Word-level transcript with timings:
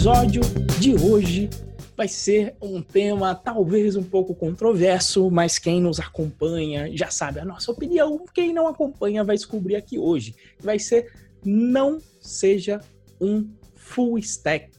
episódio 0.00 0.40
de 0.80 0.94
hoje 0.94 1.50
vai 1.94 2.08
ser 2.08 2.54
um 2.58 2.80
tema 2.80 3.34
talvez 3.34 3.96
um 3.96 4.02
pouco 4.02 4.34
controverso, 4.34 5.30
mas 5.30 5.58
quem 5.58 5.78
nos 5.78 6.00
acompanha 6.00 6.90
já 6.96 7.10
sabe 7.10 7.38
a 7.38 7.44
nossa 7.44 7.70
opinião. 7.70 8.24
Quem 8.32 8.50
não 8.54 8.66
acompanha 8.66 9.22
vai 9.22 9.36
descobrir 9.36 9.76
aqui 9.76 9.98
hoje. 9.98 10.34
Vai 10.58 10.78
ser 10.78 11.12
não 11.44 12.00
seja 12.18 12.80
um 13.20 13.46
full 13.74 14.18
stack, 14.18 14.70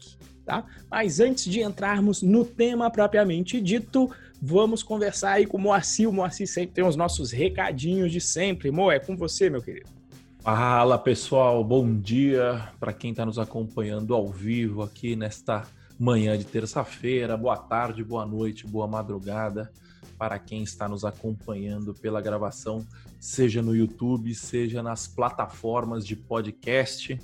tá? 0.44 0.66
Mas 0.90 1.20
antes 1.20 1.44
de 1.44 1.62
entrarmos 1.62 2.24
no 2.24 2.44
tema 2.44 2.90
propriamente 2.90 3.62
dito, 3.62 4.10
vamos 4.42 4.82
conversar 4.82 5.34
aí 5.34 5.46
com 5.46 5.58
o 5.58 5.62
Moacir. 5.62 6.10
O 6.10 6.14
Moacir 6.14 6.48
sempre 6.48 6.74
tem 6.74 6.84
os 6.84 6.96
nossos 6.96 7.30
recadinhos 7.30 8.12
de 8.12 8.20
sempre. 8.20 8.72
Mo, 8.72 8.92
é 8.92 8.98
com 8.98 9.16
você, 9.16 9.52
meu 9.52 9.62
querido. 9.62 10.01
Fala 10.44 10.98
pessoal, 10.98 11.64
bom 11.64 12.00
dia 12.00 12.74
para 12.80 12.92
quem 12.92 13.12
está 13.12 13.24
nos 13.24 13.38
acompanhando 13.38 14.16
ao 14.16 14.28
vivo 14.28 14.82
aqui 14.82 15.16
nesta 15.16 15.68
manhã 16.00 16.36
de 16.36 16.44
terça-feira. 16.44 17.38
Boa 17.38 17.56
tarde, 17.56 18.04
boa 18.04 18.26
noite, 18.26 18.66
boa 18.66 18.88
madrugada 18.88 19.72
para 20.18 20.40
quem 20.40 20.64
está 20.64 20.90
nos 20.90 21.06
acompanhando 21.06 21.94
pela 21.94 22.20
gravação, 22.20 22.84
seja 23.20 23.62
no 23.62 23.76
YouTube, 23.76 24.34
seja 24.34 24.82
nas 24.82 25.08
plataformas 25.08 26.04
de 26.04 26.16
podcast. 26.16 27.20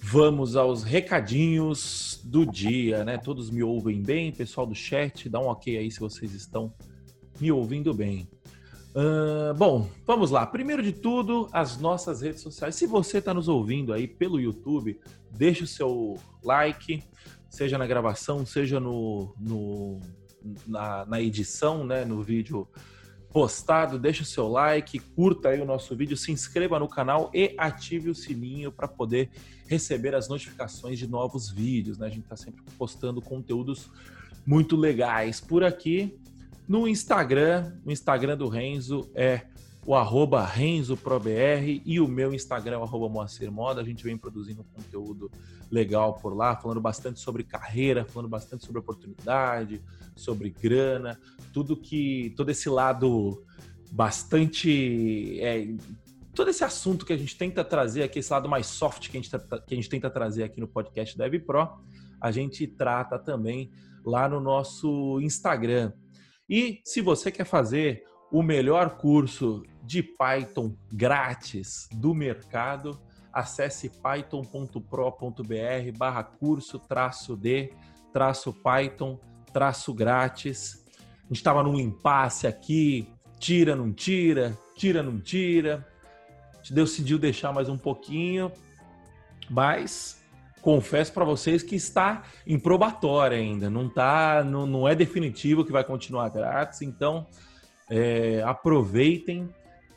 Vamos 0.00 0.56
aos 0.56 0.82
recadinhos 0.82 2.18
do 2.24 2.46
dia, 2.46 3.04
né? 3.04 3.18
Todos 3.18 3.50
me 3.50 3.62
ouvem 3.62 4.02
bem, 4.02 4.32
pessoal 4.32 4.66
do 4.66 4.74
chat, 4.74 5.28
dá 5.28 5.38
um 5.38 5.48
ok 5.48 5.76
aí 5.76 5.90
se 5.90 6.00
vocês 6.00 6.32
estão 6.32 6.72
me 7.38 7.52
ouvindo 7.52 7.92
bem. 7.92 8.26
Uh, 8.94 9.54
bom, 9.54 9.88
vamos 10.06 10.30
lá. 10.30 10.46
Primeiro 10.46 10.82
de 10.82 10.92
tudo, 10.92 11.48
as 11.50 11.78
nossas 11.78 12.20
redes 12.20 12.42
sociais. 12.42 12.74
Se 12.74 12.86
você 12.86 13.18
está 13.18 13.32
nos 13.32 13.48
ouvindo 13.48 13.90
aí 13.92 14.06
pelo 14.06 14.38
YouTube, 14.38 15.00
deixe 15.30 15.64
o 15.64 15.66
seu 15.66 16.18
like, 16.42 17.02
seja 17.48 17.78
na 17.78 17.86
gravação, 17.86 18.44
seja 18.44 18.78
no, 18.78 19.34
no 19.40 19.98
na, 20.66 21.06
na, 21.06 21.22
edição, 21.22 21.86
né, 21.86 22.04
no 22.04 22.22
vídeo 22.22 22.68
postado. 23.30 23.98
Deixe 23.98 24.22
o 24.22 24.26
seu 24.26 24.46
like, 24.46 24.98
curta 24.98 25.48
aí 25.48 25.60
o 25.62 25.64
nosso 25.64 25.96
vídeo, 25.96 26.14
se 26.14 26.30
inscreva 26.30 26.78
no 26.78 26.86
canal 26.86 27.30
e 27.32 27.54
ative 27.56 28.10
o 28.10 28.14
sininho 28.14 28.70
para 28.70 28.86
poder 28.86 29.30
receber 29.66 30.14
as 30.14 30.28
notificações 30.28 30.98
de 30.98 31.06
novos 31.06 31.50
vídeos. 31.50 31.96
Né? 31.96 32.08
A 32.08 32.10
gente 32.10 32.24
está 32.24 32.36
sempre 32.36 32.62
postando 32.76 33.22
conteúdos 33.22 33.88
muito 34.44 34.76
legais 34.76 35.40
por 35.40 35.64
aqui. 35.64 36.20
No 36.68 36.86
Instagram, 36.86 37.72
o 37.84 37.90
Instagram 37.90 38.36
do 38.36 38.48
Renzo 38.48 39.10
é 39.14 39.46
o 39.84 39.96
arroba 39.96 40.44
RenzoProBR 40.44 41.82
e 41.84 42.00
o 42.00 42.06
meu 42.06 42.32
Instagram 42.32 42.76
é 42.76 42.78
o 42.78 42.84
arroba 42.84 43.08
Moacir 43.08 43.50
Moda. 43.50 43.80
A 43.80 43.84
gente 43.84 44.04
vem 44.04 44.16
produzindo 44.16 44.64
conteúdo 44.72 45.30
legal 45.70 46.14
por 46.14 46.36
lá, 46.36 46.56
falando 46.56 46.80
bastante 46.80 47.18
sobre 47.18 47.42
carreira, 47.42 48.04
falando 48.04 48.28
bastante 48.28 48.64
sobre 48.64 48.78
oportunidade, 48.78 49.82
sobre 50.14 50.50
grana, 50.50 51.18
tudo 51.52 51.76
que. 51.76 52.32
todo 52.36 52.50
esse 52.50 52.68
lado 52.68 53.44
bastante. 53.90 55.40
É, 55.40 55.74
todo 56.32 56.48
esse 56.48 56.62
assunto 56.62 57.04
que 57.04 57.12
a 57.12 57.18
gente 57.18 57.36
tenta 57.36 57.64
trazer 57.64 58.04
aqui, 58.04 58.20
esse 58.20 58.32
lado 58.32 58.48
mais 58.48 58.66
soft 58.66 59.10
que 59.10 59.18
a 59.18 59.20
gente, 59.20 59.30
que 59.66 59.74
a 59.74 59.76
gente 59.76 59.88
tenta 59.88 60.08
trazer 60.08 60.44
aqui 60.44 60.60
no 60.60 60.68
podcast 60.68 61.18
Dev 61.18 61.40
Pro, 61.40 61.68
a 62.20 62.30
gente 62.30 62.68
trata 62.68 63.18
também 63.18 63.70
lá 64.04 64.28
no 64.28 64.40
nosso 64.40 65.20
Instagram. 65.20 65.92
E 66.54 66.82
se 66.84 67.00
você 67.00 67.32
quer 67.32 67.46
fazer 67.46 68.04
o 68.30 68.42
melhor 68.42 68.98
curso 68.98 69.62
de 69.82 70.02
Python 70.02 70.76
grátis 70.92 71.88
do 71.90 72.14
mercado, 72.14 73.00
acesse 73.32 73.88
python.pro.br 73.88 74.82
barra 75.96 76.22
curso 76.22 76.78
traço 76.78 77.38
de 77.38 77.72
traço 78.12 78.52
Python 78.52 79.18
traço 79.50 79.94
grátis. 79.94 80.84
A 81.20 81.28
gente 81.28 81.36
estava 81.36 81.62
num 81.62 81.80
impasse 81.80 82.46
aqui, 82.46 83.08
tira, 83.38 83.74
não 83.74 83.90
tira, 83.90 84.54
tira, 84.76 85.02
não 85.02 85.18
tira. 85.18 85.88
A 86.52 86.56
gente 86.58 86.74
decidiu 86.74 87.18
deixar 87.18 87.50
mais 87.54 87.70
um 87.70 87.78
pouquinho, 87.78 88.52
mas 89.48 90.21
confesso 90.62 91.12
para 91.12 91.24
vocês 91.24 91.62
que 91.62 91.74
está 91.74 92.22
em 92.46 92.58
probatória 92.58 93.36
ainda, 93.36 93.68
não 93.68 93.88
tá, 93.88 94.44
não, 94.44 94.64
não 94.64 94.88
é 94.88 94.94
definitivo 94.94 95.64
que 95.64 95.72
vai 95.72 95.82
continuar 95.82 96.30
grátis, 96.30 96.80
então 96.82 97.26
é, 97.90 98.42
aproveitem, 98.46 99.48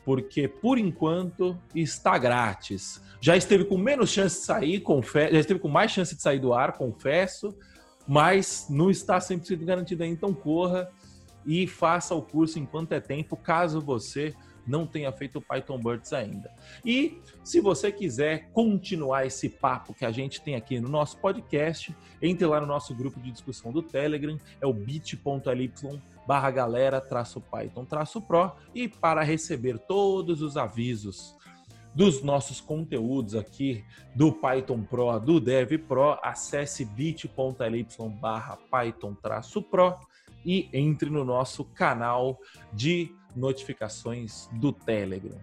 porque 0.04 0.48
por 0.48 0.76
enquanto 0.76 1.56
está 1.74 2.18
grátis. 2.18 3.00
Já 3.20 3.36
esteve 3.36 3.64
com 3.64 3.78
menos 3.78 4.10
chance 4.10 4.40
de 4.40 4.44
sair, 4.44 4.80
confesso, 4.80 5.32
já 5.34 5.40
esteve 5.40 5.60
com 5.60 5.68
mais 5.68 5.92
chance 5.92 6.14
de 6.14 6.20
sair 6.20 6.40
do 6.40 6.52
ar, 6.52 6.72
confesso, 6.72 7.56
mas 8.06 8.66
não 8.68 8.90
está 8.90 9.18
100% 9.18 9.64
garantido 9.64 10.02
ainda, 10.02 10.16
então 10.16 10.34
corra 10.34 10.90
e 11.46 11.66
faça 11.68 12.12
o 12.12 12.20
curso 12.20 12.58
enquanto 12.58 12.90
é 12.92 13.00
tempo, 13.00 13.36
caso 13.36 13.80
você 13.80 14.34
não 14.66 14.86
tenha 14.86 15.12
feito 15.12 15.38
o 15.38 15.42
Python 15.42 15.78
Birds 15.78 16.12
ainda. 16.12 16.50
E 16.84 17.20
se 17.44 17.60
você 17.60 17.92
quiser 17.92 18.50
continuar 18.52 19.26
esse 19.26 19.48
papo 19.48 19.94
que 19.94 20.04
a 20.04 20.10
gente 20.10 20.40
tem 20.40 20.54
aqui 20.54 20.80
no 20.80 20.88
nosso 20.88 21.18
podcast, 21.18 21.94
entre 22.20 22.46
lá 22.46 22.60
no 22.60 22.66
nosso 22.66 22.94
grupo 22.94 23.20
de 23.20 23.30
discussão 23.30 23.72
do 23.72 23.82
Telegram, 23.82 24.38
é 24.60 24.66
o 24.66 24.72
bit.ly 24.72 25.72
barra 26.26 26.50
galera 26.50 27.00
traço 27.00 27.40
Python 27.40 27.84
traço 27.84 28.20
Pro 28.20 28.52
e 28.74 28.88
para 28.88 29.22
receber 29.22 29.78
todos 29.78 30.42
os 30.42 30.56
avisos 30.56 31.36
dos 31.94 32.22
nossos 32.22 32.60
conteúdos 32.60 33.34
aqui 33.34 33.82
do 34.14 34.30
Python 34.30 34.82
Pro, 34.82 35.18
do 35.18 35.40
Dev 35.40 35.78
Pro, 35.88 36.18
acesse 36.22 36.84
bit.ly 36.84 37.86
barra 38.20 38.58
Python 38.70 39.14
traço 39.14 39.62
Pro 39.62 39.94
e 40.46 40.70
entre 40.72 41.10
no 41.10 41.24
nosso 41.24 41.64
canal 41.64 42.38
de 42.72 43.12
notificações 43.34 44.48
do 44.52 44.72
Telegram. 44.72 45.38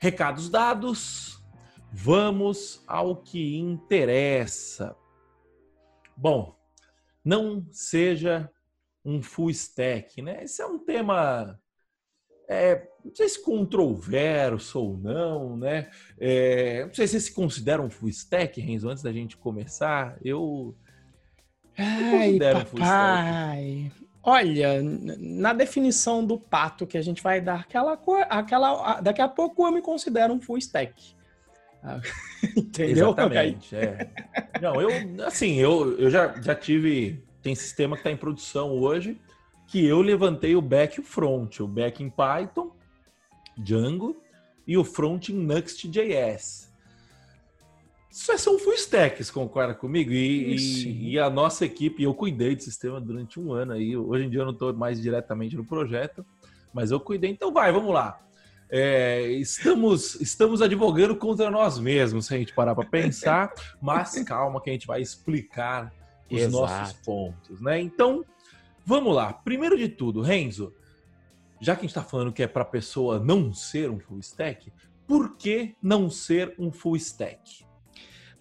Recados 0.00 0.48
dados, 0.48 1.44
vamos 1.92 2.82
ao 2.86 3.14
que 3.14 3.58
interessa. 3.58 4.96
Bom, 6.16 6.56
não 7.22 7.66
seja 7.70 8.50
um 9.04 9.22
full 9.22 9.50
stack, 9.50 10.22
né? 10.22 10.42
Esse 10.42 10.62
é 10.62 10.66
um 10.66 10.78
tema, 10.78 11.58
é, 12.48 12.88
não 13.04 13.14
sei 13.14 13.28
se 13.28 13.42
controverso 13.42 14.80
ou 14.80 14.96
não, 14.96 15.56
né? 15.56 15.90
É, 16.18 16.86
não 16.86 16.94
sei 16.94 17.06
se 17.06 17.20
se 17.20 17.34
considera 17.34 17.82
um 17.82 17.90
full 17.90 18.08
stack, 18.08 18.58
Renzo, 18.58 18.88
antes 18.88 19.02
da 19.02 19.12
gente 19.12 19.36
começar. 19.36 20.18
Eu, 20.24 20.74
eu 21.76 22.10
considero 22.10 22.58
Ai, 22.58 22.62
um 22.62 22.66
full 22.66 22.80
stack. 22.80 24.09
Olha, 24.22 24.82
na 24.82 25.52
definição 25.52 26.24
do 26.24 26.38
pato 26.38 26.86
que 26.86 26.98
a 26.98 27.02
gente 27.02 27.22
vai 27.22 27.40
dar, 27.40 27.60
aquela, 27.60 27.98
aquela, 28.28 29.00
daqui 29.00 29.22
a 29.22 29.28
pouco 29.28 29.66
eu 29.66 29.72
me 29.72 29.80
considero 29.80 30.34
um 30.34 30.40
full 30.40 30.58
stack. 30.58 31.14
Entendeu? 32.56 33.08
Exatamente. 33.08 33.74
É. 33.74 34.10
Não, 34.60 34.80
eu, 34.80 34.90
assim, 35.24 35.54
eu, 35.56 35.98
eu 35.98 36.10
já, 36.10 36.40
já 36.40 36.54
tive. 36.54 37.24
Tem 37.42 37.54
sistema 37.54 37.96
que 37.96 38.00
está 38.00 38.10
em 38.10 38.16
produção 38.18 38.72
hoje 38.72 39.18
que 39.70 39.86
eu 39.86 40.02
levantei 40.02 40.56
o 40.56 40.60
back 40.60 40.98
e 40.98 41.00
o 41.00 41.04
front. 41.04 41.60
O 41.60 41.66
back 41.66 42.02
em 42.02 42.10
Python, 42.10 42.72
Django, 43.56 44.20
e 44.66 44.76
o 44.76 44.84
front 44.84 45.28
em 45.28 45.34
Next.js. 45.34 46.69
Isso 48.10 48.36
são 48.38 48.58
full 48.58 48.74
stacks, 48.74 49.30
concorda 49.30 49.72
comigo? 49.72 50.10
E, 50.10 50.56
e, 50.56 51.10
e, 51.12 51.18
a 51.18 51.30
nossa 51.30 51.64
equipe, 51.64 52.02
eu 52.02 52.12
cuidei 52.12 52.56
do 52.56 52.62
sistema 52.62 53.00
durante 53.00 53.38
um 53.38 53.52
ano 53.52 53.72
aí. 53.72 53.96
Hoje 53.96 54.24
em 54.24 54.30
dia 54.30 54.40
eu 54.40 54.44
não 54.44 54.52
estou 54.52 54.74
mais 54.74 55.00
diretamente 55.00 55.56
no 55.56 55.64
projeto, 55.64 56.26
mas 56.74 56.90
eu 56.90 56.98
cuidei. 56.98 57.30
Então 57.30 57.52
vai, 57.52 57.70
vamos 57.70 57.94
lá. 57.94 58.20
É, 58.68 59.22
estamos, 59.32 60.20
estamos 60.20 60.60
advogando 60.60 61.14
contra 61.16 61.50
nós 61.50 61.78
mesmos, 61.78 62.26
se 62.26 62.34
a 62.34 62.38
gente 62.38 62.52
parar 62.52 62.74
para 62.74 62.88
pensar, 62.88 63.52
mas 63.80 64.12
calma 64.24 64.60
que 64.60 64.70
a 64.70 64.72
gente 64.72 64.86
vai 64.86 65.00
explicar 65.00 65.92
os 66.30 66.40
Exato. 66.40 66.52
nossos 66.52 66.92
pontos, 67.04 67.60
né? 67.60 67.80
Então, 67.80 68.24
vamos 68.84 69.14
lá. 69.14 69.32
Primeiro 69.32 69.76
de 69.76 69.88
tudo, 69.88 70.20
Renzo, 70.20 70.72
já 71.60 71.74
que 71.74 71.80
a 71.80 71.82
gente 71.82 71.90
está 71.90 72.02
falando 72.02 72.32
que 72.32 72.42
é 72.42 72.46
para 72.48 72.62
a 72.62 72.66
pessoa 72.66 73.18
não 73.20 73.52
ser 73.52 73.90
um 73.90 74.00
full 74.00 74.18
stack, 74.18 74.72
por 75.06 75.36
que 75.36 75.76
não 75.82 76.08
ser 76.08 76.54
um 76.58 76.70
full 76.72 76.96
stack? 76.96 77.64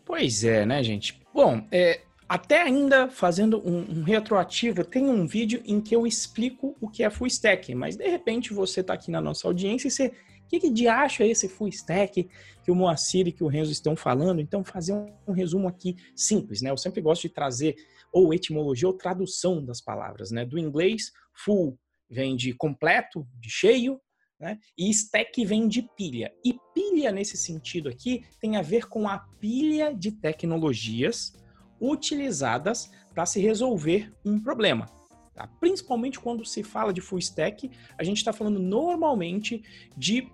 Pois 0.10 0.44
é, 0.44 0.66
né, 0.66 0.82
gente? 0.82 1.22
Bom, 1.32 1.64
é, 1.72 2.02
até 2.28 2.64
ainda 2.64 3.12
fazendo 3.12 3.60
um, 3.60 4.00
um, 4.00 4.04
retroativo, 4.04 4.84
tem 4.84 5.06
um 5.06 5.28
vídeo 5.28 5.62
em 5.64 5.80
que 5.80 5.96
eu 5.96 6.08
explico 6.08 6.76
o 6.82 6.90
que 6.90 7.04
é 7.04 7.12
full 7.12 7.28
stack, 7.28 7.76
mas 7.76 7.96
de 7.96 8.10
repente 8.10 8.52
você 8.52 8.82
está 8.82 8.96
aqui 8.96 9.12
na 9.12 9.22
nossa 9.22 9.48
audiência 9.48 9.88
e 9.88 9.92
você. 9.92 10.08
O 10.08 10.50
que, 10.50 10.62
que 10.62 10.72
de 10.72 10.88
acho 10.88 11.22
é 11.22 11.28
esse 11.28 11.48
full 11.48 11.68
stack 11.68 12.28
que 12.64 12.72
o 12.72 12.76
Moacir 12.76 13.28
e 13.28 13.32
que 13.32 13.44
o 13.44 13.48
Renzo 13.48 13.72
estão 13.72 13.96
falando? 13.96 14.42
Então, 14.42 14.64
fazer 14.64 14.94
um, 14.94 15.14
um 15.28 15.32
resumo 15.32 15.68
aqui 15.68 15.96
simples, 16.16 16.64
né? 16.64 16.72
Eu 16.72 16.78
sempre 16.78 17.02
gosto 17.02 17.22
de 17.22 17.30
trazer 17.30 17.76
ou 18.12 18.34
etimologia 18.34 18.88
ou 18.88 18.96
tradução 18.96 19.64
das 19.64 19.80
palavras, 19.80 20.32
né? 20.32 20.44
Do 20.44 20.58
inglês, 20.58 21.12
full 21.36 21.78
vem 22.10 22.36
de 22.36 22.52
completo, 22.54 23.28
de 23.40 23.52
cheio, 23.52 24.02
né? 24.40 24.58
E 24.78 24.90
stack 24.90 25.44
vem 25.46 25.68
de 25.68 25.82
pilha. 25.82 26.32
E 26.44 26.56
pilha, 26.74 27.12
nesse 27.12 27.36
sentido 27.36 27.90
aqui, 27.90 28.24
tem 28.40 28.56
a 28.56 28.62
ver 28.62 28.88
com 28.88 29.08
a 29.08 29.20
pilha 29.40 29.94
de 29.94 30.12
tecnologias 30.12 31.34
utilizadas 31.80 32.90
para 33.14 33.26
se 33.26 33.40
resolver 33.40 34.14
um 34.26 34.40
problema. 34.40 34.86
Tá? 35.34 35.48
Principalmente 35.60 36.20
quando 36.20 36.46
se 36.46 36.64
fala 36.64 36.94
de 36.94 37.02
full 37.02 37.20
stack, 37.20 37.70
a 37.98 38.04
gente 38.04 38.18
está 38.18 38.32
falando 38.32 38.60
normalmente 38.60 39.64
de 39.98 40.32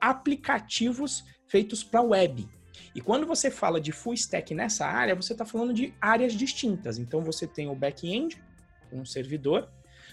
aplicativos 0.00 1.24
feitos 1.46 1.82
para 1.82 2.02
web. 2.02 2.48
E 2.94 3.00
quando 3.00 3.26
você 3.26 3.50
fala 3.50 3.80
de 3.80 3.92
full 3.92 4.14
stack 4.14 4.54
nessa 4.54 4.86
área, 4.86 5.14
você 5.14 5.32
está 5.32 5.44
falando 5.44 5.72
de 5.72 5.94
áreas 6.00 6.32
distintas. 6.32 6.98
Então 6.98 7.22
você 7.22 7.46
tem 7.46 7.68
o 7.68 7.74
back-end, 7.74 8.40
um 8.92 9.04
servidor, 9.04 9.70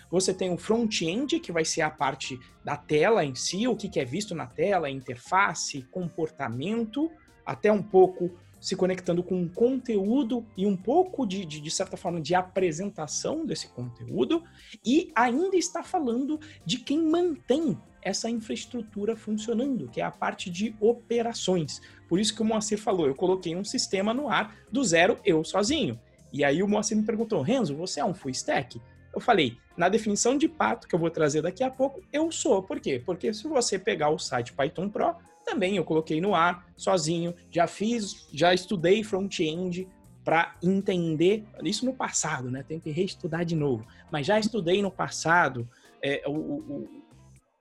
você 0.09 0.33
tem 0.33 0.51
o 0.53 0.57
front-end, 0.57 1.39
que 1.39 1.51
vai 1.51 1.65
ser 1.65 1.81
a 1.81 1.89
parte 1.89 2.39
da 2.63 2.77
tela 2.77 3.23
em 3.23 3.35
si, 3.35 3.67
o 3.67 3.75
que 3.75 3.99
é 3.99 4.05
visto 4.05 4.33
na 4.33 4.47
tela, 4.47 4.89
interface, 4.89 5.83
comportamento, 5.91 7.11
até 7.45 7.71
um 7.71 7.83
pouco 7.83 8.31
se 8.59 8.75
conectando 8.75 9.21
com 9.21 9.35
um 9.35 9.47
conteúdo 9.47 10.43
e 10.57 10.65
um 10.65 10.75
pouco 10.75 11.25
de, 11.27 11.45
de, 11.45 11.61
de, 11.61 11.69
certa 11.69 11.95
forma, 11.95 12.19
de 12.19 12.33
apresentação 12.33 13.45
desse 13.45 13.67
conteúdo, 13.67 14.43
e 14.83 15.11
ainda 15.15 15.55
está 15.55 15.83
falando 15.83 16.39
de 16.65 16.79
quem 16.79 16.99
mantém 16.99 17.77
essa 18.01 18.29
infraestrutura 18.29 19.15
funcionando, 19.15 19.87
que 19.89 20.01
é 20.01 20.03
a 20.03 20.11
parte 20.11 20.49
de 20.49 20.75
operações. 20.79 21.81
Por 22.07 22.19
isso 22.19 22.35
que 22.35 22.41
o 22.41 22.45
Moacir 22.45 22.79
falou, 22.79 23.07
eu 23.07 23.15
coloquei 23.15 23.55
um 23.55 23.63
sistema 23.63 24.13
no 24.13 24.29
ar 24.29 24.55
do 24.71 24.83
zero, 24.83 25.19
eu 25.23 25.43
sozinho. 25.43 25.99
E 26.33 26.43
aí 26.43 26.61
o 26.61 26.67
Moacir 26.67 26.97
me 26.97 27.03
perguntou, 27.03 27.41
Renzo, 27.41 27.75
você 27.75 27.99
é 27.99 28.05
um 28.05 28.13
full 28.13 28.31
stack? 28.31 28.81
Eu 29.13 29.19
falei, 29.19 29.57
na 29.77 29.89
definição 29.89 30.37
de 30.37 30.47
pato, 30.47 30.87
que 30.87 30.95
eu 30.95 30.99
vou 30.99 31.09
trazer 31.09 31.41
daqui 31.41 31.63
a 31.63 31.69
pouco, 31.69 32.01
eu 32.11 32.31
sou. 32.31 32.63
Por 32.63 32.79
quê? 32.79 33.01
Porque 33.05 33.33
se 33.33 33.47
você 33.47 33.77
pegar 33.77 34.09
o 34.09 34.19
site 34.19 34.53
Python 34.53 34.89
Pro, 34.89 35.15
também 35.45 35.77
eu 35.77 35.83
coloquei 35.83 36.19
no 36.19 36.33
ar, 36.33 36.65
sozinho, 36.75 37.33
já 37.51 37.67
fiz, 37.67 38.27
já 38.33 38.53
estudei 38.53 39.03
front-end 39.03 39.87
para 40.23 40.55
entender, 40.63 41.43
isso 41.63 41.85
no 41.85 41.93
passado, 41.93 42.49
né? 42.49 42.63
Tem 42.67 42.79
que 42.79 42.89
reestudar 42.89 43.45
de 43.45 43.55
novo. 43.55 43.85
Mas 44.11 44.25
já 44.25 44.39
estudei 44.39 44.81
no 44.81 44.89
passado 44.89 45.69
é, 46.01 46.23
o, 46.25 46.31
o 46.31 46.89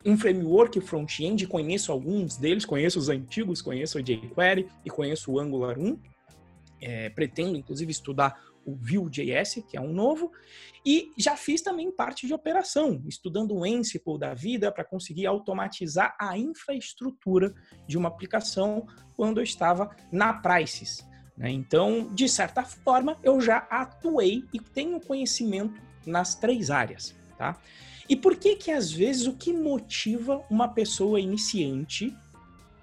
um 0.06 0.17
framework 0.17 0.81
front-end, 0.81 1.46
conheço 1.46 1.90
alguns 1.90 2.37
deles, 2.37 2.64
conheço 2.64 2.99
os 2.99 3.08
antigos, 3.08 3.62
conheço 3.62 3.99
o 3.99 4.02
jQuery 4.02 4.69
e 4.84 4.90
conheço 4.90 5.32
o 5.32 5.38
Angular 5.38 5.78
1. 5.78 5.99
É, 6.81 7.08
pretendo, 7.08 7.56
inclusive, 7.56 7.90
estudar 7.90 8.38
o 8.64 8.75
Vue.js, 8.75 9.64
que 9.69 9.76
é 9.76 9.81
um 9.81 9.93
novo, 9.93 10.32
e 10.84 11.11
já 11.16 11.37
fiz 11.37 11.62
também 11.62 11.90
parte 11.90 12.26
de 12.26 12.34
operação, 12.34 13.02
estudando 13.06 13.55
o 13.55 13.64
Ansible 13.64 14.19
da 14.19 14.34
vida 14.34 14.70
para 14.70 14.84
conseguir 14.84 15.26
automatizar 15.26 16.14
a 16.19 16.37
infraestrutura 16.37 17.55
de 17.87 17.96
uma 17.96 18.08
aplicação 18.08 18.87
quando 19.16 19.38
eu 19.38 19.44
estava 19.44 19.94
na 20.12 20.34
Prices. 20.34 21.06
Né? 21.37 21.50
Então, 21.50 22.12
de 22.14 22.28
certa 22.28 22.64
forma, 22.64 23.19
eu 23.22 23.40
já 23.40 23.58
atuei 23.70 24.44
e 24.52 24.61
tenho 24.61 25.00
conhecimento 25.00 25.81
nas 26.06 26.34
três 26.34 26.70
áreas. 26.70 27.14
Tá? 27.37 27.58
E 28.08 28.14
por 28.14 28.37
que 28.37 28.56
que 28.56 28.70
às 28.70 28.93
vezes 28.93 29.26
o 29.26 29.37
que 29.37 29.52
motiva 29.52 30.44
uma 30.50 30.69
pessoa 30.69 31.20
iniciante 31.20 32.14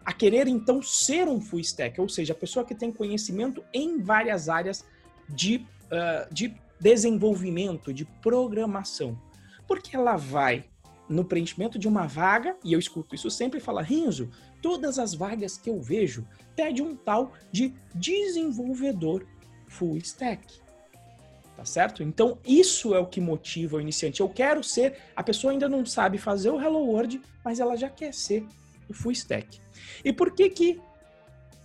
a 0.04 0.12
querer 0.12 0.48
então 0.48 0.82
ser 0.82 1.28
um 1.28 1.40
full 1.40 1.60
stack, 1.60 2.02
ou 2.02 2.10
seja, 2.10 2.34
a 2.34 2.36
pessoa 2.36 2.66
que 2.66 2.74
tem 2.74 2.92
conhecimento 2.92 3.64
em 3.72 4.02
várias 4.02 4.50
áreas 4.50 4.84
de, 5.34 5.58
uh, 5.58 6.34
de 6.34 6.56
desenvolvimento, 6.80 7.94
de 7.94 8.06
programação? 8.06 9.20
Porque 9.68 9.96
ela 9.96 10.16
vai 10.16 10.66
no 11.10 11.26
preenchimento 11.26 11.78
de 11.78 11.88
uma 11.88 12.08
vaga, 12.08 12.56
e 12.64 12.72
eu 12.72 12.80
escuto 12.80 13.16
isso 13.16 13.30
sempre, 13.30 13.60
fala, 13.60 13.82
Renzo, 13.82 14.30
todas 14.62 14.98
as 14.98 15.14
vagas 15.14 15.58
que 15.58 15.70
eu 15.70 15.82
vejo 15.82 16.26
pede 16.56 16.82
um 16.82 16.96
tal 16.96 17.34
de 17.52 17.74
desenvolvedor 17.94 19.26
full 19.68 19.98
stack 19.98 20.62
tá 21.62 21.66
certo? 21.66 22.02
Então, 22.02 22.40
isso 22.44 22.96
é 22.96 23.00
o 23.00 23.06
que 23.06 23.22
motiva 23.22 23.78
o 23.78 23.82
iniciante. 23.82 24.20
Eu 24.20 24.28
quero 24.28 24.64
ser, 24.64 24.98
a 25.16 25.22
pessoa 25.22 25.54
ainda 25.54 25.70
não 25.70 25.86
sabe 25.86 26.18
fazer 26.18 26.50
o 26.50 26.60
Hello 26.60 26.80
World, 26.80 27.22
mas 27.46 27.60
ela 27.60 27.76
já 27.76 27.88
quer 27.88 28.16
ser 28.16 28.44
o 28.90 28.94
full 28.96 29.12
stack. 29.12 29.60
E 30.04 30.12
por 30.12 30.32
que 30.32 30.50
que 30.50 30.82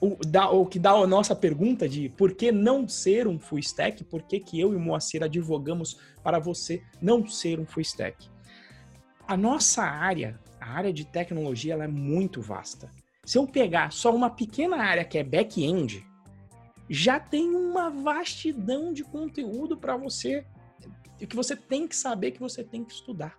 o, 0.00 0.16
dá, 0.26 0.50
o 0.50 0.66
que 0.66 0.78
dá 0.78 0.90
a 0.90 1.06
nossa 1.06 1.34
pergunta 1.34 1.88
de 1.88 2.08
por 2.10 2.34
que 2.34 2.52
não 2.52 2.86
ser 2.86 3.26
um 3.26 3.38
full 3.38 3.58
stack, 3.58 4.04
por 4.04 4.22
que, 4.22 4.40
que 4.40 4.60
eu 4.60 4.72
e 4.72 4.76
o 4.76 4.80
Moacir 4.80 5.22
advogamos 5.22 5.98
para 6.22 6.38
você 6.38 6.82
não 7.00 7.26
ser 7.26 7.58
um 7.58 7.66
full 7.66 7.82
stack? 7.82 8.28
A 9.26 9.36
nossa 9.36 9.82
área, 9.82 10.38
a 10.60 10.70
área 10.70 10.92
de 10.92 11.04
tecnologia, 11.04 11.72
ela 11.72 11.84
é 11.84 11.88
muito 11.88 12.40
vasta. 12.40 12.90
Se 13.24 13.38
eu 13.38 13.46
pegar 13.46 13.90
só 13.90 14.14
uma 14.14 14.30
pequena 14.30 14.76
área 14.76 15.04
que 15.04 15.18
é 15.18 15.24
back-end, 15.24 16.06
já 16.88 17.18
tem 17.18 17.48
uma 17.48 17.90
vastidão 17.90 18.92
de 18.92 19.02
conteúdo 19.02 19.76
para 19.76 19.96
você 19.96 20.46
que 21.18 21.34
você 21.34 21.56
tem 21.56 21.88
que 21.88 21.96
saber 21.96 22.32
que 22.32 22.40
você 22.40 22.62
tem 22.62 22.84
que 22.84 22.92
estudar. 22.92 23.36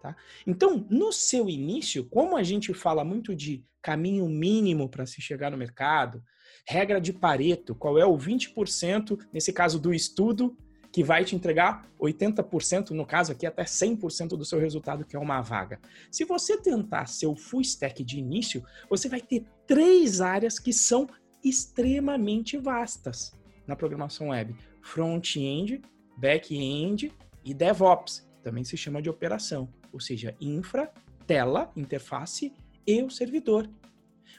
Tá? 0.00 0.16
Então, 0.46 0.86
no 0.90 1.12
seu 1.12 1.48
início, 1.48 2.04
como 2.04 2.36
a 2.36 2.42
gente 2.42 2.72
fala 2.74 3.04
muito 3.04 3.34
de 3.34 3.64
caminho 3.82 4.28
mínimo 4.28 4.88
para 4.88 5.06
se 5.06 5.20
chegar 5.20 5.50
no 5.50 5.56
mercado, 5.56 6.22
regra 6.66 7.00
de 7.00 7.12
Pareto, 7.12 7.74
qual 7.74 7.98
é 7.98 8.04
o 8.04 8.16
20%, 8.16 9.18
nesse 9.32 9.52
caso 9.52 9.78
do 9.78 9.94
estudo, 9.94 10.56
que 10.92 11.04
vai 11.04 11.24
te 11.24 11.36
entregar 11.36 11.86
80%, 12.00 12.90
no 12.90 13.04
caso 13.04 13.30
aqui 13.30 13.46
até 13.46 13.64
100% 13.64 14.28
do 14.28 14.44
seu 14.44 14.58
resultado, 14.58 15.04
que 15.04 15.14
é 15.14 15.18
uma 15.18 15.40
vaga. 15.40 15.78
Se 16.10 16.24
você 16.24 16.56
tentar 16.56 17.06
ser 17.06 17.26
o 17.26 17.36
full 17.36 17.60
stack 17.60 18.02
de 18.02 18.18
início, 18.18 18.64
você 18.88 19.08
vai 19.08 19.20
ter 19.20 19.44
três 19.66 20.20
áreas 20.20 20.58
que 20.58 20.72
são 20.72 21.06
extremamente 21.44 22.56
vastas 22.56 23.32
na 23.66 23.76
programação 23.76 24.28
web: 24.28 24.56
front-end, 24.82 25.82
back-end 26.16 27.12
e 27.44 27.52
DevOps, 27.52 28.26
também 28.42 28.64
se 28.64 28.76
chama 28.76 29.02
de 29.02 29.10
operação, 29.10 29.68
ou 29.96 30.00
seja, 30.00 30.36
infra, 30.38 30.92
tela, 31.26 31.72
interface 31.74 32.52
e 32.86 33.02
o 33.02 33.10
servidor. 33.10 33.66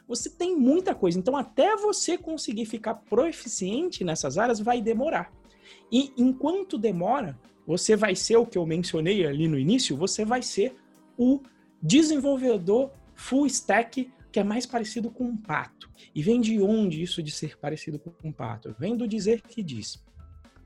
Você 0.07 0.29
tem 0.29 0.55
muita 0.55 0.93
coisa, 0.93 1.17
então 1.17 1.35
até 1.35 1.75
você 1.75 2.15
conseguir 2.15 2.67
ficar 2.67 2.93
proficiente 2.93 4.03
nessas 4.03 4.37
áreas 4.37 4.59
vai 4.59 4.81
demorar. 4.81 5.33
E 5.91 6.13
enquanto 6.15 6.77
demora, 6.77 7.35
você 7.65 7.95
vai 7.95 8.15
ser 8.15 8.37
o 8.37 8.45
que 8.45 8.55
eu 8.55 8.67
mencionei 8.67 9.25
ali 9.25 9.47
no 9.47 9.57
início, 9.57 9.97
você 9.97 10.23
vai 10.23 10.43
ser 10.43 10.75
o 11.17 11.41
desenvolvedor 11.81 12.91
full 13.15 13.47
stack 13.47 14.11
que 14.31 14.39
é 14.39 14.43
mais 14.43 14.67
parecido 14.67 15.09
com 15.09 15.23
um 15.23 15.35
pato. 15.35 15.89
E 16.13 16.21
vem 16.21 16.39
de 16.39 16.61
onde 16.61 17.01
isso 17.01 17.23
de 17.23 17.31
ser 17.31 17.57
parecido 17.57 17.97
com 17.97 18.13
um 18.23 18.31
pato? 18.31 18.75
Vem 18.77 18.95
do 18.95 19.07
dizer 19.07 19.41
que 19.41 19.63
diz. 19.63 20.05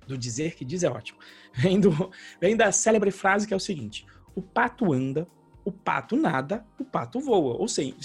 Do 0.06 0.18
dizer 0.18 0.56
que 0.56 0.66
diz 0.66 0.84
é 0.84 0.90
ótimo. 0.90 1.18
Vem, 1.56 1.80
do, 1.80 2.12
vem 2.42 2.58
da 2.58 2.74
célebre 2.74 3.12
frase 3.12 3.48
que 3.48 3.54
é 3.54 3.58
o 3.58 3.62
seguinte: 3.62 4.06
o 4.36 4.42
pato 4.42 4.94
anda, 4.94 5.28
o 5.64 5.72
pato 5.72 6.16
nada, 6.16 6.66
o 6.80 6.84
pato 6.84 7.20
voa. 7.20 7.56
Ou 7.56 7.68
seja, 7.68 7.96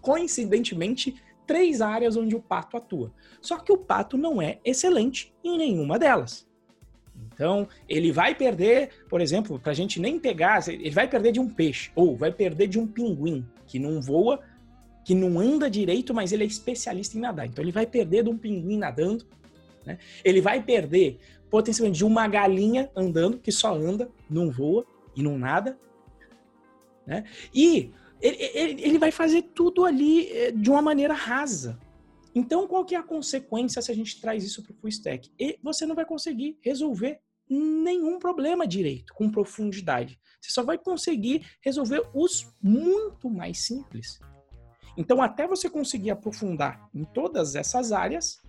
coincidentemente, 0.00 1.14
três 1.46 1.80
áreas 1.80 2.16
onde 2.16 2.34
o 2.34 2.40
pato 2.40 2.76
atua. 2.76 3.12
Só 3.40 3.58
que 3.58 3.72
o 3.72 3.78
pato 3.78 4.16
não 4.16 4.40
é 4.40 4.58
excelente 4.64 5.32
em 5.42 5.56
nenhuma 5.56 5.98
delas. 5.98 6.46
Então, 7.32 7.68
ele 7.88 8.10
vai 8.10 8.34
perder, 8.34 8.90
por 9.08 9.20
exemplo, 9.20 9.58
para 9.58 9.72
a 9.72 9.74
gente 9.74 10.00
nem 10.00 10.18
pegar, 10.18 10.66
ele 10.68 10.90
vai 10.90 11.08
perder 11.08 11.32
de 11.32 11.40
um 11.40 11.48
peixe, 11.48 11.90
ou 11.94 12.16
vai 12.16 12.32
perder 12.32 12.66
de 12.68 12.78
um 12.78 12.86
pinguim, 12.86 13.46
que 13.66 13.78
não 13.78 14.00
voa, 14.00 14.40
que 15.04 15.14
não 15.14 15.38
anda 15.38 15.70
direito, 15.70 16.14
mas 16.14 16.32
ele 16.32 16.44
é 16.44 16.46
especialista 16.46 17.16
em 17.16 17.20
nadar. 17.20 17.46
Então 17.46 17.62
ele 17.62 17.72
vai 17.72 17.86
perder 17.86 18.24
de 18.24 18.30
um 18.30 18.38
pinguim 18.38 18.78
nadando, 18.78 19.26
né? 19.84 19.98
Ele 20.24 20.40
vai 20.40 20.62
perder 20.62 21.18
potencialmente 21.50 21.98
de 21.98 22.04
uma 22.04 22.26
galinha 22.26 22.90
andando, 22.96 23.38
que 23.38 23.52
só 23.52 23.74
anda, 23.74 24.08
não 24.28 24.50
voa 24.50 24.84
e 25.16 25.22
não 25.22 25.38
nada, 25.38 25.78
né? 27.06 27.24
E 27.54 27.92
ele, 28.20 28.36
ele, 28.54 28.82
ele 28.82 28.98
vai 28.98 29.10
fazer 29.10 29.42
tudo 29.42 29.84
ali 29.84 30.30
eh, 30.30 30.50
de 30.50 30.70
uma 30.70 30.80
maneira 30.80 31.14
rasa. 31.14 31.78
Então, 32.34 32.66
qual 32.66 32.84
que 32.84 32.94
é 32.94 32.98
a 32.98 33.02
consequência 33.02 33.80
se 33.80 33.92
a 33.92 33.94
gente 33.94 34.20
traz 34.20 34.42
isso 34.42 34.62
para 34.62 34.72
o 34.72 34.74
full 34.76 34.88
stack? 34.88 35.30
E 35.38 35.58
você 35.62 35.86
não 35.86 35.94
vai 35.94 36.04
conseguir 36.04 36.58
resolver 36.62 37.20
nenhum 37.48 38.18
problema 38.18 38.66
direito, 38.66 39.12
com 39.14 39.30
profundidade. 39.30 40.18
Você 40.40 40.50
só 40.50 40.62
vai 40.62 40.78
conseguir 40.78 41.46
resolver 41.62 42.02
os 42.14 42.52
muito 42.60 43.30
mais 43.30 43.60
simples. 43.60 44.18
Então, 44.96 45.22
até 45.22 45.46
você 45.46 45.68
conseguir 45.68 46.10
aprofundar 46.10 46.88
em 46.94 47.04
todas 47.04 47.54
essas 47.54 47.92
áreas, 47.92 48.40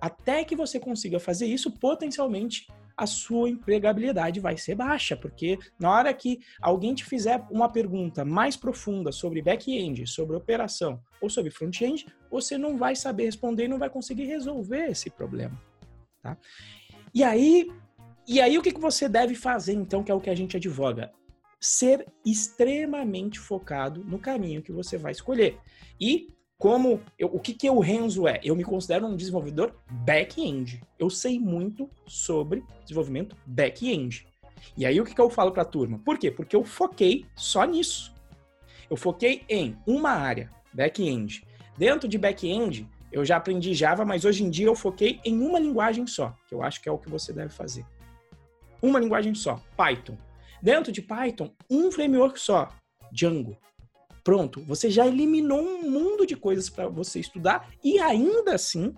até 0.00 0.44
que 0.44 0.56
você 0.56 0.80
consiga 0.80 1.20
fazer 1.20 1.46
isso, 1.46 1.70
potencialmente 1.70 2.66
a 3.00 3.06
sua 3.06 3.48
empregabilidade 3.48 4.40
vai 4.40 4.58
ser 4.58 4.74
baixa, 4.74 5.16
porque 5.16 5.58
na 5.78 5.90
hora 5.90 6.12
que 6.12 6.38
alguém 6.60 6.94
te 6.94 7.02
fizer 7.02 7.42
uma 7.50 7.66
pergunta 7.72 8.26
mais 8.26 8.58
profunda 8.58 9.10
sobre 9.10 9.40
back-end, 9.40 10.06
sobre 10.06 10.36
operação 10.36 11.00
ou 11.18 11.30
sobre 11.30 11.50
front-end, 11.50 12.06
você 12.30 12.58
não 12.58 12.76
vai 12.76 12.94
saber 12.94 13.24
responder 13.24 13.64
e 13.64 13.68
não 13.68 13.78
vai 13.78 13.88
conseguir 13.88 14.24
resolver 14.24 14.90
esse 14.90 15.08
problema. 15.08 15.58
Tá? 16.22 16.36
E 17.14 17.24
aí, 17.24 17.72
e 18.28 18.38
aí 18.38 18.58
o 18.58 18.62
que, 18.62 18.70
que 18.70 18.80
você 18.80 19.08
deve 19.08 19.34
fazer, 19.34 19.72
então, 19.72 20.04
que 20.04 20.12
é 20.12 20.14
o 20.14 20.20
que 20.20 20.28
a 20.28 20.34
gente 20.34 20.58
advoga? 20.58 21.10
ser 21.62 22.06
extremamente 22.24 23.38
focado 23.38 24.02
no 24.02 24.18
caminho 24.18 24.62
que 24.62 24.72
você 24.72 24.96
vai 24.96 25.12
escolher. 25.12 25.58
E 26.00 26.28
como 26.60 27.00
eu, 27.18 27.28
o 27.28 27.40
que, 27.40 27.54
que 27.54 27.70
o 27.70 27.80
Renzo 27.80 28.28
é? 28.28 28.38
Eu 28.44 28.54
me 28.54 28.62
considero 28.62 29.06
um 29.06 29.16
desenvolvedor 29.16 29.74
back-end. 30.04 30.82
Eu 30.98 31.08
sei 31.08 31.40
muito 31.40 31.88
sobre 32.06 32.62
desenvolvimento 32.82 33.34
back-end. 33.46 34.26
E 34.76 34.84
aí 34.84 35.00
o 35.00 35.04
que, 35.06 35.14
que 35.14 35.20
eu 35.20 35.30
falo 35.30 35.52
para 35.52 35.62
a 35.62 35.64
turma? 35.64 35.98
Por 36.04 36.18
quê? 36.18 36.30
Porque 36.30 36.54
eu 36.54 36.62
foquei 36.62 37.24
só 37.34 37.64
nisso. 37.64 38.14
Eu 38.90 38.96
foquei 38.98 39.42
em 39.48 39.74
uma 39.86 40.10
área, 40.10 40.50
back-end. 40.70 41.42
Dentro 41.78 42.06
de 42.06 42.18
back-end, 42.18 42.86
eu 43.10 43.24
já 43.24 43.38
aprendi 43.38 43.72
Java, 43.72 44.04
mas 44.04 44.26
hoje 44.26 44.44
em 44.44 44.50
dia 44.50 44.66
eu 44.66 44.76
foquei 44.76 45.18
em 45.24 45.40
uma 45.40 45.58
linguagem 45.58 46.06
só, 46.06 46.36
que 46.46 46.54
eu 46.54 46.62
acho 46.62 46.82
que 46.82 46.90
é 46.90 46.92
o 46.92 46.98
que 46.98 47.08
você 47.08 47.32
deve 47.32 47.54
fazer. 47.54 47.86
Uma 48.82 49.00
linguagem 49.00 49.34
só, 49.34 49.58
Python. 49.78 50.18
Dentro 50.60 50.92
de 50.92 51.00
Python, 51.00 51.54
um 51.70 51.90
framework 51.90 52.38
só, 52.38 52.68
Django. 53.10 53.56
Pronto, 54.22 54.62
você 54.62 54.90
já 54.90 55.06
eliminou 55.06 55.60
um 55.60 55.90
mundo 55.90 56.26
de 56.26 56.36
coisas 56.36 56.68
para 56.68 56.88
você 56.88 57.20
estudar 57.20 57.68
e 57.82 57.98
ainda 57.98 58.54
assim 58.54 58.94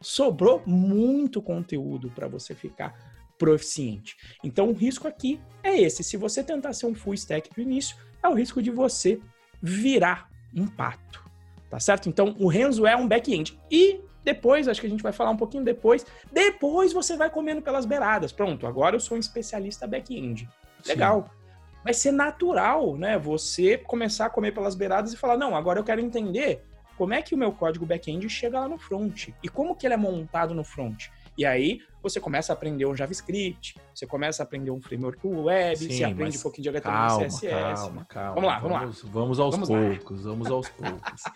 sobrou 0.00 0.62
muito 0.66 1.40
conteúdo 1.40 2.10
para 2.10 2.28
você 2.28 2.54
ficar 2.54 2.94
proficiente. 3.38 4.16
Então 4.42 4.70
o 4.70 4.72
risco 4.72 5.08
aqui 5.08 5.40
é 5.62 5.80
esse. 5.80 6.02
Se 6.04 6.16
você 6.16 6.42
tentar 6.42 6.72
ser 6.72 6.86
um 6.86 6.94
full 6.94 7.14
stack 7.14 7.50
do 7.54 7.60
início, 7.60 7.96
é 8.22 8.28
o 8.28 8.34
risco 8.34 8.62
de 8.62 8.70
você 8.70 9.20
virar 9.60 10.30
um 10.54 10.66
pato. 10.66 11.24
Tá 11.68 11.80
certo? 11.80 12.08
Então 12.08 12.36
o 12.38 12.46
Renzo 12.46 12.86
é 12.86 12.96
um 12.96 13.08
back-end. 13.08 13.58
E 13.70 14.00
depois, 14.22 14.68
acho 14.68 14.80
que 14.80 14.86
a 14.86 14.90
gente 14.90 15.02
vai 15.02 15.12
falar 15.12 15.30
um 15.30 15.36
pouquinho 15.36 15.64
depois, 15.64 16.06
depois 16.32 16.92
você 16.92 17.16
vai 17.16 17.28
comendo 17.28 17.60
pelas 17.60 17.84
beiradas. 17.84 18.32
Pronto, 18.32 18.66
agora 18.66 18.96
eu 18.96 19.00
sou 19.00 19.16
um 19.16 19.20
especialista 19.20 19.86
back-end. 19.86 20.48
Legal. 20.86 21.24
Sim. 21.24 21.43
Vai 21.84 21.92
ser 21.92 22.10
natural, 22.10 22.96
né? 22.96 23.18
Você 23.18 23.76
começar 23.76 24.26
a 24.26 24.30
comer 24.30 24.52
pelas 24.52 24.74
beiradas 24.74 25.12
e 25.12 25.16
falar: 25.16 25.36
não, 25.36 25.54
agora 25.54 25.78
eu 25.78 25.84
quero 25.84 26.00
entender 26.00 26.64
como 26.96 27.12
é 27.12 27.20
que 27.20 27.34
o 27.34 27.38
meu 27.38 27.52
código 27.52 27.84
back-end 27.84 28.28
chega 28.28 28.60
lá 28.60 28.68
no 28.68 28.78
front 28.78 29.28
e 29.42 29.48
como 29.48 29.76
que 29.76 29.86
ele 29.86 29.94
é 29.94 29.98
montado 29.98 30.54
no 30.54 30.64
front. 30.64 31.08
E 31.36 31.44
aí 31.44 31.80
você 32.02 32.20
começa 32.20 32.52
a 32.52 32.54
aprender 32.54 32.86
um 32.86 32.94
JavaScript, 32.94 33.76
você 33.92 34.06
começa 34.06 34.42
a 34.42 34.44
aprender 34.44 34.70
um 34.70 34.80
framework 34.80 35.26
web, 35.26 35.76
Sim, 35.76 35.90
você 35.90 36.04
aprende 36.04 36.38
um 36.38 36.42
pouquinho 36.42 36.62
de 36.62 36.68
HTML 36.68 37.08
calma, 37.08 37.26
CSS. 37.26 37.48
Calma, 37.50 38.04
calma. 38.08 38.34
Vamos 38.34 38.48
lá, 38.48 38.58
vamos, 38.60 38.78
vamos 38.78 39.02
lá. 39.02 39.10
Vamos 39.12 39.40
aos 39.40 39.54
vamos 39.54 39.68
poucos, 39.68 40.24
lá. 40.24 40.30
vamos 40.30 40.50
aos 40.50 40.68
poucos. 40.68 41.22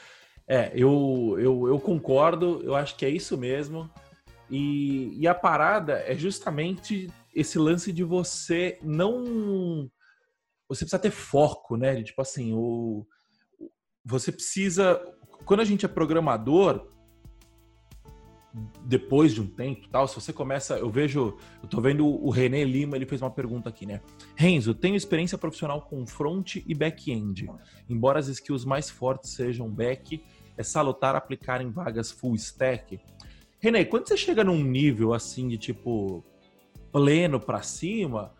É, 0.50 0.72
eu, 0.74 1.36
eu, 1.38 1.68
eu 1.68 1.78
concordo, 1.78 2.62
eu 2.64 2.74
acho 2.74 2.96
que 2.96 3.04
é 3.04 3.10
isso 3.10 3.36
mesmo. 3.36 3.90
E, 4.50 5.14
e 5.20 5.28
a 5.28 5.34
parada 5.34 6.02
é 6.06 6.14
justamente 6.14 7.10
esse 7.34 7.58
lance 7.58 7.92
de 7.92 8.02
você 8.02 8.78
não. 8.82 9.90
Você 10.68 10.84
precisa 10.84 10.98
ter 10.98 11.10
foco, 11.10 11.76
né? 11.76 12.02
Tipo 12.02 12.22
assim, 12.22 12.52
o, 12.52 13.06
você 14.04 14.30
precisa. 14.32 15.00
Quando 15.44 15.60
a 15.60 15.64
gente 15.64 15.84
é 15.84 15.88
programador, 15.88 16.86
depois 18.84 19.34
de 19.34 19.40
um 19.40 19.46
tempo 19.46 19.88
tal, 19.88 20.08
se 20.08 20.14
você 20.14 20.32
começa, 20.32 20.78
eu 20.78 20.90
vejo, 20.90 21.36
eu 21.62 21.68
tô 21.68 21.80
vendo 21.80 22.06
o 22.06 22.30
René 22.30 22.64
Lima, 22.64 22.96
ele 22.96 23.06
fez 23.06 23.20
uma 23.20 23.30
pergunta 23.30 23.68
aqui, 23.68 23.86
né? 23.86 24.00
Renzo, 24.34 24.74
tenho 24.74 24.96
experiência 24.96 25.38
profissional 25.38 25.82
com 25.82 26.06
front 26.06 26.56
e 26.56 26.74
back-end. 26.74 27.50
Embora 27.88 28.18
as 28.18 28.28
skills 28.28 28.64
mais 28.64 28.90
fortes 28.90 29.30
sejam 29.30 29.68
back, 29.70 30.22
é 30.56 30.62
salutar 30.62 31.14
aplicar 31.14 31.60
em 31.60 31.70
vagas 31.70 32.10
full 32.10 32.34
stack. 32.34 33.00
René, 33.60 33.84
quando 33.84 34.08
você 34.08 34.16
chega 34.16 34.42
num 34.42 34.62
nível 34.62 35.12
assim 35.12 35.48
de 35.48 35.58
tipo 35.58 36.24
pleno 36.90 37.38
para 37.38 37.62
cima, 37.62 38.32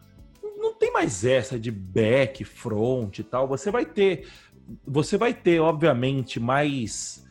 tem 0.89 0.93
mais 0.93 1.25
essa 1.25 1.59
de 1.59 1.71
back, 1.71 2.43
front 2.45 3.19
e 3.19 3.23
tal. 3.23 3.47
Você 3.47 3.71
vai 3.71 3.85
ter, 3.85 4.27
você 4.87 5.17
vai 5.19 5.35
ter, 5.35 5.61
obviamente, 5.61 6.41
mais 6.41 7.27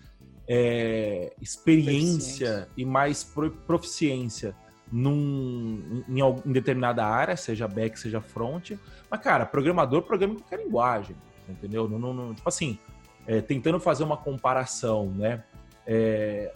é, 0.48 1.34
experiência 1.42 2.70
e 2.78 2.86
mais 2.86 3.24
proficiência 3.66 4.56
num, 4.92 6.04
em, 6.08 6.22
em, 6.22 6.52
determinada 6.54 7.06
área, 7.06 7.36
seja 7.36 7.68
back, 7.68 8.00
seja 8.00 8.22
front. 8.22 8.72
Mas, 9.10 9.22
cara, 9.22 9.46
programador 9.46 10.04
programa 10.04 10.36
em 10.36 10.38
qualquer 10.38 10.64
linguagem, 10.64 11.16
entendeu? 11.50 11.90
Não, 11.90 11.98
não, 11.98 12.14
não 12.14 12.34
tipo 12.34 12.48
assim, 12.48 12.78
é, 13.26 13.42
tentando 13.42 13.80
fazer 13.80 14.04
uma 14.04 14.18
comparação, 14.18 15.08
né? 15.12 15.44
É, 15.86 16.54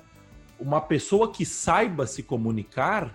uma 0.59 0.79
pessoa 0.79 1.31
que 1.31 1.45
saiba 1.45 2.05
se 2.05 2.21
comunicar, 2.21 3.11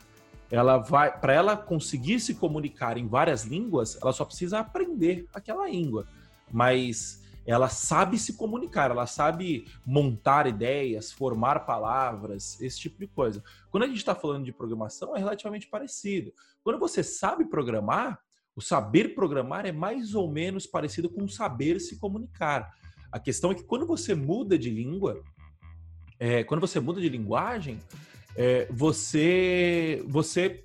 ela 0.51 0.79
vai, 0.79 1.19
para 1.19 1.33
ela 1.33 1.57
conseguir 1.57 2.21
se 2.21 2.35
comunicar 2.35 2.97
em 2.97 3.07
várias 3.07 3.45
línguas, 3.45 3.99
ela 4.01 4.13
só 4.13 4.25
precisa 4.25 4.61
aprender 4.61 5.27
aquela 5.35 5.69
língua. 5.69 6.07
Mas 6.51 7.23
ela 7.47 7.69
sabe 7.69 8.19
se 8.19 8.35
comunicar, 8.35 8.91
ela 8.91 9.07
sabe 9.07 9.67
montar 9.85 10.47
ideias, 10.47 11.13
formar 11.13 11.61
palavras, 11.61 12.61
esse 12.61 12.79
tipo 12.79 12.99
de 12.99 13.07
coisa. 13.07 13.43
Quando 13.71 13.85
a 13.85 13.87
gente 13.87 13.99
está 13.99 14.15
falando 14.15 14.45
de 14.45 14.53
programação, 14.53 15.15
é 15.17 15.19
relativamente 15.19 15.69
parecido. 15.69 16.33
Quando 16.63 16.79
você 16.79 17.03
sabe 17.03 17.45
programar, 17.45 18.21
o 18.55 18.61
saber 18.61 19.15
programar 19.15 19.67
é 19.67 19.73
mais 19.73 20.15
ou 20.15 20.31
menos 20.31 20.67
parecido 20.67 21.09
com 21.09 21.29
saber 21.29 21.79
se 21.81 21.99
comunicar. 21.99 22.75
A 23.13 23.21
questão 23.21 23.53
é 23.53 23.55
que 23.55 23.63
quando 23.63 23.87
você 23.87 24.15
muda 24.15 24.59
de 24.59 24.71
língua, 24.71 25.23
é, 26.19 26.43
quando 26.43 26.61
você 26.61 26.81
muda 26.81 27.01
de 27.01 27.09
linguagem, 27.09 27.79
é, 28.37 28.67
você 28.71 30.03
você 30.07 30.63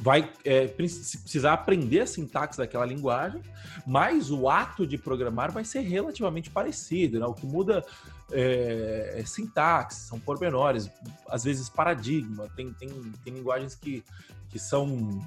vai 0.00 0.30
é, 0.44 0.66
precisar 0.66 1.54
aprender 1.54 2.00
a 2.00 2.06
sintaxe 2.06 2.58
daquela 2.58 2.84
linguagem, 2.84 3.40
mas 3.86 4.30
o 4.30 4.50
ato 4.50 4.86
de 4.86 4.98
programar 4.98 5.50
vai 5.50 5.64
ser 5.64 5.80
relativamente 5.80 6.50
parecido. 6.50 7.18
Né? 7.18 7.24
O 7.24 7.32
que 7.32 7.46
muda 7.46 7.82
é, 8.30 9.14
é 9.16 9.24
sintaxe, 9.24 10.00
são 10.00 10.20
pormenores, 10.20 10.90
às 11.28 11.44
vezes 11.44 11.70
paradigma. 11.70 12.48
Tem, 12.54 12.70
tem, 12.74 12.90
tem 13.24 13.32
linguagens 13.32 13.74
que, 13.74 14.04
que 14.50 14.58
são 14.58 15.24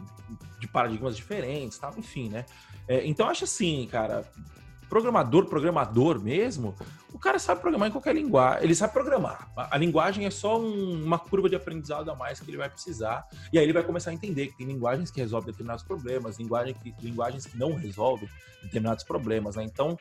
de 0.59 0.67
paradigmas 0.67 1.15
diferentes, 1.15 1.77
tal, 1.79 1.93
enfim, 1.97 2.29
né? 2.29 2.45
É, 2.87 3.05
então, 3.05 3.27
acho 3.27 3.43
assim, 3.43 3.87
cara, 3.91 4.29
programador, 4.89 5.45
programador 5.45 6.19
mesmo, 6.19 6.75
o 7.13 7.19
cara 7.19 7.39
sabe 7.39 7.61
programar 7.61 7.89
em 7.89 7.91
qualquer 7.91 8.15
linguagem. 8.15 8.63
Ele 8.63 8.75
sabe 8.75 8.93
programar. 8.93 9.49
A, 9.55 9.77
linguagem 9.77 10.25
é 10.25 10.29
só 10.29 10.59
um, 10.59 11.03
uma 11.03 11.17
curva 11.17 11.49
de 11.49 11.55
aprendizado 11.55 12.09
a 12.11 12.15
mais 12.15 12.39
que 12.39 12.49
ele 12.49 12.57
vai 12.57 12.69
precisar. 12.69 13.27
E 13.51 13.57
aí 13.57 13.65
ele 13.65 13.73
vai 13.73 13.83
começar 13.83 14.11
a 14.11 14.13
entender 14.13 14.47
que 14.47 14.57
tem 14.57 14.67
linguagens 14.67 15.09
que 15.09 15.19
resolvem 15.19 15.51
determinados 15.51 15.83
problemas, 15.83 16.37
linguagem 16.37 16.75
que, 16.75 16.93
linguagens 17.01 17.45
que 17.45 17.57
não 17.57 17.73
resolvem 17.73 18.29
determinados 18.63 19.03
problemas. 19.03 19.55
Né? 19.55 19.63
Então, 19.63 19.97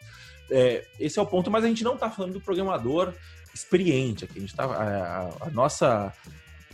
é, 0.51 0.87
esse 1.01 1.19
é 1.19 1.23
o 1.23 1.27
ponto. 1.27 1.51
Mas 1.51 1.65
a 1.65 1.69
gente 1.69 1.83
não 1.83 1.95
está 1.95 2.11
falando 2.11 2.35
do 2.35 2.41
programador 2.41 3.13
experiente 3.55 4.25
aqui. 4.25 4.39
A, 4.39 4.41
gente 4.41 4.55
tá, 4.55 4.65
a, 4.65 5.47
a 5.47 5.51
nossa, 5.51 6.13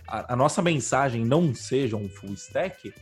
a, 0.06 0.32
a 0.32 0.36
nossa 0.36 0.60
mensagem 0.60 1.24
não 1.24 1.54
seja 1.54 1.96
um 1.96 2.08
full 2.08 2.34
stack 2.34 2.92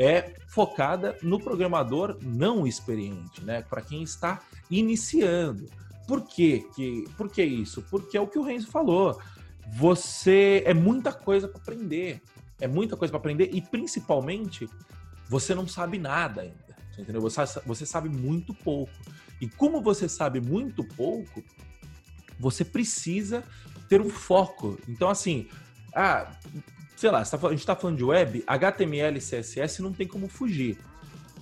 é 0.00 0.32
focada 0.46 1.14
no 1.22 1.38
programador 1.38 2.16
não 2.22 2.66
experiente, 2.66 3.44
né? 3.44 3.60
Para 3.60 3.82
quem 3.82 4.02
está 4.02 4.40
iniciando. 4.70 5.68
Por 6.08 6.22
quê? 6.22 6.64
Que, 6.74 7.04
por 7.18 7.28
que 7.30 7.44
isso? 7.44 7.82
Porque 7.82 8.16
é 8.16 8.20
o 8.20 8.26
que 8.26 8.38
o 8.38 8.42
Renzo 8.42 8.68
falou. 8.68 9.20
Você 9.74 10.62
é 10.64 10.72
muita 10.72 11.12
coisa 11.12 11.46
para 11.46 11.60
aprender. 11.60 12.22
É 12.58 12.66
muita 12.66 12.96
coisa 12.96 13.12
para 13.12 13.18
aprender 13.18 13.50
e 13.52 13.60
principalmente 13.60 14.66
você 15.28 15.54
não 15.54 15.68
sabe 15.68 15.98
nada 15.98 16.40
ainda. 16.40 16.76
Entendeu? 16.98 17.20
Você, 17.20 17.42
você 17.66 17.84
sabe 17.84 18.08
muito 18.08 18.54
pouco. 18.54 18.92
E 19.38 19.48
como 19.50 19.82
você 19.82 20.08
sabe 20.08 20.40
muito 20.40 20.82
pouco, 20.82 21.44
você 22.38 22.64
precisa 22.64 23.44
ter 23.86 24.00
um 24.00 24.08
foco. 24.08 24.78
Então, 24.88 25.10
assim, 25.10 25.46
ah, 25.94 26.32
sei 27.00 27.10
lá, 27.10 27.24
tá 27.24 27.38
a 27.46 27.50
gente 27.50 27.60
está 27.60 27.74
falando 27.74 27.96
de 27.96 28.04
web, 28.04 28.44
HTML 28.46 29.16
e 29.16 29.22
CSS 29.22 29.80
não 29.80 29.90
tem 29.90 30.06
como 30.06 30.28
fugir. 30.28 30.76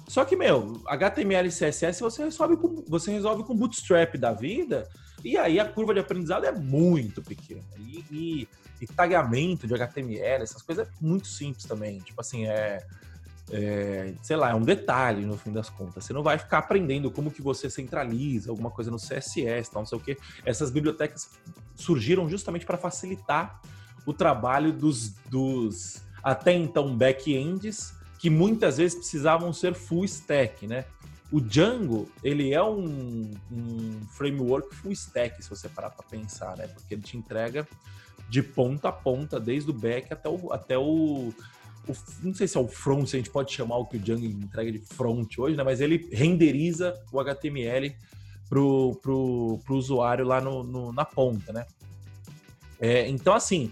Só 0.07 0.25
que, 0.25 0.37
meu, 0.37 0.81
HTML 0.87 1.49
e 1.49 1.51
CSS 1.51 2.01
você 2.01 2.23
resolve 2.23 2.57
com, 2.57 2.85
você 2.87 3.11
resolve 3.11 3.43
com 3.43 3.57
Bootstrap 3.57 4.15
da 4.17 4.33
vida, 4.33 4.89
e 5.25 5.37
aí 5.37 5.59
a 5.59 5.65
curva 5.65 5.93
de 5.93 5.99
aprendizado 5.99 6.45
é 6.47 6.53
muito 6.53 7.21
pequena. 7.21 7.65
E, 7.77 8.05
e, 8.09 8.49
e 8.81 8.87
tagamento 8.87 9.67
de 9.67 9.75
HTML, 9.75 10.45
essas 10.45 10.63
coisas 10.63 10.87
é 10.87 10.91
muito 11.01 11.27
simples 11.27 11.65
também. 11.65 11.99
Tipo 11.99 12.21
assim, 12.21 12.47
é, 12.47 12.87
é, 13.51 14.15
sei 14.23 14.37
lá, 14.37 14.51
é 14.51 14.55
um 14.55 14.63
detalhe 14.63 15.27
no 15.27 15.37
fim 15.37 15.53
das 15.53 15.69
contas. 15.69 16.05
Você 16.05 16.13
não 16.13 16.23
vai 16.23 16.39
ficar 16.39 16.59
aprendendo 16.59 17.11
como 17.11 17.33
que 17.33 17.43
você 17.43 17.69
centraliza 17.69 18.53
alguma 18.53 18.71
coisa 18.71 18.93
no 18.93 18.97
CSS, 18.97 19.73
tal, 19.73 19.83
não 19.83 19.87
sei 19.87 19.99
o 19.99 20.01
quê. 20.01 20.17
Essas 20.45 20.71
bibliotecas 20.71 21.31
surgiram 21.75 22.31
justamente 22.31 22.65
para 22.65 22.79
facilitar 22.79 23.61
o 24.09 24.15
trabalho 24.15 24.73
dos, 24.73 25.11
dos 25.29 26.03
até 26.23 26.55
então 26.55 26.97
back-ends, 26.97 27.93
que 28.19 28.31
muitas 28.31 28.79
vezes 28.79 28.97
precisavam 28.97 29.53
ser 29.53 29.75
full 29.75 30.03
stack, 30.07 30.67
né? 30.67 30.87
O 31.31 31.43
Django, 31.43 32.09
ele 32.25 32.55
é 32.55 32.63
um, 32.63 33.31
um 33.53 34.01
framework 34.13 34.75
full 34.75 34.93
stack, 34.93 35.45
se 35.45 35.51
você 35.51 35.69
parar 35.69 35.91
para 35.91 36.07
pensar, 36.07 36.57
né? 36.57 36.69
Porque 36.69 36.95
ele 36.95 37.03
te 37.03 37.19
entrega 37.19 37.69
de 38.31 38.43
ponta 38.43 38.89
a 38.89 38.93
ponta, 38.93 39.39
desde 39.39 39.71
o 39.71 39.75
back 39.75 40.11
até 40.11 40.31
o, 40.31 40.53
até 40.55 40.79
o, 40.79 41.31
o, 41.87 41.97
não 42.23 42.33
sei 42.33 42.49
se 42.49 42.57
é 42.57 42.61
o 42.61 42.67
front, 42.67 43.07
se 43.07 43.17
a 43.17 43.19
gente 43.19 43.31
pode 43.31 43.53
chamar 43.53 43.77
o 43.77 43.85
que 43.85 43.99
o 43.99 44.01
Django 44.01 44.25
entrega 44.25 44.73
de 44.73 44.79
front 44.79 45.37
hoje, 45.37 45.55
né? 45.55 45.63
Mas 45.63 45.83
ele 45.83 46.09
renderiza 46.11 46.99
o 47.13 47.21
HTML 47.21 47.95
pro, 48.49 48.99
pro, 49.03 49.61
pro 49.67 49.77
usuário 49.77 50.25
lá 50.25 50.41
no, 50.41 50.65
no 50.65 50.93
na 50.95 51.05
ponta, 51.05 51.53
né? 51.53 51.67
É, 52.81 53.07
então, 53.07 53.35
assim, 53.35 53.71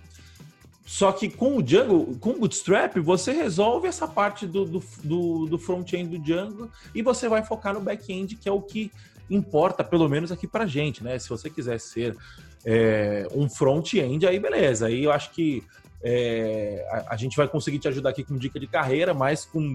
só 0.87 1.11
que 1.11 1.29
com 1.29 1.57
o 1.57 1.63
Django, 1.63 2.17
com 2.21 2.31
o 2.31 2.39
Bootstrap, 2.39 2.97
você 3.01 3.33
resolve 3.33 3.89
essa 3.89 4.07
parte 4.07 4.47
do, 4.47 4.65
do, 4.65 4.83
do, 5.03 5.47
do 5.47 5.59
front-end 5.59 6.17
do 6.17 6.25
Django 6.25 6.71
e 6.95 7.03
você 7.03 7.29
vai 7.29 7.45
focar 7.45 7.75
no 7.75 7.81
back-end, 7.81 8.37
que 8.37 8.49
é 8.49 8.53
o 8.53 8.63
que 8.63 8.93
importa, 9.29 9.83
pelo 9.83 10.09
menos 10.09 10.31
aqui 10.31 10.47
pra 10.47 10.65
gente, 10.65 11.03
né? 11.03 11.19
Se 11.19 11.29
você 11.29 11.51
quiser 11.51 11.81
ser 11.81 12.17
é, 12.65 13.27
um 13.35 13.49
front-end, 13.49 14.29
aí 14.29 14.39
beleza. 14.39 14.87
Aí 14.87 15.03
eu 15.03 15.11
acho 15.11 15.33
que 15.33 15.65
é, 16.05 16.87
a, 16.89 17.15
a, 17.15 17.17
gente 17.17 17.37
vai 17.37 17.49
conseguir 17.49 17.81
te 17.81 17.89
ajudar 17.89 18.11
aqui 18.11 18.23
com 18.23 18.39
dica 18.39 18.61
de 18.61 18.69
carreira, 18.69 19.13
mas 19.13 19.45
com, 19.45 19.75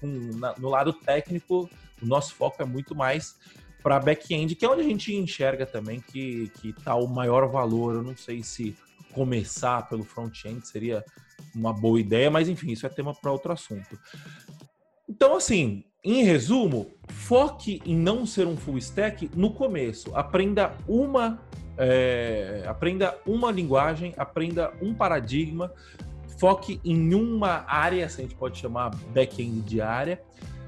com 0.00 0.08
na, 0.34 0.52
no 0.58 0.68
lado 0.68 0.92
técnico, 0.92 1.70
o 2.02 2.06
nosso 2.06 2.34
foco 2.34 2.60
é 2.60 2.64
muito 2.66 2.92
mais 2.92 3.36
para 3.84 4.00
back-end, 4.00 4.56
que 4.56 4.64
é 4.64 4.68
onde 4.68 4.80
a 4.80 4.84
gente 4.84 5.14
enxerga 5.14 5.64
também 5.64 6.00
que, 6.00 6.50
que 6.60 6.72
tá 6.72 6.96
o 6.96 7.06
maior 7.06 7.48
valor. 7.48 7.94
Eu 7.94 8.02
não 8.02 8.16
sei 8.16 8.42
se 8.42 8.74
começar 9.12 9.88
pelo 9.88 10.04
front-end 10.04 10.66
seria 10.66 11.04
uma 11.54 11.72
boa 11.72 12.00
ideia, 12.00 12.30
mas 12.30 12.48
enfim, 12.48 12.72
isso 12.72 12.86
é 12.86 12.88
tema 12.88 13.14
para 13.14 13.32
outro 13.32 13.52
assunto. 13.52 13.98
Então, 15.08 15.36
assim, 15.36 15.84
em 16.04 16.22
resumo, 16.22 16.92
foque 17.08 17.82
em 17.84 17.96
não 17.96 18.24
ser 18.24 18.46
um 18.46 18.56
full 18.56 18.78
stack 18.78 19.30
no 19.34 19.52
começo. 19.52 20.14
Aprenda 20.14 20.72
uma, 20.88 21.42
é, 21.76 22.64
aprenda 22.66 23.18
uma 23.26 23.50
linguagem, 23.50 24.14
aprenda 24.16 24.72
um 24.80 24.94
paradigma, 24.94 25.72
foque 26.38 26.80
em 26.84 27.12
uma 27.14 27.64
área, 27.66 28.08
se 28.08 28.20
a 28.20 28.22
gente 28.22 28.34
pode 28.34 28.58
chamar 28.58 28.90
back-end 29.12 29.60
de 29.60 29.80
área, 29.80 30.22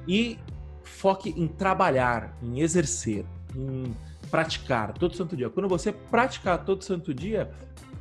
e 0.06 0.38
foque 0.82 1.30
em 1.30 1.46
trabalhar, 1.46 2.36
em 2.42 2.60
exercer, 2.60 3.24
em 3.56 3.94
praticar 4.30 4.92
todo 4.92 5.16
santo 5.16 5.36
dia. 5.36 5.48
Quando 5.48 5.68
você 5.68 5.92
praticar 5.92 6.64
todo 6.64 6.82
santo 6.82 7.14
dia, 7.14 7.50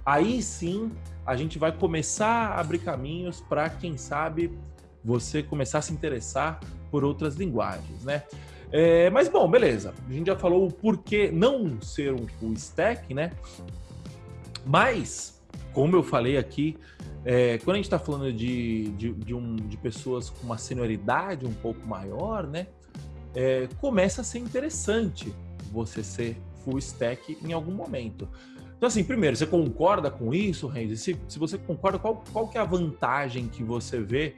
aí 0.05 0.41
sim 0.41 0.91
a 1.25 1.35
gente 1.35 1.59
vai 1.59 1.71
começar 1.71 2.47
a 2.47 2.59
abrir 2.59 2.79
caminhos 2.79 3.41
para, 3.41 3.69
quem 3.69 3.97
sabe, 3.97 4.51
você 5.03 5.41
começar 5.41 5.79
a 5.79 5.81
se 5.81 5.93
interessar 5.93 6.59
por 6.89 7.03
outras 7.03 7.35
linguagens, 7.35 8.03
né? 8.03 8.23
É, 8.71 9.09
mas 9.09 9.27
bom, 9.27 9.49
beleza. 9.49 9.93
A 10.07 10.13
gente 10.13 10.27
já 10.27 10.35
falou 10.35 10.65
o 10.67 10.71
porquê 10.71 11.29
não 11.31 11.81
ser 11.81 12.13
um 12.13 12.27
full 12.39 12.53
stack, 12.53 13.13
né? 13.13 13.31
Mas, 14.65 15.41
como 15.73 15.95
eu 15.95 16.03
falei 16.03 16.37
aqui, 16.37 16.77
é, 17.25 17.57
quando 17.59 17.75
a 17.75 17.77
gente 17.77 17.85
está 17.85 17.99
falando 17.99 18.31
de, 18.31 18.89
de, 18.91 19.13
de, 19.13 19.33
um, 19.33 19.55
de 19.55 19.77
pessoas 19.77 20.29
com 20.29 20.45
uma 20.45 20.57
senioridade 20.57 21.45
um 21.45 21.53
pouco 21.53 21.85
maior, 21.85 22.47
né? 22.47 22.67
É, 23.35 23.67
começa 23.79 24.21
a 24.21 24.23
ser 24.23 24.39
interessante 24.39 25.33
você 25.71 26.03
ser 26.03 26.37
full 26.63 26.77
stack 26.79 27.37
em 27.43 27.53
algum 27.53 27.71
momento. 27.71 28.27
Então, 28.81 28.87
assim, 28.87 29.03
primeiro, 29.03 29.35
você 29.35 29.45
concorda 29.45 30.09
com 30.09 30.33
isso, 30.33 30.65
Renzi? 30.65 30.97
Se, 30.97 31.15
se 31.27 31.37
você 31.37 31.55
concorda, 31.55 31.99
qual, 31.99 32.23
qual 32.33 32.47
que 32.47 32.57
é 32.57 32.61
a 32.61 32.65
vantagem 32.65 33.47
que 33.47 33.63
você 33.63 34.01
vê 34.01 34.33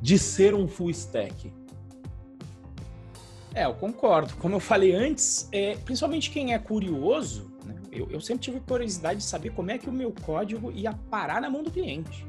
de 0.00 0.16
ser 0.16 0.54
um 0.54 0.68
full 0.68 0.90
stack? 0.90 1.52
É, 3.52 3.64
eu 3.64 3.74
concordo. 3.74 4.32
Como 4.36 4.54
eu 4.54 4.60
falei 4.60 4.94
antes, 4.94 5.48
é, 5.50 5.74
principalmente 5.78 6.30
quem 6.30 6.54
é 6.54 6.58
curioso, 6.60 7.50
né, 7.64 7.74
eu, 7.90 8.08
eu 8.12 8.20
sempre 8.20 8.44
tive 8.44 8.60
curiosidade 8.60 9.18
de 9.18 9.24
saber 9.24 9.50
como 9.50 9.72
é 9.72 9.76
que 9.76 9.88
o 9.88 9.92
meu 9.92 10.14
código 10.22 10.70
ia 10.70 10.92
parar 11.10 11.40
na 11.40 11.50
mão 11.50 11.64
do 11.64 11.70
cliente. 11.72 12.24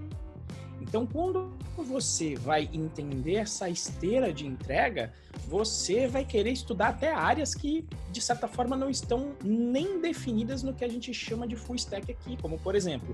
Então, 0.87 1.05
quando 1.05 1.51
você 1.75 2.35
vai 2.35 2.69
entender 2.71 3.35
essa 3.35 3.67
esteira 3.67 4.31
de 4.31 4.45
entrega, 4.45 5.11
você 5.47 6.07
vai 6.07 6.23
querer 6.23 6.51
estudar 6.51 6.89
até 6.89 7.11
áreas 7.11 7.55
que, 7.55 7.85
de 8.11 8.21
certa 8.21 8.47
forma, 8.47 8.77
não 8.77 8.89
estão 8.89 9.35
nem 9.43 9.99
definidas 9.99 10.61
no 10.61 10.73
que 10.73 10.85
a 10.85 10.87
gente 10.87 11.13
chama 11.13 11.47
de 11.47 11.55
full 11.55 11.75
stack 11.75 12.11
aqui, 12.11 12.37
como, 12.39 12.59
por 12.59 12.75
exemplo, 12.75 13.13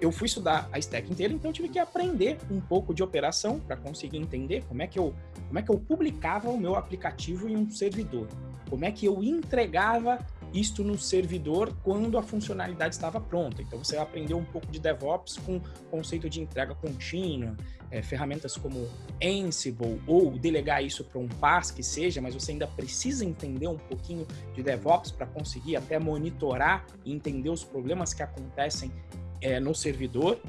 eu 0.00 0.10
fui 0.10 0.26
estudar 0.26 0.68
a 0.72 0.78
stack 0.78 1.12
inteira, 1.12 1.32
então 1.32 1.50
eu 1.50 1.54
tive 1.54 1.68
que 1.68 1.78
aprender 1.78 2.38
um 2.50 2.60
pouco 2.60 2.92
de 2.92 3.02
operação 3.02 3.60
para 3.60 3.76
conseguir 3.76 4.16
entender 4.16 4.64
como 4.64 4.82
é 4.82 4.86
que 4.86 4.98
eu 4.98 5.14
como 5.46 5.58
é 5.58 5.62
que 5.62 5.70
eu 5.70 5.78
publicava 5.78 6.48
o 6.50 6.58
meu 6.58 6.74
aplicativo 6.74 7.48
em 7.48 7.56
um 7.56 7.70
servidor, 7.70 8.26
como 8.68 8.84
é 8.84 8.90
que 8.90 9.06
eu 9.06 9.22
entregava 9.22 10.18
isto 10.52 10.84
no 10.84 10.98
servidor 10.98 11.74
quando 11.82 12.18
a 12.18 12.22
funcionalidade 12.22 12.94
estava 12.94 13.20
pronta. 13.20 13.62
Então 13.62 13.82
você 13.82 13.96
aprendeu 13.96 14.36
um 14.36 14.44
pouco 14.44 14.70
de 14.70 14.78
DevOps 14.78 15.36
com 15.38 15.60
conceito 15.90 16.28
de 16.28 16.40
entrega 16.40 16.74
contínua, 16.74 17.56
é, 17.90 18.02
ferramentas 18.02 18.56
como 18.56 18.88
Ansible 19.22 20.00
ou 20.06 20.30
delegar 20.38 20.82
isso 20.82 21.04
para 21.04 21.18
um 21.20 21.28
PaaS 21.28 21.70
que 21.70 21.82
seja, 21.82 22.20
mas 22.20 22.34
você 22.34 22.52
ainda 22.52 22.66
precisa 22.66 23.24
entender 23.24 23.68
um 23.68 23.76
pouquinho 23.76 24.26
de 24.54 24.62
DevOps 24.62 25.10
para 25.12 25.26
conseguir 25.26 25.76
até 25.76 25.98
monitorar 25.98 26.86
e 27.04 27.12
entender 27.12 27.50
os 27.50 27.62
problemas 27.62 28.14
que 28.14 28.22
acontecem 28.22 28.90
é, 29.40 29.60
no 29.60 29.74
servidor. 29.74 30.40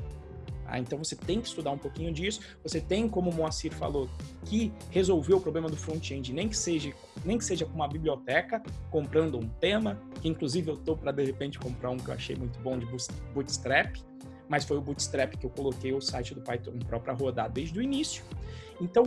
Ah, 0.66 0.80
então 0.80 0.98
você 0.98 1.16
tem 1.16 1.42
que 1.42 1.48
estudar 1.48 1.72
um 1.72 1.78
pouquinho 1.78 2.12
disso. 2.12 2.42
Você 2.64 2.80
tem, 2.80 3.08
como 3.08 3.30
o 3.30 3.34
Moacir 3.34 3.74
falou, 3.74 4.10
que 4.46 4.72
resolver 4.90 5.34
o 5.34 5.40
problema 5.42 5.70
do 5.70 5.78
front-end, 5.78 6.34
nem 6.34 6.48
que 6.48 6.58
seja 6.58 6.94
nem 7.26 7.38
que 7.38 7.46
seja 7.46 7.66
com 7.66 7.74
uma 7.74 7.88
biblioteca, 7.88 8.62
comprando 8.90 9.38
um 9.38 9.48
tema, 9.48 10.02
que 10.22 10.28
inclusive 10.28 10.70
eu 10.70 10.76
estou 10.76 10.98
para 10.98 11.12
de 11.12 11.24
repente 11.24 11.60
comprar 11.60 11.90
um 11.90 11.98
que 11.98 12.10
eu 12.10 12.14
achei 12.14 12.36
muito 12.36 12.60
bom 12.60 12.78
de 12.78 12.86
Bootstrap, 13.34 13.96
mas 14.50 14.66
foi 14.66 14.78
o 14.78 14.82
Bootstrap 14.82 15.36
que 15.38 15.46
eu 15.46 15.50
coloquei 15.50 15.94
o 15.94 16.02
site 16.02 16.34
do 16.34 16.42
Python 16.42 16.78
Pro 16.80 17.00
para 17.00 17.14
rodar 17.14 17.52
desde 17.52 17.80
o 17.80 17.82
início. 17.82 18.24
Então, 18.82 19.04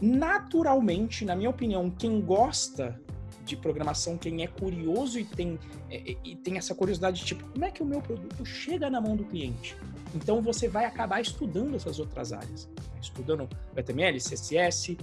naturalmente, 0.00 1.24
na 1.24 1.34
minha 1.34 1.50
opinião, 1.50 1.90
quem 1.90 2.20
gosta 2.20 3.00
de 3.44 3.56
programação, 3.56 4.16
quem 4.16 4.42
é 4.42 4.46
curioso 4.46 5.18
e 5.18 5.24
tem, 5.24 5.58
é, 5.90 6.16
e 6.22 6.36
tem 6.36 6.58
essa 6.58 6.74
curiosidade, 6.74 7.24
tipo, 7.24 7.44
como 7.50 7.64
é 7.64 7.70
que 7.70 7.82
o 7.82 7.86
meu 7.86 8.00
produto 8.00 8.44
chega 8.44 8.90
na 8.90 9.00
mão 9.00 9.16
do 9.16 9.24
cliente? 9.24 9.74
Então 10.14 10.40
você 10.40 10.68
vai 10.68 10.84
acabar 10.84 11.20
estudando 11.20 11.74
essas 11.74 11.98
outras 11.98 12.32
áreas, 12.32 12.68
estudando 13.00 13.48
HTML, 13.72 14.18
CSS, 14.18 14.96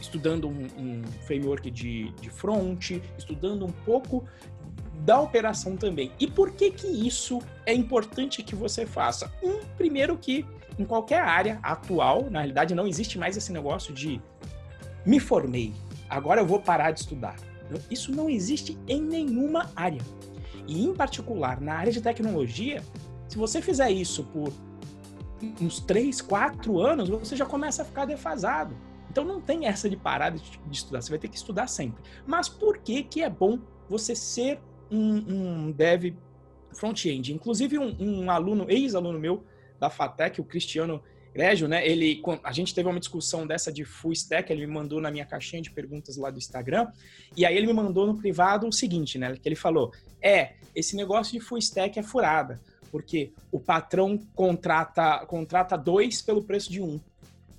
estudando 0.00 0.48
um, 0.48 0.66
um 0.78 1.02
framework 1.26 1.70
de, 1.70 2.10
de 2.12 2.30
front, 2.30 2.92
estudando 3.18 3.66
um 3.66 3.72
pouco 3.72 4.24
da 5.04 5.20
operação 5.20 5.76
também. 5.76 6.12
E 6.18 6.26
por 6.26 6.52
que 6.52 6.70
que 6.70 6.86
isso 6.86 7.40
é 7.66 7.72
importante 7.74 8.42
que 8.42 8.54
você 8.54 8.86
faça? 8.86 9.32
Um, 9.42 9.58
primeiro 9.76 10.16
que 10.16 10.46
em 10.78 10.84
qualquer 10.84 11.20
área 11.20 11.58
atual, 11.62 12.30
na 12.30 12.40
realidade 12.40 12.74
não 12.74 12.86
existe 12.86 13.18
mais 13.18 13.36
esse 13.36 13.52
negócio 13.52 13.92
de 13.92 14.20
me 15.04 15.18
formei, 15.18 15.72
agora 16.08 16.40
eu 16.40 16.46
vou 16.46 16.60
parar 16.60 16.90
de 16.90 17.00
estudar. 17.00 17.36
Isso 17.90 18.12
não 18.12 18.28
existe 18.28 18.78
em 18.88 19.00
nenhuma 19.00 19.70
área. 19.76 20.00
E, 20.66 20.84
em 20.84 20.94
particular, 20.94 21.60
na 21.60 21.74
área 21.74 21.92
de 21.92 22.00
tecnologia, 22.00 22.82
se 23.30 23.38
você 23.38 23.62
fizer 23.62 23.92
isso 23.92 24.24
por 24.24 24.52
uns 25.60 25.78
3, 25.78 26.20
4 26.20 26.80
anos, 26.80 27.08
você 27.08 27.36
já 27.36 27.46
começa 27.46 27.82
a 27.82 27.84
ficar 27.84 28.04
defasado. 28.04 28.76
Então 29.08 29.24
não 29.24 29.40
tem 29.40 29.66
essa 29.66 29.88
de 29.88 29.96
parar 29.96 30.30
de, 30.30 30.42
de 30.42 30.76
estudar, 30.76 31.00
você 31.00 31.10
vai 31.10 31.18
ter 31.18 31.28
que 31.28 31.36
estudar 31.36 31.68
sempre. 31.68 32.02
Mas 32.26 32.48
por 32.48 32.78
que, 32.78 33.04
que 33.04 33.22
é 33.22 33.30
bom 33.30 33.60
você 33.88 34.16
ser 34.16 34.58
um, 34.90 35.68
um 35.68 35.70
dev 35.70 36.12
front-end? 36.74 37.32
Inclusive, 37.32 37.78
um, 37.78 37.96
um 38.00 38.30
aluno, 38.32 38.66
ex-aluno 38.68 39.18
meu 39.18 39.44
da 39.78 39.88
FATEC, 39.88 40.40
o 40.40 40.44
Cristiano 40.44 41.00
Grégio, 41.32 41.68
né? 41.68 41.86
Ele, 41.86 42.20
a 42.42 42.50
gente 42.50 42.74
teve 42.74 42.88
uma 42.88 42.98
discussão 42.98 43.46
dessa 43.46 43.72
de 43.72 43.84
full 43.84 44.12
stack, 44.12 44.52
ele 44.52 44.66
me 44.66 44.72
mandou 44.72 45.00
na 45.00 45.08
minha 45.12 45.24
caixinha 45.24 45.62
de 45.62 45.70
perguntas 45.70 46.16
lá 46.16 46.30
do 46.30 46.38
Instagram, 46.38 46.88
e 47.36 47.46
aí 47.46 47.56
ele 47.56 47.68
me 47.68 47.72
mandou 47.72 48.08
no 48.08 48.16
privado 48.16 48.66
o 48.66 48.72
seguinte, 48.72 49.18
né? 49.18 49.36
Que 49.36 49.48
ele 49.48 49.54
falou: 49.54 49.92
é, 50.20 50.54
esse 50.74 50.96
negócio 50.96 51.32
de 51.32 51.38
full 51.38 51.58
stack 51.58 51.96
é 51.96 52.02
furada, 52.02 52.60
porque 52.90 53.32
o 53.50 53.60
patrão 53.60 54.18
contrata, 54.34 55.24
contrata 55.26 55.76
dois 55.76 56.20
pelo 56.20 56.42
preço 56.42 56.70
de 56.70 56.80
um. 56.80 57.00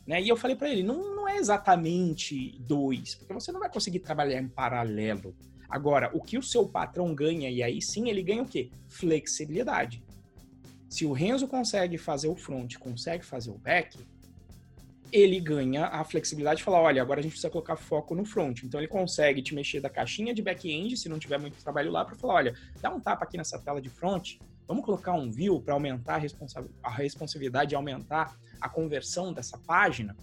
Né? 0.05 0.21
E 0.21 0.29
eu 0.29 0.35
falei 0.35 0.55
para 0.55 0.69
ele: 0.69 0.83
não, 0.83 1.15
não 1.15 1.27
é 1.27 1.37
exatamente 1.37 2.57
dois, 2.59 3.15
porque 3.15 3.33
você 3.33 3.51
não 3.51 3.59
vai 3.59 3.71
conseguir 3.71 3.99
trabalhar 3.99 4.41
em 4.41 4.47
paralelo. 4.47 5.35
Agora, 5.69 6.11
o 6.13 6.21
que 6.21 6.37
o 6.37 6.43
seu 6.43 6.67
patrão 6.67 7.15
ganha, 7.15 7.49
e 7.49 7.63
aí 7.63 7.81
sim 7.81 8.09
ele 8.09 8.21
ganha 8.21 8.43
o 8.43 8.47
quê? 8.47 8.69
Flexibilidade. 8.89 10.03
Se 10.89 11.05
o 11.05 11.13
Renzo 11.13 11.47
consegue 11.47 11.97
fazer 11.97 12.27
o 12.27 12.35
front, 12.35 12.75
consegue 12.77 13.23
fazer 13.23 13.51
o 13.51 13.57
back, 13.57 13.97
ele 15.11 15.39
ganha 15.39 15.85
a 15.87 16.03
flexibilidade 16.03 16.57
de 16.57 16.63
falar, 16.63 16.81
olha, 16.81 17.01
agora 17.01 17.19
a 17.19 17.23
gente 17.23 17.31
precisa 17.31 17.49
colocar 17.49 17.75
foco 17.75 18.15
no 18.15 18.25
front. 18.25 18.63
Então 18.63 18.79
ele 18.79 18.87
consegue 18.87 19.41
te 19.41 19.53
mexer 19.53 19.79
da 19.79 19.89
caixinha 19.89 20.33
de 20.33 20.41
back-end, 20.41 20.95
se 20.97 21.07
não 21.09 21.19
tiver 21.19 21.39
muito 21.39 21.61
trabalho 21.61 21.91
lá, 21.91 22.03
para 22.03 22.15
falar, 22.15 22.35
olha, 22.35 22.55
dá 22.81 22.93
um 22.93 22.99
tapa 22.99 23.23
aqui 23.23 23.37
nessa 23.37 23.59
tela 23.59 23.81
de 23.81 23.89
front, 23.89 24.37
vamos 24.71 24.85
colocar 24.85 25.11
um 25.11 25.29
view 25.29 25.59
para 25.59 25.73
aumentar 25.73 26.15
a, 26.15 26.17
responsa 26.17 26.65
a 26.81 26.89
responsabilidade 26.89 27.73
e 27.73 27.75
aumentar 27.75 28.39
a 28.61 28.69
conversão 28.69 29.33
dessa 29.33 29.57
página. 29.57 30.15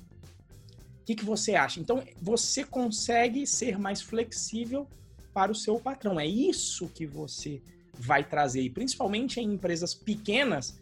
O 1.02 1.04
que, 1.04 1.14
que 1.14 1.24
você 1.24 1.54
acha? 1.54 1.80
Então 1.80 2.02
você 2.20 2.64
consegue 2.64 3.46
ser 3.46 3.78
mais 3.78 4.00
flexível 4.00 4.88
para 5.34 5.52
o 5.52 5.54
seu 5.54 5.78
patrão. 5.78 6.18
É 6.18 6.26
isso 6.26 6.88
que 6.88 7.06
você 7.06 7.60
vai 7.92 8.24
trazer, 8.24 8.62
e 8.62 8.70
principalmente 8.70 9.38
em 9.38 9.52
empresas 9.52 9.92
pequenas, 9.92 10.80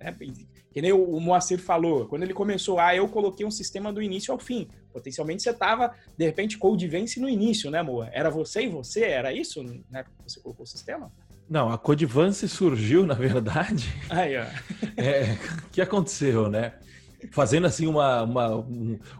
né, 0.00 0.12
Que 0.72 0.82
nem 0.82 0.92
o, 0.92 1.20
Moacir 1.20 1.60
falou, 1.60 2.06
quando 2.06 2.24
ele 2.24 2.34
começou, 2.34 2.80
ah, 2.80 2.96
eu 2.96 3.08
coloquei 3.08 3.46
um 3.46 3.50
sistema 3.50 3.92
do 3.92 4.02
início 4.02 4.32
ao 4.32 4.40
fim. 4.40 4.66
Potencialmente 4.92 5.42
você 5.42 5.50
estava, 5.50 5.94
de 6.16 6.24
repente, 6.24 6.58
Code 6.58 6.88
Vence 6.88 7.20
no 7.20 7.28
início, 7.28 7.70
né, 7.70 7.80
Moa? 7.80 8.08
Era 8.12 8.28
você 8.28 8.62
e 8.62 8.68
você? 8.68 9.04
Era 9.04 9.32
isso 9.32 9.62
né, 9.88 10.04
você 10.26 10.40
colocou 10.40 10.64
o 10.64 10.66
sistema? 10.66 11.12
Não, 11.48 11.70
a 11.70 11.78
Codivance 11.78 12.46
surgiu, 12.48 13.06
na 13.06 13.14
verdade. 13.14 13.94
Aí, 14.10 14.36
ó. 14.36 14.44
É, 14.96 15.38
o 15.64 15.70
que 15.70 15.80
aconteceu, 15.80 16.48
né? 16.50 16.74
Fazendo 17.30 17.68
assim 17.68 17.86
uma, 17.86 18.22
uma, 18.24 18.66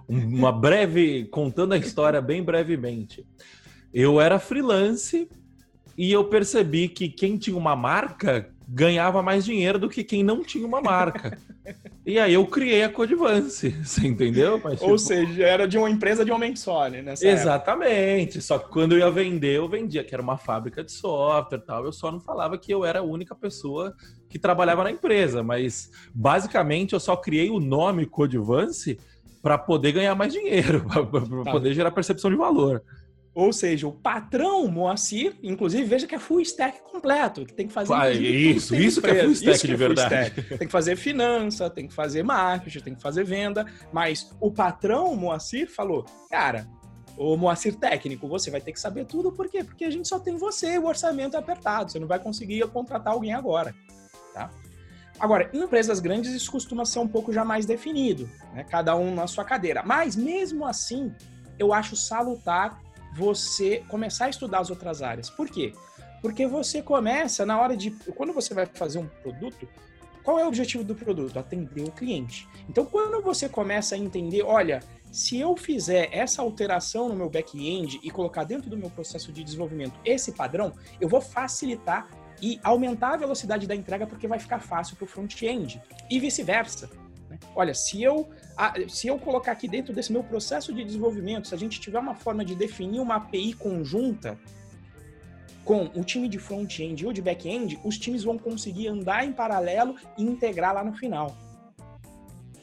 uma 0.09 0.53
breve. 0.53 1.27
contando 1.27 1.73
a 1.73 1.77
história 1.79 2.21
bem 2.21 2.43
brevemente. 2.43 3.25
Eu 3.95 4.21
era 4.21 4.41
freelance 4.41 5.29
e 5.97 6.11
eu 6.13 6.25
percebi 6.25 6.89
que 6.89 7.09
quem 7.09 7.37
tinha 7.37 7.57
uma 7.57 7.77
marca 7.77 8.53
ganhava 8.69 9.23
mais 9.23 9.47
dinheiro 9.47 9.79
do 9.79 9.89
que 9.89 10.05
quem 10.05 10.23
não 10.23 10.45
tinha 10.45 10.67
uma 10.67 10.83
marca. 10.83 11.39
e 12.05 12.19
aí 12.19 12.35
eu 12.35 12.47
criei 12.47 12.83
a 12.83 12.89
Codivance, 12.91 13.71
você 13.83 14.07
entendeu? 14.07 14.61
Mas, 14.63 14.83
Ou 14.83 14.89
tipo... 14.89 14.99
seja, 14.99 15.43
era 15.43 15.67
de 15.67 15.79
uma 15.79 15.89
empresa 15.89 16.23
de 16.25 16.31
homem 16.31 16.55
só, 16.55 16.87
né? 16.89 17.03
Exatamente. 17.23 18.39
Época. 18.39 18.41
Só 18.43 18.59
que 18.59 18.69
quando 18.69 18.93
eu 18.93 18.99
ia 18.99 19.11
vender, 19.11 19.57
eu 19.57 19.69
vendia 19.69 20.05
que 20.05 20.15
era 20.15 20.23
uma 20.23 20.37
fábrica 20.37 20.85
de 20.85 20.93
software 20.93 21.61
tal. 21.61 21.87
Eu 21.87 21.93
só 21.93 22.13
não 22.13 22.21
falava 22.21 22.59
que 22.59 22.73
eu 22.73 22.85
era 22.85 22.99
a 22.99 23.03
única 23.03 23.35
pessoa 23.35 23.95
que 24.29 24.39
trabalhava 24.39 24.85
na 24.85 24.91
empresa. 24.91 25.43
Mas 25.43 25.91
basicamente 26.15 26.93
eu 26.93 27.01
só 27.01 27.17
criei 27.17 27.49
o 27.49 27.59
nome 27.59 28.05
Codivance 28.05 28.99
para 29.41 29.57
poder 29.57 29.93
ganhar 29.93 30.15
mais 30.15 30.33
dinheiro, 30.33 30.85
para 30.91 31.05
tá. 31.45 31.53
poder 31.53 31.73
gerar 31.73 31.91
percepção 31.91 32.31
de 32.31 32.37
valor. 32.37 32.83
Ou 33.39 33.53
seja, 33.53 33.87
o 33.87 33.93
patrão 33.93 34.67
Moacir, 34.67 35.37
inclusive, 35.45 35.85
veja 35.85 36.09
que 36.09 36.15
é 36.17 36.19
full 36.19 36.41
stack 36.41 36.81
completo, 36.83 37.47
que 37.47 37.55
tem 37.55 37.69
que 37.69 37.73
fazer. 37.73 37.95
Ah, 37.95 38.11
isso, 38.11 38.75
isso 38.75 39.01
que 39.01 39.09
é 39.09 39.23
full 39.23 39.31
stack 39.31 39.65
de 39.65 39.75
é 39.75 39.77
verdade. 39.77 40.15
Stack. 40.31 40.59
Tem 40.59 40.67
que 40.67 40.73
fazer 40.73 40.97
finança, 40.97 41.71
tem 41.71 41.87
que 41.87 41.95
fazer 41.95 42.25
marketing, 42.25 42.81
tem 42.81 42.95
que 42.97 43.01
fazer 43.01 43.23
venda. 43.23 43.65
Mas 43.93 44.37
o 44.41 44.51
patrão 44.51 45.15
Moacir 45.15 45.71
falou: 45.71 46.05
cara, 46.29 46.67
o 47.17 47.37
Moacir 47.37 47.77
técnico, 47.77 48.27
você 48.27 48.51
vai 48.51 48.61
ter 48.61 48.73
que 48.73 48.81
saber 48.81 49.05
tudo, 49.05 49.31
por 49.31 49.49
quê? 49.49 49.63
Porque 49.63 49.85
a 49.85 49.91
gente 49.91 50.09
só 50.09 50.19
tem 50.19 50.37
você, 50.37 50.77
o 50.77 50.87
orçamento 50.87 51.37
é 51.37 51.39
apertado, 51.39 51.93
você 51.93 52.01
não 52.01 52.09
vai 52.09 52.19
conseguir 52.19 52.67
contratar 52.67 53.13
alguém 53.13 53.35
agora. 53.35 53.73
Tá? 54.35 54.51
Agora, 55.21 55.49
em 55.53 55.63
empresas 55.63 56.01
grandes 56.01 56.33
isso 56.33 56.51
costuma 56.51 56.85
ser 56.85 56.99
um 56.99 57.07
pouco 57.07 57.33
já 57.33 57.45
mais 57.45 57.65
definido, 57.65 58.29
né? 58.53 58.65
cada 58.69 58.97
um 58.97 59.15
na 59.15 59.29
sua 59.29 59.45
cadeira. 59.45 59.85
Mas 59.85 60.17
mesmo 60.17 60.67
assim, 60.67 61.15
eu 61.57 61.73
acho 61.73 61.95
salutar 61.95 62.81
você 63.15 63.85
começar 63.89 64.27
a 64.27 64.31
estudar 64.31 64.61
as 64.61 64.71
outras 64.71 65.03
áreas. 65.03 65.31
Por 65.31 65.49
quê? 65.49 65.73
Porque 66.21 66.47
você 66.47 66.83
começa 66.83 67.47
na 67.47 67.61
hora 67.61 67.77
de. 67.77 67.91
Quando 67.91 68.33
você 68.33 68.55
vai 68.55 68.67
fazer 68.67 68.99
um 68.99 69.07
produto, 69.07 69.69
qual 70.23 70.39
é 70.39 70.45
o 70.45 70.49
objetivo 70.49 70.85
do 70.85 70.95
produto? 70.95 71.39
Atender 71.39 71.83
o 71.83 71.93
cliente. 71.93 72.49
Então, 72.69 72.85
quando 72.85 73.23
você 73.23 73.49
começa 73.49 73.95
a 73.95 73.99
entender, 73.99 74.43
olha, 74.43 74.81
se 75.11 75.39
eu 75.39 75.57
fizer 75.57 76.09
essa 76.13 76.43
alteração 76.43 77.09
no 77.09 77.15
meu 77.15 77.31
back-end 77.31 78.01
e 78.03 78.11
colocar 78.11 78.45
dentro 78.45 78.69
do 78.69 78.77
meu 78.77 78.91
processo 78.91 79.33
de 79.33 79.43
desenvolvimento 79.43 79.99
esse 80.05 80.33
padrão, 80.33 80.73
eu 81.01 81.09
vou 81.09 81.21
facilitar 81.21 82.09
e 82.43 82.61
aumentar 82.63 83.15
a 83.15 83.17
velocidade 83.17 83.67
da 83.67 83.75
entrega 83.75 84.07
porque 84.07 84.29
vai 84.29 84.39
ficar 84.39 84.61
fácil 84.61 84.97
para 84.97 85.05
o 85.05 85.09
front-end 85.09 85.81
e 86.11 86.21
vice-versa. 86.21 86.91
Né? 87.29 87.39
Olha, 87.55 87.75
se 87.75 88.03
eu, 88.03 88.29
se 88.89 89.07
eu 89.07 89.19
colocar 89.19 89.53
aqui 89.53 89.69
dentro 89.69 89.93
desse 89.93 90.13
meu 90.13 90.25
processo 90.25 90.73
de 90.73 90.85
desenvolvimento, 90.85 91.49
se 91.49 91.55
a 91.55 91.59
gente 91.59 91.81
tiver 91.81 91.99
uma 91.99 92.15
forma 92.15 92.45
de 92.45 92.55
definir 92.55 93.01
uma 93.01 93.17
API 93.17 93.53
conjunta 93.53 94.39
com 95.65 95.85
o 95.95 96.03
time 96.03 96.29
de 96.29 96.39
front-end 96.39 97.07
ou 97.07 97.13
de 97.13 97.21
back-end, 97.21 97.79
os 97.85 97.99
times 97.99 98.25
vão 98.25 98.39
conseguir 98.39 98.89
andar 98.89 99.25
em 99.25 99.33
paralelo 99.33 99.97
e 100.17 100.23
integrar 100.23 100.75
lá 100.75 100.83
no 100.83 100.95
final. 100.95 101.37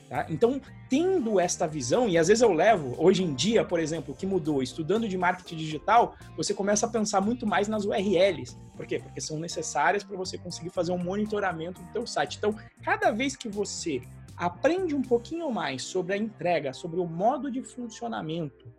Tá? 0.10 0.26
Então, 0.30 0.62
tendo 0.90 1.40
esta 1.40 1.68
visão, 1.68 2.08
e 2.08 2.18
às 2.18 2.28
vezes 2.28 2.42
eu 2.42 2.52
levo, 2.52 2.96
hoje 2.98 3.24
em 3.24 3.34
dia, 3.34 3.64
por 3.64 3.80
exemplo, 3.80 4.14
o 4.14 4.18
que 4.18 4.26
mudou, 4.26 4.62
estudando 4.62 5.08
de 5.08 5.18
marketing 5.18 5.56
digital, 5.56 6.16
você 6.36 6.54
começa 6.54 6.86
a 6.86 6.90
pensar 6.90 7.22
muito 7.22 7.46
mais 7.48 7.68
nas 7.68 7.86
URLs. 7.86 8.58
Por 8.76 8.86
quê? 8.86 9.00
Porque 9.00 9.22
são 9.22 9.40
necessárias 9.40 10.04
para 10.04 10.16
você 10.16 10.38
conseguir 10.38 10.70
fazer 10.70 10.92
um 10.92 10.98
monitoramento 10.98 11.82
do 11.82 11.92
teu 11.92 12.06
site. 12.06 12.38
Então, 12.38 12.56
cada 12.84 13.12
vez 13.12 13.36
que 13.36 13.50
você 13.50 14.02
aprende 14.38 14.96
um 14.96 15.02
pouquinho 15.02 15.52
mais 15.52 15.84
sobre 15.84 16.14
a 16.14 16.18
entrega, 16.18 16.74
sobre 16.74 17.00
o 17.00 17.08
modo 17.08 17.52
de 17.52 17.64
funcionamento, 17.64 18.74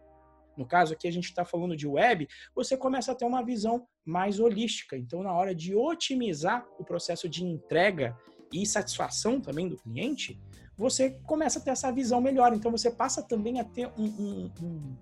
no 0.57 0.65
caso 0.65 0.95
aqui 0.95 1.07
a 1.07 1.13
gente 1.13 1.27
está 1.27 1.45
falando 1.45 1.77
de 1.77 1.87
web, 1.87 2.27
você 2.55 2.77
começa 2.77 3.13
a 3.13 3.15
ter 3.15 3.25
uma 3.25 3.45
visão 3.45 3.87
mais 4.05 4.41
holística. 4.41 4.97
Então, 4.97 5.23
na 5.23 5.33
hora 5.33 5.55
de 5.55 5.75
otimizar 5.75 6.67
o 6.79 6.85
processo 6.85 7.29
de 7.29 7.45
entrega 7.45 8.17
e 8.53 8.65
satisfação 8.65 9.41
também 9.41 9.69
do 9.69 9.77
cliente, 9.77 10.41
você 10.77 11.11
começa 11.25 11.59
a 11.59 11.63
ter 11.63 11.71
essa 11.71 11.93
visão 11.93 12.21
melhor. 12.21 12.55
Então, 12.55 12.71
você 12.71 12.91
passa 12.91 13.23
também 13.23 13.61
a 13.61 13.65
ter 13.65 13.89
um, 13.99 14.05
um, 14.05 14.53
um, 14.63 14.97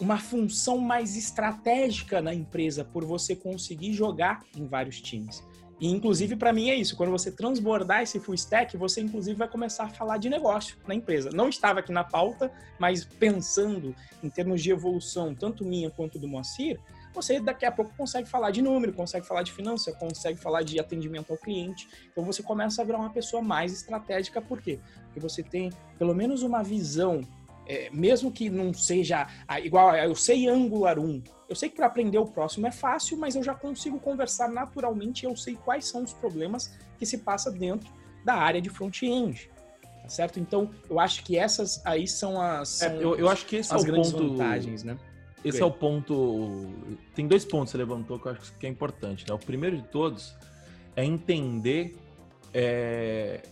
uma 0.00 0.18
função 0.18 0.78
mais 0.78 1.16
estratégica 1.16 2.22
na 2.22 2.32
empresa 2.32 2.84
por 2.84 3.04
você 3.04 3.36
conseguir 3.36 3.92
jogar 3.92 4.42
em 4.56 4.66
vários 4.66 5.00
times. 5.00 5.42
E, 5.80 5.88
inclusive, 5.88 6.34
para 6.36 6.52
mim 6.52 6.70
é 6.70 6.74
isso. 6.74 6.96
Quando 6.96 7.10
você 7.10 7.30
transbordar 7.30 8.02
esse 8.02 8.18
full 8.18 8.34
stack, 8.34 8.76
você, 8.76 9.00
inclusive, 9.00 9.36
vai 9.36 9.48
começar 9.48 9.84
a 9.84 9.88
falar 9.88 10.18
de 10.18 10.28
negócio 10.28 10.76
na 10.86 10.94
empresa. 10.94 11.30
Não 11.32 11.48
estava 11.48 11.80
aqui 11.80 11.92
na 11.92 12.02
pauta, 12.02 12.50
mas 12.78 13.04
pensando 13.04 13.94
em 14.22 14.28
termos 14.28 14.62
de 14.62 14.70
evolução, 14.70 15.34
tanto 15.34 15.64
minha 15.64 15.90
quanto 15.90 16.18
do 16.18 16.26
Moacir, 16.26 16.80
você 17.14 17.40
daqui 17.40 17.64
a 17.64 17.72
pouco 17.72 17.92
consegue 17.96 18.28
falar 18.28 18.50
de 18.50 18.60
número, 18.60 18.92
consegue 18.92 19.26
falar 19.26 19.42
de 19.42 19.52
finança, 19.52 19.92
consegue 19.92 20.38
falar 20.38 20.62
de 20.62 20.78
atendimento 20.78 21.32
ao 21.32 21.38
cliente. 21.38 21.88
Então, 22.10 22.24
você 22.24 22.42
começa 22.42 22.82
a 22.82 22.84
virar 22.84 22.98
uma 22.98 23.10
pessoa 23.10 23.42
mais 23.42 23.72
estratégica. 23.72 24.40
Por 24.40 24.60
quê? 24.60 24.78
Porque 25.06 25.20
você 25.20 25.42
tem, 25.42 25.70
pelo 25.98 26.14
menos, 26.14 26.42
uma 26.42 26.62
visão 26.62 27.22
é, 27.68 27.90
mesmo 27.92 28.32
que 28.32 28.48
não 28.48 28.72
seja 28.72 29.28
ah, 29.46 29.60
igual, 29.60 29.94
eu 29.94 30.14
sei 30.14 30.48
Angular 30.48 30.98
1, 30.98 31.22
eu 31.48 31.54
sei 31.54 31.68
que 31.68 31.76
para 31.76 31.86
aprender 31.86 32.18
o 32.18 32.26
próximo 32.26 32.66
é 32.66 32.72
fácil, 32.72 33.18
mas 33.18 33.36
eu 33.36 33.42
já 33.42 33.54
consigo 33.54 34.00
conversar 34.00 34.48
naturalmente 34.48 35.24
eu 35.24 35.36
sei 35.36 35.54
quais 35.54 35.84
são 35.84 36.02
os 36.02 36.12
problemas 36.12 36.74
que 36.98 37.04
se 37.04 37.18
passa 37.18 37.50
dentro 37.50 37.92
da 38.24 38.34
área 38.34 38.60
de 38.60 38.70
front-end. 38.70 39.50
Tá 40.02 40.08
certo? 40.08 40.40
Então, 40.40 40.70
eu 40.88 40.98
acho 40.98 41.22
que 41.22 41.36
essas 41.36 41.84
aí 41.84 42.08
são 42.08 42.40
as 42.40 42.80
é, 42.80 42.88
são 42.88 42.98
é, 42.98 43.04
eu, 43.04 43.16
eu, 43.16 43.28
acho 43.28 43.44
que 43.44 43.56
esse 43.56 43.74
as 43.74 43.82
é 43.82 43.84
o 43.84 43.86
grandes 43.86 44.12
ponto, 44.12 44.30
vantagens, 44.30 44.82
né? 44.82 44.98
Esse 45.44 45.62
é 45.62 45.64
o 45.64 45.70
ponto. 45.70 46.66
Tem 47.14 47.28
dois 47.28 47.44
pontos 47.44 47.70
que 47.70 47.72
você 47.72 47.78
levantou 47.78 48.18
que 48.18 48.26
eu 48.26 48.32
acho 48.32 48.52
que 48.54 48.66
é 48.66 48.68
importante. 48.68 49.24
Né? 49.28 49.34
O 49.34 49.38
primeiro 49.38 49.76
de 49.76 49.84
todos 49.84 50.34
é 50.96 51.04
entender 51.04 51.96
é, 52.52 53.42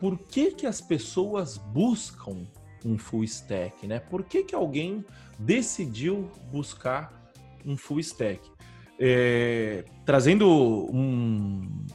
por 0.00 0.18
que, 0.18 0.50
que 0.50 0.66
as 0.66 0.80
pessoas 0.80 1.58
buscam 1.58 2.44
um 2.84 2.98
full 2.98 3.24
stack, 3.24 3.86
né? 3.86 3.98
Por 3.98 4.24
que, 4.24 4.44
que 4.44 4.54
alguém 4.54 5.04
decidiu 5.38 6.30
buscar 6.50 7.12
um 7.64 7.76
full 7.76 8.00
stack? 8.00 8.40
É, 8.98 9.84
trazendo 10.04 10.48
um, 10.92 11.86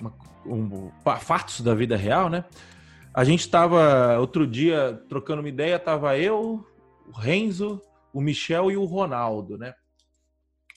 uma, 0.00 0.14
um, 0.46 0.90
fatos 1.20 1.60
da 1.60 1.74
vida 1.74 1.96
real, 1.96 2.28
né? 2.28 2.44
A 3.14 3.24
gente 3.24 3.40
estava 3.40 4.18
outro 4.18 4.46
dia 4.46 5.02
trocando 5.08 5.42
uma 5.42 5.48
ideia, 5.48 5.78
tava 5.78 6.16
eu, 6.18 6.66
o 7.06 7.12
Renzo, 7.12 7.80
o 8.12 8.20
Michel 8.20 8.70
e 8.70 8.76
o 8.76 8.84
Ronaldo, 8.84 9.58
né? 9.58 9.74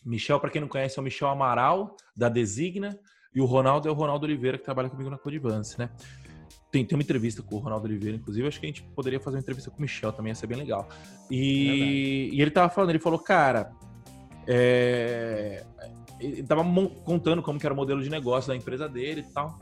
Michel, 0.05 0.39
para 0.39 0.49
quem 0.49 0.61
não 0.61 0.67
conhece, 0.67 0.99
é 0.99 1.01
o 1.01 1.03
Michel 1.03 1.29
Amaral, 1.29 1.95
da 2.15 2.29
Designa, 2.29 2.99
e 3.33 3.41
o 3.41 3.45
Ronaldo 3.45 3.87
é 3.87 3.91
o 3.91 3.95
Ronaldo 3.95 4.25
Oliveira, 4.25 4.57
que 4.57 4.63
trabalha 4.63 4.89
comigo 4.89 5.09
na 5.09 5.17
Codivance, 5.17 5.79
né? 5.79 5.89
Tem, 6.75 6.83
tem 6.83 6.97
uma 6.97 7.03
entrevista 7.03 7.41
com 7.41 7.55
o 7.55 7.59
Ronaldo 7.59 7.85
Oliveira, 7.85 8.17
inclusive. 8.17 8.45
Acho 8.45 8.59
que 8.59 8.65
a 8.65 8.69
gente 8.69 8.83
poderia 8.83 9.17
fazer 9.17 9.37
uma 9.37 9.41
entrevista 9.41 9.71
com 9.71 9.77
o 9.77 9.81
Michel 9.81 10.11
também, 10.11 10.31
ia 10.31 10.35
ser 10.35 10.45
bem 10.45 10.57
legal. 10.57 10.89
E, 11.31 12.29
e 12.33 12.41
ele 12.41 12.51
tava 12.51 12.67
falando, 12.67 12.89
ele 12.89 12.99
falou, 12.99 13.17
cara, 13.17 13.71
é... 14.45 15.63
ele 16.19 16.43
tava 16.43 16.65
contando 17.05 17.41
como 17.41 17.57
que 17.57 17.65
era 17.65 17.73
o 17.73 17.77
modelo 17.77 18.03
de 18.03 18.09
negócio 18.09 18.49
da 18.49 18.57
empresa 18.57 18.89
dele 18.89 19.21
e 19.21 19.33
tal. 19.33 19.57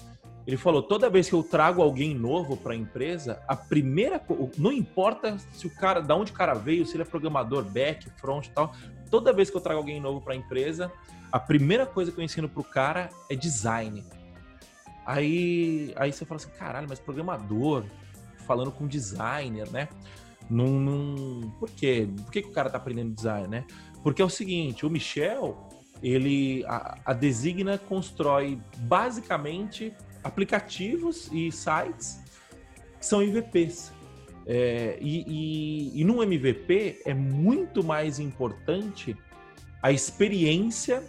Ele 0.47 0.57
falou: 0.57 0.81
toda 0.81 1.07
vez 1.07 1.29
que 1.29 1.35
eu 1.35 1.43
trago 1.43 1.83
alguém 1.83 2.15
novo 2.15 2.57
para 2.57 2.73
a 2.73 2.75
empresa, 2.75 3.39
a 3.47 3.55
primeira 3.55 4.19
não 4.57 4.71
importa 4.71 5.37
se 5.51 5.67
o 5.67 5.69
cara, 5.69 6.01
da 6.01 6.15
onde 6.15 6.31
o 6.31 6.35
cara 6.35 6.55
veio, 6.55 6.83
se 6.83 6.95
ele 6.95 7.03
é 7.03 7.05
programador, 7.05 7.63
back, 7.63 8.09
front 8.19 8.47
e 8.47 8.49
tal, 8.49 8.73
toda 9.11 9.31
vez 9.31 9.51
que 9.51 9.55
eu 9.55 9.61
trago 9.61 9.77
alguém 9.79 10.01
novo 10.01 10.19
para 10.19 10.33
a 10.33 10.35
empresa, 10.35 10.91
a 11.31 11.39
primeira 11.39 11.85
coisa 11.85 12.11
que 12.11 12.19
eu 12.19 12.23
ensino 12.23 12.49
pro 12.49 12.63
cara 12.63 13.11
é 13.29 13.35
design. 13.35 14.03
Aí, 15.05 15.93
aí 15.95 16.11
você 16.11 16.25
fala 16.25 16.39
assim, 16.39 16.51
caralho, 16.57 16.87
mas 16.87 16.99
programador 16.99 17.83
falando 18.45 18.71
com 18.71 18.87
designer, 18.87 19.69
né? 19.71 19.89
Não, 20.49 20.67
não... 20.67 21.49
Por 21.59 21.69
quê? 21.69 22.07
Por 22.23 22.31
que, 22.31 22.41
que 22.41 22.49
o 22.49 22.51
cara 22.51 22.69
tá 22.69 22.77
aprendendo 22.77 23.13
design, 23.13 23.47
né? 23.47 23.65
Porque 24.01 24.21
é 24.21 24.25
o 24.25 24.29
seguinte, 24.29 24.85
o 24.85 24.89
Michel, 24.89 25.69
ele 26.01 26.65
a, 26.65 26.97
a 27.05 27.13
Designa 27.13 27.77
constrói 27.77 28.59
basicamente 28.79 29.93
aplicativos 30.23 31.29
e 31.31 31.51
sites 31.51 32.21
que 32.99 33.05
são 33.05 33.21
MVPs. 33.21 33.93
É, 34.45 34.97
e, 34.99 35.23
e, 35.25 36.01
e 36.01 36.03
no 36.03 36.21
MVP 36.21 37.01
é 37.05 37.13
muito 37.13 37.81
mais 37.81 38.19
importante 38.19 39.15
a 39.81 39.91
experiência 39.91 41.03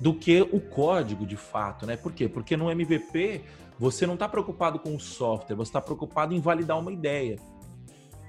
do 0.00 0.14
que 0.14 0.40
o 0.40 0.60
código 0.60 1.26
de 1.26 1.36
fato, 1.36 1.86
né? 1.86 1.96
Por 1.96 2.12
quê? 2.12 2.28
Porque 2.28 2.56
no 2.56 2.70
MVP 2.70 3.42
você 3.78 4.06
não 4.06 4.14
está 4.14 4.28
preocupado 4.28 4.78
com 4.78 4.96
o 4.96 5.00
software, 5.00 5.54
você 5.54 5.68
está 5.68 5.80
preocupado 5.80 6.34
em 6.34 6.40
validar 6.40 6.78
uma 6.78 6.92
ideia. 6.92 7.36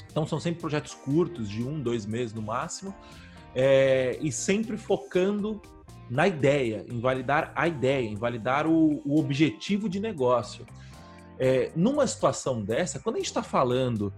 Então 0.09 0.27
são 0.27 0.39
sempre 0.39 0.59
projetos 0.59 0.93
curtos, 0.93 1.49
de 1.49 1.63
um, 1.63 1.79
dois 1.81 2.05
meses 2.05 2.33
no 2.33 2.41
máximo, 2.41 2.93
é, 3.55 4.17
e 4.21 4.31
sempre 4.31 4.77
focando 4.77 5.61
na 6.09 6.27
ideia, 6.27 6.85
em 6.89 6.99
validar 6.99 7.53
a 7.55 7.67
ideia, 7.69 8.05
em 8.05 8.15
validar 8.15 8.67
o, 8.67 9.01
o 9.05 9.17
objetivo 9.17 9.87
de 9.87 9.99
negócio. 9.99 10.65
É, 11.39 11.71
numa 11.75 12.05
situação 12.05 12.61
dessa, 12.61 12.99
quando 12.99 13.15
a 13.15 13.19
gente 13.19 13.27
está 13.27 13.41
falando 13.41 14.13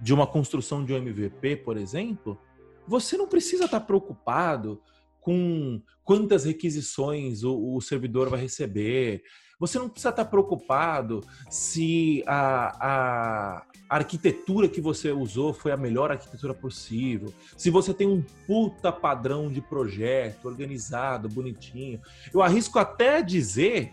de 0.00 0.12
uma 0.12 0.26
construção 0.26 0.84
de 0.84 0.92
um 0.92 0.96
MVP, 0.96 1.56
por 1.58 1.76
exemplo, 1.76 2.38
você 2.86 3.16
não 3.16 3.28
precisa 3.28 3.66
estar 3.66 3.80
tá 3.80 3.86
preocupado 3.86 4.80
com 5.26 5.82
quantas 6.04 6.44
requisições 6.44 7.42
o, 7.42 7.74
o 7.74 7.80
servidor 7.80 8.30
vai 8.30 8.40
receber. 8.40 9.24
Você 9.58 9.76
não 9.76 9.88
precisa 9.88 10.10
estar 10.10 10.26
preocupado 10.26 11.20
se 11.50 12.22
a, 12.28 12.76
a, 12.86 13.66
arquitetura 13.90 14.68
que 14.68 14.80
você 14.80 15.10
usou 15.10 15.52
foi 15.52 15.72
a 15.72 15.76
melhor 15.76 16.12
arquitetura 16.12 16.54
possível. 16.54 17.34
Se 17.56 17.70
você 17.70 17.92
tem 17.92 18.06
um 18.06 18.22
puta 18.46 18.92
padrão 18.92 19.50
de 19.50 19.60
projeto 19.60 20.46
organizado, 20.46 21.28
bonitinho. 21.28 22.00
Eu 22.32 22.40
arrisco 22.40 22.78
até 22.78 23.20
dizer 23.20 23.92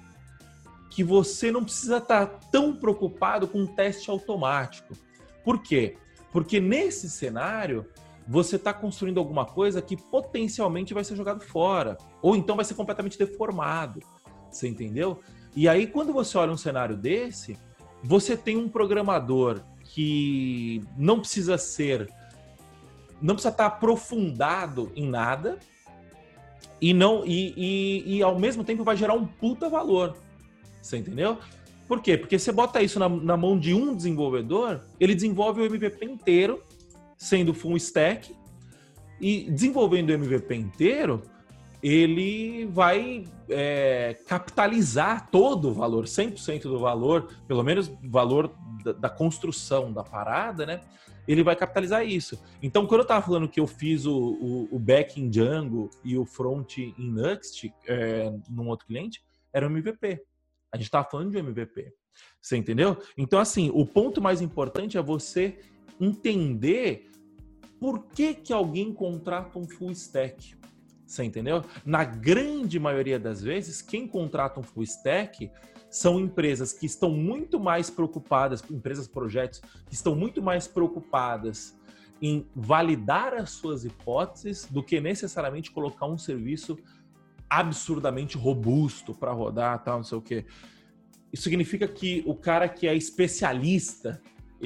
que 0.91 1.04
você 1.04 1.52
não 1.52 1.63
precisa 1.63 1.98
estar 1.98 2.28
tão 2.52 2.76
preocupado 2.76 3.48
com 3.48 3.62
um 3.62 3.67
teste 3.67 4.08
automático. 4.12 4.96
Por 5.43 5.63
quê? 5.63 5.98
Porque 6.32 6.60
nesse 6.60 7.10
cenário, 7.10 7.88
você 8.28 8.56
está 8.56 8.74
construindo 8.74 9.20
alguma 9.20 9.46
coisa 9.46 9.82
que 9.82 9.98
potencialmente 9.98 10.94
vai 10.94 11.04
ser 11.04 11.16
jogado 11.16 11.42
fora, 11.42 11.98
ou 12.22 12.36
então 12.36 12.56
vai 12.56 12.66
ser 12.66 12.74
completamente 12.74 13.18
deformado. 13.18 14.02
Você 14.50 14.68
entendeu? 14.68 15.20
E 15.56 15.68
aí, 15.68 15.88
quando 15.88 16.14
você 16.14 16.38
olha 16.38 16.52
um 16.52 16.58
cenário 16.58 16.96
desse, 16.96 17.58
você 18.04 18.36
tem 18.36 18.58
um 18.58 18.70
programador 18.70 19.62
que 19.84 20.84
não 20.98 21.20
precisa 21.20 21.58
ser, 21.58 22.10
não 23.22 23.36
precisa 23.36 23.52
estar 23.52 23.66
aprofundado 23.68 24.92
em 24.96 25.08
nada 25.08 25.60
e 26.82 26.94
não 26.94 27.24
e, 27.26 27.54
e, 27.56 28.18
e 28.18 28.24
ao 28.24 28.38
mesmo 28.38 28.64
tempo 28.64 28.84
vai 28.84 28.98
gerar 28.98 29.14
um 29.14 29.26
puta 29.26 29.70
valor. 29.70 30.18
Você 30.82 30.98
entendeu? 30.98 31.38
Por 31.88 32.02
quê? 32.02 32.18
Porque 32.18 32.40
você 32.40 32.52
bota 32.52 32.82
isso 32.82 33.00
na, 33.00 33.08
na 33.08 33.38
mão 33.38 33.58
de 33.60 33.74
um 33.74 33.96
desenvolvedor, 33.96 34.82
ele 35.00 35.14
desenvolve 35.14 35.62
o 35.62 35.66
MVP 35.66 36.06
inteiro, 36.06 36.62
sendo 37.17 37.54
full 37.54 37.78
stack, 37.78 38.36
e 39.19 39.49
desenvolvendo 39.49 40.10
o 40.10 40.13
MVP 40.13 40.56
inteiro, 40.56 41.21
ele 41.82 42.65
vai 42.65 43.26
é, 43.49 44.17
capitalizar 44.26 45.30
todo 45.30 45.69
o 45.69 45.73
valor, 45.73 46.06
100% 46.06 46.63
do 46.63 46.80
valor, 46.80 47.30
pelo 47.45 47.62
menos 47.62 47.89
o 47.89 47.97
valor 48.10 48.54
da, 48.84 48.93
da, 48.93 49.10
construção 49.10 49.91
da 49.91 50.04
parada, 50.04 50.65
né? 50.65 50.82
Ele 51.28 51.43
vai 51.43 51.56
capitalizar 51.56 52.06
isso. 52.06 52.41
Então, 52.62 52.86
quando 52.86 53.02
eu 53.02 53.04
estava 53.04 53.26
falando 53.26 53.47
que 53.47 53.60
eu 53.60 53.67
fiz 53.67 54.06
o, 54.06 54.13
o, 54.13 54.76
o, 54.76 54.80
back 54.80 55.19
em 55.21 55.30
Django 55.30 55.89
e 56.04 56.17
o 56.17 56.26
front 56.26 56.78
em 56.78 56.93
Nuxt 56.97 57.73
é, 57.88 58.32
num 58.49 58.67
outro 58.67 58.88
cliente, 58.88 59.21
era 59.54 59.67
um 59.67 59.71
MVP. 59.71 60.21
A 60.71 60.78
gente 60.78 60.88
estava 60.88 61.10
falando 61.10 61.32
de 61.32 61.38
MVP. 61.38 61.93
Você 62.41 62.58
entendeu? 62.58 62.97
Então, 63.17 63.39
assim, 63.39 63.71
o 63.73 63.86
ponto 63.86 64.21
mais 64.21 64.41
importante 64.41 64.97
é 64.97 65.02
você 65.02 65.60
entender 66.00 67.10
por 67.80 68.06
que, 68.08 68.34
que 68.34 68.54
alguém 68.54 68.94
contrata 68.94 69.60
um 69.60 69.68
full 69.68 69.92
stack. 69.92 70.56
Você 71.06 71.24
entendeu? 71.24 71.64
Na 71.86 72.04
grande 72.04 72.80
maioria 72.80 73.20
das 73.20 73.42
vezes, 73.42 73.82
quem 73.82 74.08
contrata 74.08 74.60
um 74.60 74.64
full 74.64 74.84
stack 74.84 75.52
são 75.90 76.20
empresas 76.20 76.74
que 76.74 76.88
estão 76.88 77.12
muito 77.12 77.60
mais 77.60 77.90
preocupadas, 77.90 78.64
empresas, 78.72 79.08
projetos, 79.08 79.62
que 79.86 79.94
estão 79.94 80.16
muito 80.16 80.42
mais 80.42 80.68
preocupadas 80.68 81.78
em 82.20 82.48
validar 82.56 83.34
as 83.34 83.52
suas 83.52 83.86
hipóteses 83.86 84.66
do 84.66 84.82
que 84.82 85.00
necessariamente 85.00 85.70
colocar 85.70 86.08
um 86.08 86.18
serviço 86.18 86.80
absurdamente 87.50 88.38
robusto 88.38 89.14
para 89.14 89.32
rodar, 89.32 89.84
tal, 89.84 89.98
não 89.98 90.04
sei 90.04 90.18
o 90.18 90.22
quê. 90.22 90.46
Isso 91.32 91.44
significa 91.44 91.88
que 91.88 92.24
o 92.26 92.34
cara 92.34 92.68
que 92.68 92.88
é 92.88 92.96
especialista, 92.96 94.20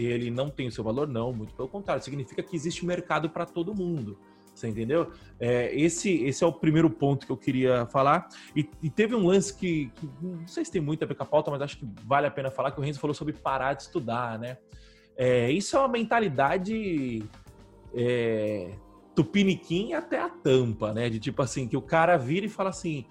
ele 0.05 0.29
não 0.29 0.49
tem 0.49 0.67
o 0.67 0.71
seu 0.71 0.83
valor? 0.83 1.07
Não, 1.07 1.33
muito 1.33 1.53
pelo 1.53 1.67
contrário. 1.67 2.03
Significa 2.03 2.43
que 2.43 2.55
existe 2.55 2.85
mercado 2.85 3.29
para 3.29 3.45
todo 3.45 3.73
mundo. 3.73 4.17
Você 4.57 4.67
entendeu? 4.67 5.11
É, 5.39 5.73
esse, 5.79 6.23
esse 6.23 6.43
é 6.43 6.47
o 6.47 6.51
primeiro 6.51 6.89
ponto 6.89 7.25
que 7.25 7.31
eu 7.31 7.37
queria 7.37 7.85
falar. 7.85 8.27
E, 8.55 8.67
e 8.81 8.89
teve 8.89 9.13
um 9.15 9.27
lance 9.27 9.55
que, 9.55 9.91
que, 9.95 10.09
não 10.21 10.47
sei 10.47 10.65
se 10.65 10.71
tem 10.71 10.81
muito 10.81 11.03
a 11.03 11.07
ver 11.07 11.15
com 11.15 11.23
a 11.23 11.25
pauta, 11.25 11.51
mas 11.51 11.61
acho 11.61 11.77
que 11.77 11.87
vale 12.03 12.25
a 12.25 12.31
pena 12.31 12.49
falar, 12.49 12.71
que 12.71 12.79
o 12.79 12.83
Renzo 12.83 12.99
falou 12.99 13.13
sobre 13.13 13.33
parar 13.33 13.73
de 13.73 13.83
estudar, 13.83 14.39
né? 14.39 14.57
É, 15.15 15.51
isso 15.51 15.75
é 15.75 15.79
uma 15.79 15.87
mentalidade 15.87 17.23
é, 17.93 18.71
tupiniquim 19.15 19.93
até 19.93 20.19
a 20.19 20.29
tampa, 20.29 20.93
né? 20.93 21.09
De 21.09 21.19
tipo 21.19 21.41
assim, 21.41 21.67
que 21.67 21.77
o 21.77 21.81
cara 21.81 22.17
vira 22.17 22.45
e 22.45 22.49
fala 22.49 22.69
assim. 22.69 23.05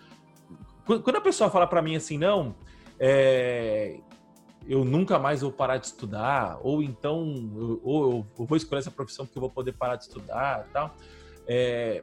Quando 0.84 1.16
a 1.16 1.20
pessoa 1.20 1.50
fala 1.50 1.66
para 1.66 1.82
mim 1.82 1.96
assim, 1.96 2.16
não, 2.16 2.54
é, 2.98 3.98
eu 4.68 4.84
nunca 4.84 5.18
mais 5.18 5.42
vou 5.42 5.52
parar 5.52 5.76
de 5.76 5.86
estudar, 5.86 6.58
ou 6.62 6.82
então, 6.82 7.50
eu, 7.56 7.80
ou 7.84 8.26
eu 8.38 8.46
vou 8.46 8.56
escolher 8.56 8.80
essa 8.80 8.90
profissão 8.90 9.24
porque 9.24 9.38
eu 9.38 9.42
vou 9.42 9.50
poder 9.50 9.72
parar 9.72 9.96
de 9.96 10.04
estudar 10.04 10.68
tal. 10.72 10.94
É, 11.46 12.02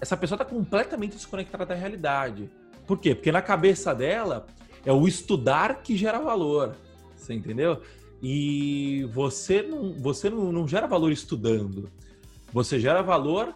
essa 0.00 0.16
pessoa 0.16 0.36
está 0.36 0.44
completamente 0.44 1.12
desconectada 1.12 1.66
da 1.66 1.74
realidade. 1.74 2.50
Por 2.86 2.98
quê? 2.98 3.14
Porque 3.14 3.30
na 3.30 3.42
cabeça 3.42 3.94
dela 3.94 4.46
é 4.84 4.92
o 4.92 5.06
estudar 5.06 5.82
que 5.82 5.96
gera 5.96 6.18
valor. 6.18 6.74
Você 7.14 7.34
entendeu? 7.34 7.82
E 8.22 9.08
você 9.12 9.62
não, 9.62 9.92
você 9.92 10.30
não, 10.30 10.50
não 10.50 10.66
gera 10.66 10.86
valor 10.86 11.12
estudando. 11.12 11.90
Você 12.52 12.80
gera 12.80 13.02
valor 13.02 13.54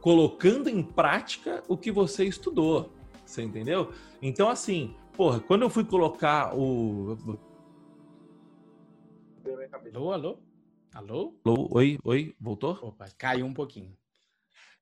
colocando 0.00 0.68
em 0.68 0.82
prática 0.82 1.62
o 1.66 1.76
que 1.76 1.90
você 1.90 2.24
estudou. 2.24 2.92
Você 3.24 3.42
entendeu? 3.42 3.90
Então, 4.22 4.48
assim, 4.48 4.94
porra, 5.14 5.40
quando 5.40 5.62
eu 5.62 5.70
fui 5.70 5.84
colocar 5.84 6.54
o. 6.54 7.16
Alô, 9.94 10.12
alô? 10.12 10.38
Alô? 10.94 11.34
Alô? 11.44 11.68
Oi, 11.72 11.98
oi, 12.04 12.34
voltou? 12.40 12.78
Opa, 12.82 13.06
caiu 13.16 13.46
um 13.46 13.54
pouquinho. 13.54 13.96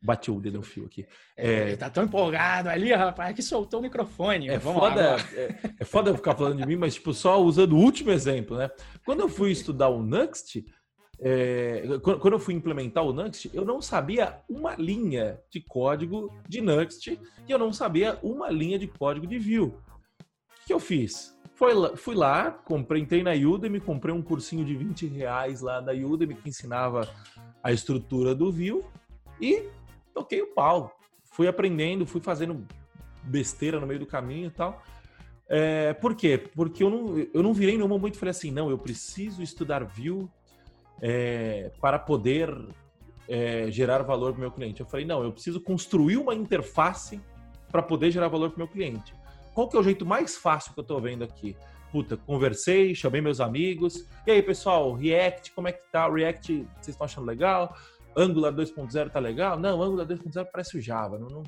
Bati 0.02 0.30
o 0.30 0.40
dedo 0.40 0.58
no 0.58 0.62
fio 0.62 0.86
aqui. 0.86 1.06
É, 1.36 1.72
é... 1.72 1.76
Tá 1.76 1.88
tão 1.88 2.04
empolgado 2.04 2.68
ali, 2.68 2.92
rapaz, 2.92 3.36
que 3.36 3.42
soltou 3.42 3.78
o 3.78 3.82
microfone. 3.82 4.48
É 4.48 4.58
foda, 4.58 5.16
é, 5.32 5.74
é, 5.78 5.84
foda 5.84 6.14
ficar 6.14 6.34
falando 6.34 6.58
de 6.58 6.66
mim, 6.66 6.76
mas 6.76 6.94
tipo, 6.94 7.14
só 7.14 7.40
usando 7.40 7.74
o 7.74 7.78
último 7.78 8.10
exemplo, 8.10 8.56
né? 8.56 8.68
Quando 9.04 9.20
eu 9.20 9.28
fui 9.28 9.52
estudar 9.52 9.90
o 9.90 10.02
Nuxt, 10.02 10.64
é, 11.20 11.84
quando 12.02 12.32
eu 12.32 12.40
fui 12.40 12.52
implementar 12.52 13.04
o 13.04 13.12
Nuxt, 13.12 13.48
eu 13.54 13.64
não 13.64 13.80
sabia 13.80 14.40
uma 14.48 14.74
linha 14.74 15.40
de 15.48 15.60
código 15.60 16.34
de 16.48 16.60
Nuxt 16.60 17.06
e 17.06 17.50
eu 17.50 17.58
não 17.58 17.72
sabia 17.72 18.18
uma 18.24 18.50
linha 18.50 18.78
de 18.78 18.88
código 18.88 19.24
de 19.24 19.38
Vue. 19.38 19.72
Que 20.72 20.76
eu 20.76 20.80
fiz? 20.80 21.38
Foi 21.54 21.96
fui 21.98 22.14
lá, 22.14 22.50
comprei, 22.50 23.02
entrei 23.02 23.22
na 23.22 23.32
Udemy, 23.32 23.78
comprei 23.78 24.14
um 24.14 24.22
cursinho 24.22 24.64
de 24.64 24.74
20 24.74 25.06
reais 25.06 25.60
lá 25.60 25.82
da 25.82 25.92
Udemy 25.92 26.34
que 26.34 26.48
ensinava 26.48 27.06
a 27.62 27.70
estrutura 27.70 28.34
do 28.34 28.50
Vue 28.50 28.82
e 29.38 29.68
toquei 30.14 30.40
o 30.40 30.46
pau. 30.46 30.98
Fui 31.24 31.46
aprendendo, 31.46 32.06
fui 32.06 32.22
fazendo 32.22 32.66
besteira 33.22 33.78
no 33.78 33.86
meio 33.86 34.00
do 34.00 34.06
caminho 34.06 34.46
e 34.46 34.50
tal. 34.50 34.82
É, 35.46 35.92
por 35.92 36.14
quê? 36.14 36.38
Porque 36.38 36.82
eu 36.82 36.88
não, 36.88 37.18
eu 37.18 37.42
não 37.42 37.52
virei 37.52 37.76
nenhum 37.76 37.86
momento 37.86 38.14
e 38.14 38.18
falei 38.18 38.30
assim, 38.30 38.50
não, 38.50 38.70
eu 38.70 38.78
preciso 38.78 39.42
estudar 39.42 39.84
Vue 39.84 40.26
é, 41.02 41.70
para 41.82 41.98
poder 41.98 42.48
é, 43.28 43.70
gerar 43.70 44.00
valor 44.04 44.32
para 44.32 44.38
o 44.38 44.40
meu 44.40 44.50
cliente. 44.50 44.80
Eu 44.80 44.86
falei, 44.86 45.04
não, 45.04 45.22
eu 45.22 45.32
preciso 45.32 45.60
construir 45.60 46.16
uma 46.16 46.34
interface 46.34 47.20
para 47.70 47.82
poder 47.82 48.10
gerar 48.10 48.28
valor 48.28 48.48
para 48.48 48.56
o 48.56 48.60
meu 48.60 48.68
cliente. 48.68 49.14
Qual 49.54 49.68
que 49.68 49.76
é 49.76 49.80
o 49.80 49.82
jeito 49.82 50.06
mais 50.06 50.36
fácil 50.36 50.72
que 50.72 50.80
eu 50.80 50.82
estou 50.82 51.00
vendo 51.00 51.24
aqui? 51.24 51.56
Puta, 51.90 52.16
conversei, 52.16 52.94
chamei 52.94 53.20
meus 53.20 53.40
amigos. 53.40 54.08
E 54.26 54.30
aí, 54.30 54.42
pessoal, 54.42 54.94
React, 54.94 55.52
como 55.52 55.68
é 55.68 55.72
que 55.72 55.82
tá? 55.90 56.08
React, 56.08 56.66
vocês 56.80 56.88
estão 56.88 57.04
achando 57.04 57.26
legal? 57.26 57.76
Angular 58.16 58.52
2.0 58.52 59.10
tá 59.10 59.18
legal? 59.18 59.58
Não, 59.58 59.82
Angular 59.82 60.06
2.0 60.06 60.46
parece 60.50 60.78
o 60.78 60.80
Java. 60.80 61.18
Não, 61.18 61.28
não... 61.28 61.42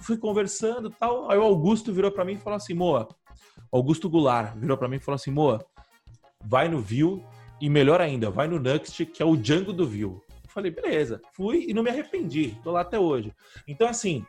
Fui 0.00 0.16
conversando 0.16 0.88
tal. 0.88 1.30
Aí 1.30 1.36
o 1.36 1.42
Augusto 1.42 1.92
virou 1.92 2.10
para 2.10 2.24
mim 2.24 2.34
e 2.34 2.38
falou 2.38 2.56
assim: 2.56 2.74
Moa, 2.74 3.08
Augusto 3.70 4.08
Goulart 4.08 4.56
virou 4.56 4.76
para 4.76 4.88
mim 4.88 4.96
e 4.96 5.00
falou 5.00 5.16
assim: 5.16 5.30
Moa, 5.30 5.64
vai 6.40 6.68
no 6.68 6.80
Vue 6.80 7.22
e 7.60 7.68
melhor 7.68 8.00
ainda, 8.00 8.30
vai 8.30 8.48
no 8.48 8.58
Nuxt, 8.58 9.06
que 9.06 9.22
é 9.22 9.26
o 9.26 9.36
Django 9.36 9.72
do 9.72 9.86
Vue. 9.86 10.20
falei, 10.48 10.70
beleza. 10.70 11.20
Fui 11.32 11.66
e 11.68 11.74
não 11.74 11.82
me 11.82 11.90
arrependi. 11.90 12.58
Tô 12.62 12.72
lá 12.72 12.80
até 12.80 12.98
hoje. 12.98 13.32
Então, 13.68 13.86
assim, 13.88 14.24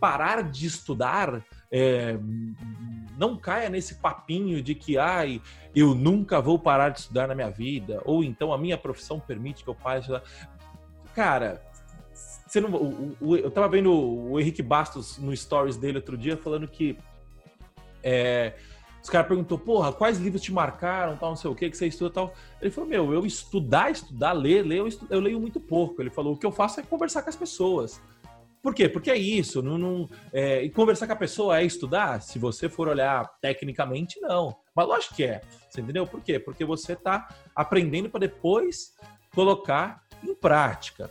parar 0.00 0.42
de 0.42 0.66
estudar 0.66 1.42
é, 1.70 2.18
não 3.18 3.36
caia 3.36 3.68
nesse 3.68 3.96
papinho 3.96 4.62
de 4.62 4.74
que 4.74 4.98
ai, 4.98 5.40
eu 5.74 5.94
nunca 5.94 6.40
vou 6.40 6.58
parar 6.58 6.90
de 6.90 7.00
estudar 7.00 7.26
na 7.26 7.34
minha 7.34 7.50
vida, 7.50 8.00
ou 8.04 8.22
então 8.22 8.52
a 8.52 8.58
minha 8.58 8.76
profissão 8.76 9.18
permite 9.18 9.64
que 9.64 9.70
eu 9.70 9.74
pare 9.74 10.00
de 10.00 10.06
estudar. 10.06 10.22
Cara, 11.14 11.62
você 12.46 12.60
não, 12.60 12.70
o, 12.70 13.16
o, 13.20 13.36
eu 13.36 13.50
tava 13.50 13.68
vendo 13.68 13.92
o 13.92 14.38
Henrique 14.38 14.62
Bastos 14.62 15.18
no 15.18 15.36
stories 15.36 15.76
dele 15.76 15.98
outro 15.98 16.16
dia 16.16 16.36
falando 16.36 16.68
que 16.68 16.96
é, 18.02 18.54
os 19.06 19.10
caras 19.10 19.28
perguntou, 19.28 19.56
porra, 19.56 19.92
quais 19.92 20.18
livros 20.18 20.42
te 20.42 20.52
marcaram, 20.52 21.16
tal, 21.16 21.28
não 21.28 21.36
sei 21.36 21.48
o 21.48 21.54
que, 21.54 21.70
que 21.70 21.76
você 21.76 21.86
estuda 21.86 22.10
tal. 22.10 22.34
Ele 22.60 22.72
falou, 22.72 22.90
meu, 22.90 23.12
eu 23.12 23.24
estudar, 23.24 23.90
estudar, 23.90 24.32
ler, 24.32 24.62
ler, 24.62 24.78
eu, 24.78 24.88
eu 25.08 25.20
leio 25.20 25.38
muito 25.40 25.60
pouco. 25.60 26.02
Ele 26.02 26.10
falou, 26.10 26.34
o 26.34 26.36
que 26.36 26.44
eu 26.44 26.50
faço 26.50 26.80
é 26.80 26.82
conversar 26.82 27.22
com 27.22 27.30
as 27.30 27.36
pessoas. 27.36 28.00
Por 28.62 28.74
quê? 28.74 28.88
Porque 28.88 29.10
é 29.10 29.16
isso. 29.16 29.62
Não, 29.62 29.78
não 29.78 30.08
é, 30.32 30.62
e 30.62 30.70
conversar 30.70 31.06
com 31.06 31.12
a 31.12 31.16
pessoa 31.16 31.58
é 31.58 31.64
estudar? 31.64 32.20
Se 32.20 32.38
você 32.38 32.68
for 32.68 32.88
olhar 32.88 33.26
tecnicamente, 33.40 34.20
não. 34.20 34.56
Mas 34.74 34.86
lógico 34.86 35.14
que 35.14 35.24
é. 35.24 35.40
Você 35.68 35.80
entendeu? 35.80 36.06
Por 36.06 36.20
quê? 36.22 36.38
Porque 36.38 36.64
você 36.64 36.94
está 36.94 37.28
aprendendo 37.54 38.10
para 38.10 38.20
depois 38.20 38.94
colocar 39.34 40.02
em 40.22 40.34
prática. 40.34 41.10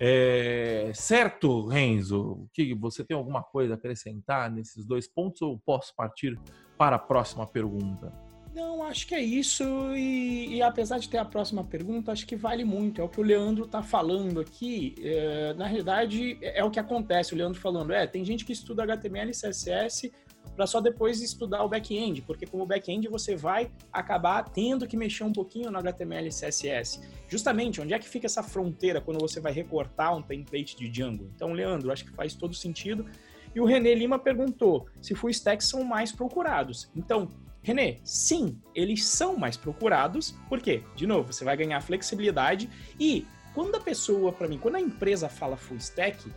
É, 0.00 0.90
certo, 0.94 1.66
Renzo? 1.66 2.48
Que 2.52 2.74
você 2.74 3.04
tem 3.04 3.16
alguma 3.16 3.42
coisa 3.42 3.74
a 3.74 3.76
acrescentar 3.76 4.50
nesses 4.50 4.84
dois 4.84 5.06
pontos 5.06 5.42
ou 5.42 5.58
posso 5.58 5.94
partir 5.94 6.38
para 6.76 6.96
a 6.96 6.98
próxima 6.98 7.46
pergunta? 7.46 8.12
Não, 8.54 8.84
acho 8.84 9.08
que 9.08 9.16
é 9.16 9.20
isso. 9.20 9.64
E, 9.96 10.56
e, 10.56 10.62
apesar 10.62 10.98
de 10.98 11.08
ter 11.08 11.18
a 11.18 11.24
próxima 11.24 11.64
pergunta, 11.64 12.12
acho 12.12 12.24
que 12.24 12.36
vale 12.36 12.64
muito. 12.64 13.00
É 13.00 13.04
o 13.04 13.08
que 13.08 13.20
o 13.20 13.24
Leandro 13.24 13.64
está 13.64 13.82
falando 13.82 14.38
aqui. 14.38 14.94
É, 15.02 15.52
na 15.54 15.66
realidade, 15.66 16.38
é, 16.40 16.60
é 16.60 16.64
o 16.64 16.70
que 16.70 16.78
acontece. 16.78 17.34
O 17.34 17.36
Leandro 17.36 17.60
falando, 17.60 17.92
é, 17.92 18.06
tem 18.06 18.24
gente 18.24 18.44
que 18.44 18.52
estuda 18.52 18.84
HTML 18.84 19.28
e 19.28 19.34
CSS 19.34 20.12
para 20.54 20.66
só 20.68 20.80
depois 20.80 21.20
estudar 21.20 21.64
o 21.64 21.68
back-end, 21.68 22.22
porque 22.22 22.46
como 22.46 22.64
back-end 22.64 23.08
você 23.08 23.34
vai 23.34 23.72
acabar 23.92 24.42
tendo 24.44 24.86
que 24.86 24.96
mexer 24.96 25.24
um 25.24 25.32
pouquinho 25.32 25.70
no 25.70 25.78
HTML 25.78 26.28
e 26.28 26.30
CSS. 26.30 27.00
Justamente, 27.26 27.80
onde 27.80 27.92
é 27.92 27.98
que 27.98 28.08
fica 28.08 28.26
essa 28.26 28.42
fronteira 28.42 29.00
quando 29.00 29.18
você 29.18 29.40
vai 29.40 29.52
recortar 29.52 30.16
um 30.16 30.22
template 30.22 30.76
de 30.76 30.88
Django? 30.88 31.28
Então, 31.34 31.52
Leandro, 31.52 31.90
acho 31.90 32.04
que 32.04 32.12
faz 32.12 32.34
todo 32.34 32.54
sentido. 32.54 33.04
E 33.52 33.60
o 33.60 33.64
René 33.64 33.94
Lima 33.94 34.18
perguntou 34.18 34.86
se 35.00 35.14
full 35.14 35.30
stacks 35.30 35.66
são 35.66 35.82
mais 35.82 36.12
procurados. 36.12 36.88
Então, 36.94 37.28
René, 37.64 37.96
sim, 38.04 38.60
eles 38.74 39.06
são 39.06 39.38
mais 39.38 39.56
procurados. 39.56 40.32
Por 40.50 40.60
quê? 40.60 40.82
De 40.94 41.06
novo, 41.06 41.32
você 41.32 41.44
vai 41.44 41.56
ganhar 41.56 41.80
flexibilidade 41.80 42.68
e 43.00 43.26
quando 43.54 43.74
a 43.76 43.80
pessoa, 43.80 44.30
para 44.30 44.46
mim, 44.46 44.58
quando 44.58 44.74
a 44.74 44.80
empresa 44.80 45.30
fala 45.30 45.56
full 45.56 45.78
stack, 45.78 46.30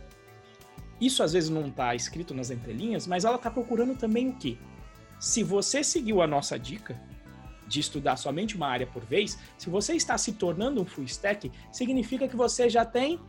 isso 0.98 1.22
às 1.22 1.34
vezes 1.34 1.50
não 1.50 1.66
está 1.66 1.94
escrito 1.94 2.32
nas 2.32 2.50
entrelinhas, 2.50 3.06
mas 3.06 3.26
ela 3.26 3.36
está 3.36 3.50
procurando 3.50 3.94
também 3.94 4.30
o 4.30 4.36
quê? 4.36 4.56
Se 5.20 5.42
você 5.42 5.84
seguiu 5.84 6.22
a 6.22 6.26
nossa 6.26 6.58
dica 6.58 6.98
de 7.66 7.78
estudar 7.78 8.16
somente 8.16 8.56
uma 8.56 8.66
área 8.66 8.86
por 8.86 9.04
vez, 9.04 9.38
se 9.58 9.68
você 9.68 9.94
está 9.94 10.16
se 10.16 10.32
tornando 10.32 10.80
um 10.80 10.86
full 10.86 11.04
stack, 11.04 11.52
significa 11.70 12.26
que 12.26 12.36
você 12.36 12.70
já 12.70 12.86
tem 12.86 13.20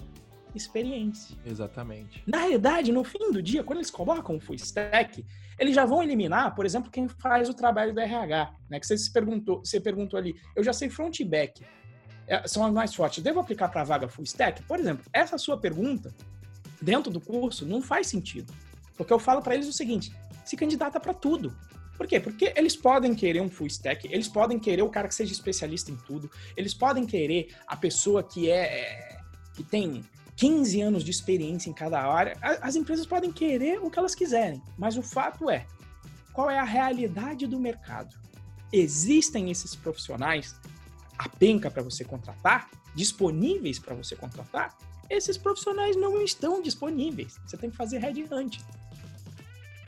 experiência. 0.56 1.38
Exatamente. 1.46 2.24
Na 2.26 2.40
realidade, 2.40 2.94
no 2.94 3.04
fim 3.04 3.32
do 3.32 3.42
dia, 3.42 3.62
quando 3.62 3.80
eles 3.80 3.92
colocam 3.92 4.38
o 4.38 4.40
full 4.40 4.56
stack, 4.56 5.26
eles 5.60 5.76
já 5.76 5.86
vão 5.86 6.02
eliminar, 6.02 6.56
por 6.56 6.66
exemplo, 6.66 6.90
quem 6.90 7.08
faz 7.08 7.50
o 7.50 7.54
trabalho 7.54 7.94
do 7.94 8.00
RH, 8.00 8.54
né? 8.70 8.80
Que 8.80 8.88
você 8.88 8.98
se 8.98 9.12
perguntou, 9.12 9.60
você 9.60 9.80
perguntou 9.80 10.18
ali, 10.18 10.36
eu 10.56 10.64
já 10.64 10.72
sei 10.72 10.90
front 10.90 11.20
e 11.20 11.26
back, 11.26 11.64
é, 12.28 12.48
são 12.48 12.66
as 12.66 12.72
mais 12.72 12.96
fortes. 12.96 13.24
Devo 13.24 13.40
aplicar 13.40 13.68
para 13.70 13.82
a 13.82 13.84
vaga 13.84 14.08
full 14.08 14.24
stack? 14.24 14.64
Por 14.64 14.80
exemplo, 14.80 15.04
essa 15.12 15.38
sua 15.38 15.58
pergunta 15.58 16.14
dentro 16.82 17.12
do 17.12 17.20
curso 17.20 17.66
não 17.66 17.82
faz 17.82 18.08
sentido, 18.08 18.54
porque 18.96 19.12
eu 19.12 19.20
falo 19.20 19.42
para 19.42 19.54
eles 19.54 19.68
o 19.68 19.74
seguinte: 19.74 20.14
se 20.46 20.56
candidata 20.56 21.00
para 21.00 21.14
tudo. 21.14 21.54
Por 21.98 22.08
quê? 22.08 22.18
Porque 22.18 22.54
eles 22.56 22.78
podem 22.78 23.14
querer 23.14 23.42
um 23.42 23.50
full 23.50 23.68
stack, 23.68 24.08
eles 24.10 24.30
podem 24.30 24.58
querer 24.58 24.84
o 24.84 24.90
cara 24.90 25.10
que 25.10 25.14
seja 25.14 25.34
especialista 25.34 25.92
em 25.92 25.98
tudo, 25.98 26.32
eles 26.56 26.74
podem 26.74 27.06
querer 27.06 27.54
a 27.68 27.76
pessoa 27.76 28.24
que 28.24 28.50
é, 28.50 28.62
é 28.62 29.20
que 29.54 29.64
tem 29.64 30.06
15 30.40 30.82
anos 30.82 31.04
de 31.04 31.12
experiência 31.12 31.70
em 31.70 31.74
cada 31.74 32.02
área. 32.02 32.38
As 32.62 32.78
empresas 32.78 33.06
podem 33.06 33.30
querer 33.30 33.78
o 33.84 33.92
que 33.92 34.00
elas 34.00 34.16
quiserem, 34.16 34.64
mas 34.78 34.96
o 34.96 35.04
fato 35.04 35.50
é, 35.50 35.68
qual 36.32 36.50
é 36.50 36.58
a 36.58 36.64
realidade 36.64 37.46
do 37.46 37.60
mercado? 37.60 38.16
Existem 38.72 39.52
esses 39.52 39.76
profissionais 39.76 40.56
a 41.18 41.28
penca 41.28 41.70
para 41.70 41.84
você 41.84 42.06
contratar, 42.06 42.70
disponíveis 42.96 43.78
para 43.80 43.94
você 43.94 44.16
contratar? 44.16 44.78
Esses 45.10 45.38
profissionais 45.38 45.98
não 45.98 46.22
estão 46.22 46.62
disponíveis. 46.62 47.38
Você 47.46 47.58
tem 47.58 47.70
que 47.70 47.76
fazer 47.76 47.98
headhunt. 47.98 48.60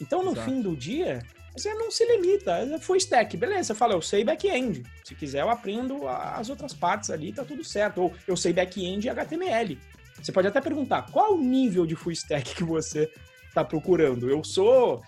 Então, 0.02 0.22
no 0.22 0.32
Exato. 0.32 0.50
fim 0.50 0.62
do 0.62 0.76
dia, 0.76 1.24
você 1.56 1.74
não 1.76 1.90
se 1.90 2.04
limita. 2.06 2.52
É 2.58 2.78
full 2.78 2.98
stack, 2.98 3.38
beleza. 3.38 3.66
Você 3.66 3.76
fala, 3.76 3.94
eu 3.94 4.02
sei 4.02 4.26
back-end. 4.26 4.84
Se 5.06 5.16
quiser, 5.16 5.42
eu 5.42 5.50
aprendo 5.50 6.10
as 6.10 6.50
outras 6.50 6.74
partes 6.74 7.10
ali, 7.10 7.32
tá 7.32 7.46
tudo 7.46 7.64
certo. 7.64 8.02
Ou 8.02 8.14
eu 8.28 8.36
sei 8.36 8.52
back-end 8.52 9.08
e 9.08 9.10
HTML. 9.10 9.80
Você 10.22 10.32
pode 10.32 10.48
até 10.48 10.62
perguntar 10.62 11.04
qual 11.12 11.36
o 11.36 11.42
nível 11.42 11.86
de 11.86 11.96
full 11.96 12.12
stack 12.12 12.56
que 12.56 12.64
você 12.64 13.10
está 13.52 13.64
procurando. 13.64 14.30
Eu 14.30 14.44
sou, 14.44 15.02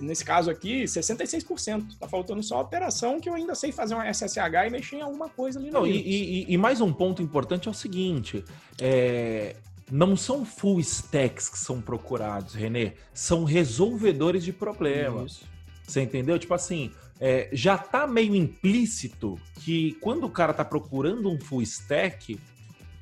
nesse 0.00 0.24
caso 0.24 0.50
aqui, 0.50 0.84
66%. 0.84 1.98
Tá 1.98 2.08
faltando 2.08 2.42
só 2.42 2.56
a 2.56 2.60
operação 2.62 3.20
que 3.20 3.28
eu 3.28 3.34
ainda 3.34 3.54
sei 3.54 3.72
fazer 3.72 3.94
uma 3.94 4.10
SSH 4.12 4.66
e 4.66 4.70
mexer 4.70 4.96
em 4.96 5.02
alguma 5.02 5.28
coisa 5.28 5.58
ali 5.58 5.68
no 5.68 5.80
não, 5.80 5.86
e, 5.86 6.00
e, 6.00 6.46
e, 6.48 6.56
mais 6.56 6.80
um 6.80 6.92
ponto 6.92 7.22
importante 7.22 7.68
é 7.68 7.70
o 7.70 7.74
seguinte: 7.74 8.42
é, 8.80 9.56
não 9.90 10.16
são 10.16 10.44
full 10.44 10.80
stacks 10.80 11.48
que 11.48 11.58
são 11.58 11.80
procurados, 11.80 12.54
Renê, 12.54 12.92
são 13.12 13.44
resolvedores 13.44 14.42
de 14.42 14.52
problemas. 14.52 15.32
Isso. 15.32 15.50
Você 15.86 16.00
entendeu? 16.00 16.38
Tipo 16.38 16.54
assim, 16.54 16.90
é, 17.20 17.48
já 17.52 17.76
tá 17.76 18.06
meio 18.06 18.34
implícito 18.34 19.38
que 19.56 19.92
quando 20.00 20.24
o 20.24 20.30
cara 20.30 20.54
tá 20.54 20.64
procurando 20.64 21.28
um 21.28 21.38
full 21.38 21.60
stack, 21.62 22.38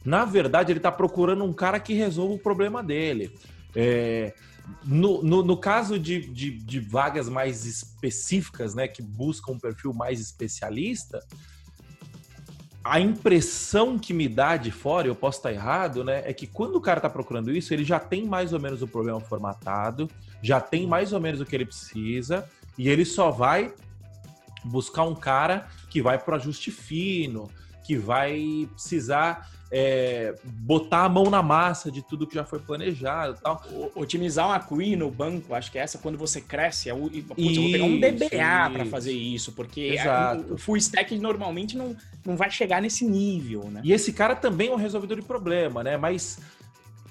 na 0.08 0.24
verdade, 0.24 0.72
ele 0.72 0.78
está 0.78 0.90
procurando 0.90 1.44
um 1.44 1.52
cara 1.52 1.78
que 1.78 1.92
resolva 1.92 2.32
o 2.32 2.38
problema 2.38 2.82
dele. 2.82 3.30
É, 3.76 4.32
no, 4.82 5.22
no, 5.22 5.42
no, 5.42 5.54
caso 5.54 5.98
de, 5.98 6.20
de, 6.32 6.50
de, 6.50 6.80
vagas 6.80 7.28
mais 7.28 7.66
específicas, 7.66 8.74
né, 8.74 8.88
que 8.88 9.02
buscam 9.02 9.52
um 9.52 9.58
perfil 9.58 9.92
mais 9.92 10.18
especialista, 10.18 11.22
a 12.82 12.98
impressão 12.98 13.98
que 13.98 14.14
me 14.14 14.28
dá 14.28 14.56
de 14.56 14.70
fora, 14.70 15.06
eu 15.06 15.14
posso 15.14 15.40
estar 15.40 15.52
errado, 15.52 16.02
né, 16.02 16.22
é 16.24 16.32
que 16.32 16.46
quando 16.46 16.76
o 16.76 16.80
cara 16.80 17.00
está 17.00 17.10
procurando 17.10 17.54
isso, 17.54 17.74
ele 17.74 17.84
já 17.84 18.00
tem 18.00 18.24
mais 18.24 18.54
ou 18.54 18.60
menos 18.60 18.80
o 18.80 18.88
problema 18.88 19.20
formatado, 19.20 20.10
já 20.42 20.58
tem 20.58 20.86
mais 20.86 21.12
ou 21.12 21.20
menos 21.20 21.38
o 21.38 21.44
que 21.44 21.54
ele 21.54 21.66
precisa, 21.66 22.48
e 22.78 22.88
ele 22.88 23.04
só 23.04 23.30
vai 23.30 23.74
buscar 24.64 25.02
um 25.02 25.14
cara 25.14 25.68
que 25.90 26.00
vai 26.00 26.18
para 26.18 26.32
o 26.32 26.36
ajuste 26.36 26.70
fino, 26.70 27.50
que 27.88 27.96
vai 27.96 28.68
precisar 28.74 29.48
é, 29.72 30.34
botar 30.44 31.04
a 31.04 31.08
mão 31.08 31.30
na 31.30 31.42
massa 31.42 31.90
de 31.90 32.02
tudo 32.02 32.26
que 32.26 32.34
já 32.34 32.44
foi 32.44 32.58
planejado 32.58 33.38
tal. 33.42 33.62
Otimizar 33.94 34.46
uma 34.46 34.60
query 34.60 34.94
no 34.94 35.10
banco, 35.10 35.54
acho 35.54 35.72
que 35.72 35.78
é 35.78 35.80
essa 35.80 35.96
quando 35.96 36.18
você 36.18 36.38
cresce. 36.38 36.90
É 36.90 36.92
o, 36.92 37.08
putz, 37.08 37.22
isso, 37.38 37.58
eu 37.58 37.62
vou 37.62 37.72
pegar 37.72 37.84
um 37.84 37.98
DBA 37.98 38.70
para 38.74 38.84
fazer 38.84 39.12
isso, 39.12 39.52
porque 39.52 39.96
a, 39.98 40.34
o, 40.34 40.52
o, 40.52 40.58
full 40.58 40.76
stack 40.76 41.16
normalmente 41.18 41.78
não, 41.78 41.96
não 42.26 42.36
vai 42.36 42.50
chegar 42.50 42.82
nesse 42.82 43.06
nível, 43.06 43.64
né? 43.70 43.80
E 43.82 43.90
esse 43.90 44.12
cara 44.12 44.36
também 44.36 44.68
é 44.68 44.72
um 44.72 44.76
resolvedor 44.76 45.18
de 45.18 45.26
problema, 45.26 45.82
né? 45.82 45.96
Mas 45.96 46.38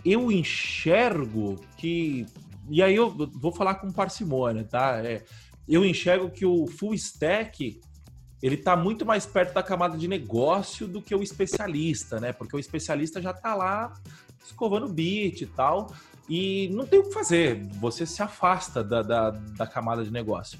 eu 0.06 0.32
enxergo 0.32 1.60
que. 1.76 2.28
E 2.70 2.84
aí 2.84 2.96
eu 2.96 3.10
vou 3.10 3.52
falar 3.52 3.76
com 3.76 3.92
parcimônia, 3.92 4.64
tá? 4.64 5.02
É, 5.04 5.24
eu 5.68 5.84
enxergo 5.84 6.30
que 6.30 6.46
o 6.46 6.68
full 6.68 6.94
stack 6.94 7.82
ele 8.42 8.56
está 8.56 8.76
muito 8.76 9.06
mais 9.06 9.26
perto 9.26 9.54
da 9.54 9.64
camada 9.64 9.98
de 9.98 10.08
negócio 10.08 10.88
do 10.88 11.02
que 11.02 11.16
o 11.16 11.24
especialista, 11.24 12.20
né? 12.20 12.32
Porque 12.32 12.56
o 12.56 12.60
especialista 12.60 13.22
já 13.22 13.32
está 13.32 13.56
lá 13.56 13.94
escovando 14.46 14.88
bit 14.88 15.44
e 15.44 15.48
tal, 15.48 15.94
e 16.30 16.70
não 16.74 16.86
tem 16.86 17.00
o 17.00 17.04
que 17.04 17.14
fazer. 17.14 17.64
Você 17.80 18.06
se 18.06 18.22
afasta 18.22 18.84
da, 18.84 19.02
da, 19.02 19.32
da 19.32 19.68
camada 19.68 20.04
de 20.04 20.12
negócio 20.12 20.60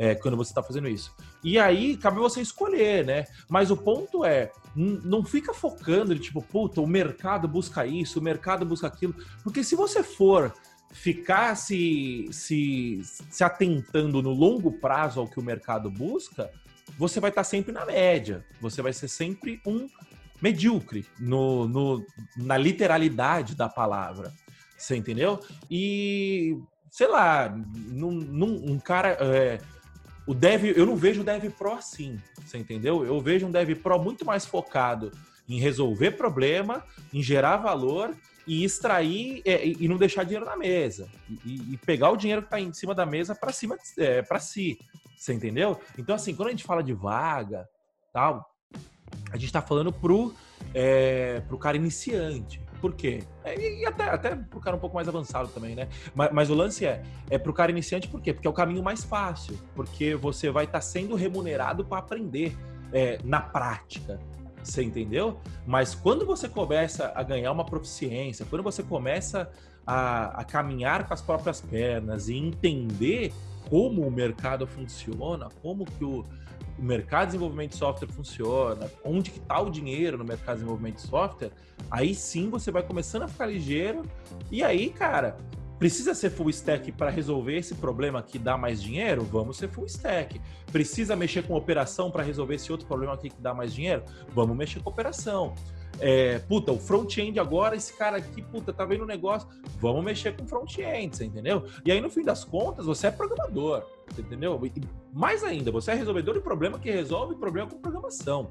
é, 0.00 0.14
quando 0.14 0.36
você 0.36 0.50
está 0.50 0.62
fazendo 0.62 0.88
isso. 0.88 1.14
E 1.44 1.58
aí 1.58 1.94
cabe 1.94 2.18
você 2.18 2.40
escolher, 2.40 3.04
né? 3.04 3.26
Mas 3.48 3.70
o 3.70 3.76
ponto 3.76 4.24
é, 4.24 4.50
não 4.74 5.22
fica 5.22 5.52
focando 5.52 6.14
de 6.14 6.20
tipo, 6.22 6.40
puta, 6.40 6.80
o 6.80 6.86
mercado 6.86 7.46
busca 7.46 7.84
isso, 7.86 8.18
o 8.18 8.22
mercado 8.22 8.64
busca 8.64 8.86
aquilo, 8.86 9.14
porque 9.44 9.62
se 9.62 9.76
você 9.76 10.02
for 10.02 10.54
ficar 10.90 11.54
se, 11.54 12.28
se, 12.32 13.00
se 13.04 13.44
atentando 13.44 14.22
no 14.22 14.30
longo 14.30 14.72
prazo 14.72 15.20
ao 15.20 15.28
que 15.28 15.38
o 15.38 15.42
mercado 15.42 15.90
busca, 15.90 16.50
você 16.98 17.20
vai 17.20 17.30
estar 17.30 17.44
sempre 17.44 17.72
na 17.72 17.84
média. 17.84 18.44
Você 18.60 18.82
vai 18.82 18.92
ser 18.92 19.08
sempre 19.08 19.60
um 19.66 19.88
medíocre 20.40 21.06
no, 21.18 21.68
no, 21.68 22.06
na 22.36 22.56
literalidade 22.56 23.54
da 23.54 23.68
palavra. 23.68 24.32
Você 24.76 24.96
entendeu? 24.96 25.40
E, 25.70 26.58
sei 26.90 27.08
lá, 27.08 27.48
num, 27.48 28.12
num, 28.12 28.72
um 28.72 28.78
cara. 28.78 29.16
É, 29.20 29.60
o 30.26 30.34
dev, 30.34 30.64
eu 30.76 30.86
não 30.86 30.96
vejo 30.96 31.22
o 31.22 31.24
dev 31.24 31.50
pro 31.50 31.72
assim, 31.72 32.20
você 32.44 32.56
entendeu? 32.56 33.04
Eu 33.04 33.20
vejo 33.20 33.46
um 33.46 33.50
dev 33.50 33.74
pro 33.74 33.98
muito 33.98 34.24
mais 34.24 34.46
focado 34.46 35.10
em 35.48 35.58
resolver 35.58 36.12
problema, 36.12 36.84
em 37.12 37.22
gerar 37.22 37.56
valor 37.56 38.14
e 38.46 38.64
extrair 38.64 39.42
é, 39.44 39.66
e 39.66 39.88
não 39.88 39.96
deixar 39.96 40.24
dinheiro 40.24 40.46
na 40.46 40.56
mesa 40.56 41.08
e, 41.44 41.74
e 41.74 41.76
pegar 41.78 42.10
o 42.10 42.16
dinheiro 42.16 42.42
que 42.42 42.46
está 42.46 42.60
em 42.60 42.72
cima 42.72 42.94
da 42.94 43.04
mesa 43.04 43.34
para 43.34 43.52
cima 43.52 43.76
é, 43.98 44.22
para 44.22 44.38
si 44.38 44.78
você 45.20 45.34
entendeu? 45.34 45.78
Então, 45.98 46.14
assim, 46.14 46.34
quando 46.34 46.48
a 46.48 46.50
gente 46.50 46.64
fala 46.64 46.82
de 46.82 46.94
vaga, 46.94 47.68
tal, 48.10 48.42
a 49.30 49.36
gente 49.36 49.44
está 49.46 49.60
falando 49.60 49.92
pro, 49.92 50.32
é, 50.72 51.40
pro 51.40 51.58
cara 51.58 51.76
iniciante. 51.76 52.58
Por 52.80 52.94
quê? 52.94 53.22
É, 53.44 53.60
e 53.60 53.84
até, 53.84 54.04
até 54.04 54.34
pro 54.34 54.58
cara 54.60 54.76
um 54.76 54.80
pouco 54.80 54.96
mais 54.96 55.06
avançado 55.06 55.48
também, 55.48 55.74
né? 55.74 55.90
Mas, 56.14 56.32
mas 56.32 56.48
o 56.48 56.54
lance 56.54 56.86
é, 56.86 57.02
é 57.28 57.36
pro 57.36 57.52
cara 57.52 57.70
iniciante 57.70 58.08
por 58.08 58.22
quê? 58.22 58.32
Porque 58.32 58.48
é 58.48 58.50
o 58.50 58.54
caminho 58.54 58.82
mais 58.82 59.04
fácil. 59.04 59.60
Porque 59.74 60.14
você 60.14 60.50
vai 60.50 60.64
estar 60.64 60.78
tá 60.78 60.80
sendo 60.80 61.14
remunerado 61.14 61.84
para 61.84 61.98
aprender 61.98 62.56
é, 62.90 63.18
na 63.22 63.42
prática. 63.42 64.18
Você 64.64 64.82
entendeu? 64.82 65.38
Mas 65.66 65.94
quando 65.94 66.24
você 66.24 66.48
começa 66.48 67.12
a 67.14 67.22
ganhar 67.22 67.52
uma 67.52 67.66
proficiência, 67.66 68.46
quando 68.48 68.62
você 68.62 68.82
começa 68.82 69.50
a, 69.86 70.40
a 70.40 70.44
caminhar 70.44 71.06
com 71.06 71.12
as 71.12 71.20
próprias 71.20 71.60
pernas 71.60 72.30
e 72.30 72.36
entender 72.36 73.34
como 73.70 74.06
o 74.06 74.10
mercado 74.10 74.66
funciona, 74.66 75.48
como 75.62 75.86
que 75.86 76.04
o, 76.04 76.26
o 76.76 76.82
mercado 76.82 77.20
de 77.20 77.26
desenvolvimento 77.28 77.70
de 77.70 77.76
software 77.76 78.08
funciona, 78.08 78.90
onde 79.04 79.30
que 79.30 79.38
está 79.38 79.60
o 79.60 79.70
dinheiro 79.70 80.18
no 80.18 80.24
mercado 80.24 80.56
de 80.56 80.62
desenvolvimento 80.62 80.96
de 80.96 81.02
software, 81.02 81.52
aí 81.90 82.14
sim 82.14 82.50
você 82.50 82.70
vai 82.70 82.82
começando 82.82 83.22
a 83.22 83.28
ficar 83.28 83.46
ligeiro 83.46 84.02
e 84.50 84.62
aí, 84.62 84.90
cara, 84.90 85.38
Precisa 85.80 86.14
ser 86.14 86.28
full 86.28 86.50
stack 86.50 86.92
para 86.92 87.08
resolver 87.08 87.56
esse 87.56 87.74
problema 87.74 88.22
que 88.22 88.38
dá 88.38 88.54
mais 88.54 88.82
dinheiro? 88.82 89.24
Vamos 89.24 89.56
ser 89.56 89.66
full 89.66 89.86
stack. 89.86 90.38
Precisa 90.70 91.16
mexer 91.16 91.42
com 91.42 91.54
operação 91.54 92.10
para 92.10 92.22
resolver 92.22 92.56
esse 92.56 92.70
outro 92.70 92.86
problema 92.86 93.14
aqui 93.14 93.30
que 93.30 93.40
dá 93.40 93.54
mais 93.54 93.72
dinheiro? 93.72 94.02
Vamos 94.34 94.54
mexer 94.54 94.82
com 94.82 94.90
operação. 94.90 95.54
É, 96.00 96.38
puta, 96.38 96.72
o 96.72 96.78
front-end 96.78 97.38
agora, 97.38 97.76
esse 97.76 97.92
cara 97.92 98.16
aqui, 98.16 98.40
puta, 98.40 98.72
tá 98.72 98.84
vendo 98.86 99.04
um 99.04 99.06
negócio, 99.06 99.46
vamos 99.78 100.02
mexer 100.02 100.34
com 100.34 100.46
front-end, 100.46 101.14
você 101.14 101.24
entendeu? 101.26 101.64
E 101.84 101.92
aí, 101.92 102.00
no 102.00 102.08
fim 102.08 102.22
das 102.22 102.42
contas, 102.42 102.86
você 102.86 103.08
é 103.08 103.10
programador, 103.10 103.84
entendeu? 104.18 104.58
E 104.64 104.72
mais 105.12 105.44
ainda, 105.44 105.70
você 105.70 105.90
é 105.90 105.94
resolvedor 105.94 106.34
de 106.34 106.40
problema 106.40 106.78
que 106.78 106.90
resolve 106.90 107.34
problema 107.34 107.68
com 107.68 107.78
programação. 107.78 108.50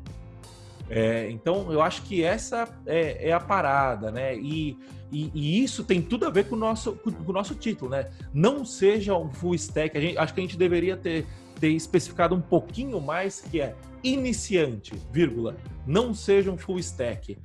É, 0.90 1.30
então, 1.30 1.72
eu 1.72 1.82
acho 1.82 2.02
que 2.04 2.24
essa 2.24 2.68
é, 2.86 3.30
é 3.30 3.32
a 3.32 3.40
parada, 3.40 4.12
né? 4.12 4.36
E, 4.36 4.76
e, 5.12 5.32
e, 5.34 5.64
isso 5.64 5.84
tem 5.84 6.02
tudo 6.02 6.26
a 6.26 6.30
ver 6.32 6.46
com 6.46 6.56
o 6.56 6.60
nosso, 6.60 6.94
com, 6.94 7.12
o 7.28 7.34
nosso 7.34 7.54
título, 7.54 7.92
né? 7.92 8.10
Não 8.34 8.66
seja 8.66 9.16
um 9.16 9.30
full 9.32 9.54
stack. 9.54 9.96
A 9.96 10.02
gente, 10.02 10.18
acho 10.18 10.34
que 10.34 10.40
a 10.40 10.44
gente 10.44 10.58
deveria 10.58 10.98
ter, 10.98 11.28
ter 11.60 11.72
especificado 11.72 12.36
um 12.36 12.42
pouquinho 12.42 13.00
mais 13.02 13.42
que 13.42 13.62
é 13.62 13.76
iniciante, 14.04 14.94
vírgula, 15.12 15.58
não 15.86 16.14
seja 16.14 16.52
um 16.52 16.58
full 16.58 16.80
stack. 16.80 17.38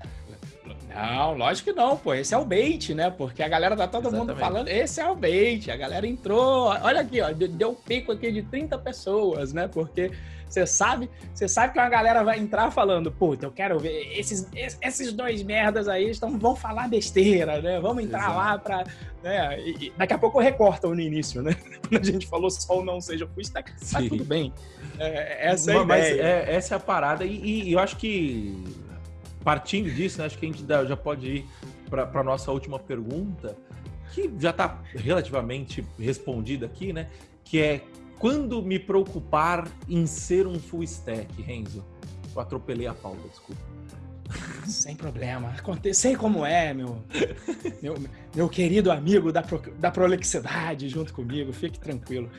Não, 0.94 1.36
lógico 1.36 1.70
que 1.70 1.76
não, 1.76 1.96
pô. 1.96 2.14
Esse 2.14 2.34
é 2.34 2.38
o 2.38 2.44
bait, 2.44 2.94
né? 2.94 3.10
Porque 3.10 3.42
a 3.42 3.48
galera 3.48 3.76
tá 3.76 3.86
todo 3.86 4.08
Exatamente. 4.08 4.28
mundo 4.28 4.38
falando, 4.38 4.68
esse 4.68 5.00
é 5.00 5.10
o 5.10 5.14
bait. 5.14 5.70
A 5.70 5.76
galera 5.76 6.06
entrou, 6.06 6.66
olha 6.68 7.00
aqui, 7.00 7.20
ó, 7.20 7.32
deu 7.32 7.74
pico 7.74 8.12
aqui 8.12 8.30
de 8.30 8.42
30 8.42 8.78
pessoas, 8.78 9.52
né? 9.52 9.68
Porque 9.68 10.10
você 10.54 10.66
sabe, 10.66 11.10
você 11.34 11.48
sabe 11.48 11.72
que 11.72 11.78
uma 11.80 11.88
galera 11.88 12.22
vai 12.22 12.38
entrar 12.38 12.70
falando, 12.70 13.10
puta, 13.10 13.46
eu 13.46 13.50
quero 13.50 13.78
ver 13.78 14.16
esses, 14.16 14.48
esses 14.80 15.12
dois 15.12 15.42
merdas 15.42 15.88
aí 15.88 16.10
estão, 16.10 16.38
vão 16.38 16.54
falar 16.54 16.88
besteira, 16.88 17.60
né? 17.60 17.80
Vamos 17.80 18.04
entrar 18.04 18.20
Exato. 18.20 18.36
lá 18.36 18.58
pra. 18.58 18.84
Né? 19.22 19.60
E, 19.60 19.92
daqui 19.96 20.12
a 20.12 20.18
pouco 20.18 20.38
recortam 20.38 20.94
no 20.94 21.00
início, 21.00 21.42
né? 21.42 21.56
Quando 21.88 22.02
a 22.02 22.12
gente 22.12 22.26
falou 22.26 22.50
só 22.50 22.84
não 22.84 23.00
seja 23.00 23.26
full 23.26 23.42
stack, 23.42 23.72
tá 23.90 23.98
tudo 24.00 24.24
bem. 24.24 24.52
É, 24.98 25.48
essa 25.48 25.72
é 25.72 25.76
a 25.76 25.84
Mas 25.84 26.08
ideia. 26.08 26.22
É, 26.22 26.54
essa 26.54 26.74
é 26.74 26.76
a 26.76 26.80
parada, 26.80 27.24
e, 27.24 27.68
e, 27.68 27.72
eu 27.72 27.80
acho 27.80 27.96
que 27.96 28.83
partindo 29.44 29.90
disso, 29.90 30.18
né, 30.18 30.24
acho 30.24 30.38
que 30.38 30.46
a 30.46 30.48
gente 30.48 30.66
já 30.66 30.96
pode 30.96 31.26
ir 31.26 31.46
para 31.88 32.20
a 32.20 32.24
nossa 32.24 32.50
última 32.50 32.78
pergunta, 32.78 33.56
que 34.12 34.32
já 34.38 34.50
está 34.50 34.82
relativamente 34.94 35.86
respondida 35.98 36.66
aqui, 36.66 36.92
né? 36.92 37.10
Que 37.44 37.60
é 37.60 37.84
quando 38.18 38.62
me 38.62 38.78
preocupar 38.78 39.68
em 39.88 40.06
ser 40.06 40.46
um 40.46 40.58
full 40.58 40.82
stack, 40.84 41.42
Renzo? 41.42 41.84
Eu 42.34 42.40
atropelei 42.40 42.86
a 42.86 42.94
Paula, 42.94 43.18
desculpa. 43.28 43.60
Sem 44.66 44.96
problema. 44.96 45.54
Sei 45.92 46.16
como 46.16 46.44
é, 46.44 46.72
meu, 46.72 47.02
meu, 47.82 47.94
meu 48.34 48.48
querido 48.48 48.90
amigo 48.90 49.32
da, 49.32 49.42
pro, 49.42 49.58
da 49.78 49.90
prolixidade 49.90 50.88
junto 50.88 51.12
comigo, 51.12 51.52
fique 51.52 51.78
tranquilo. 51.78 52.30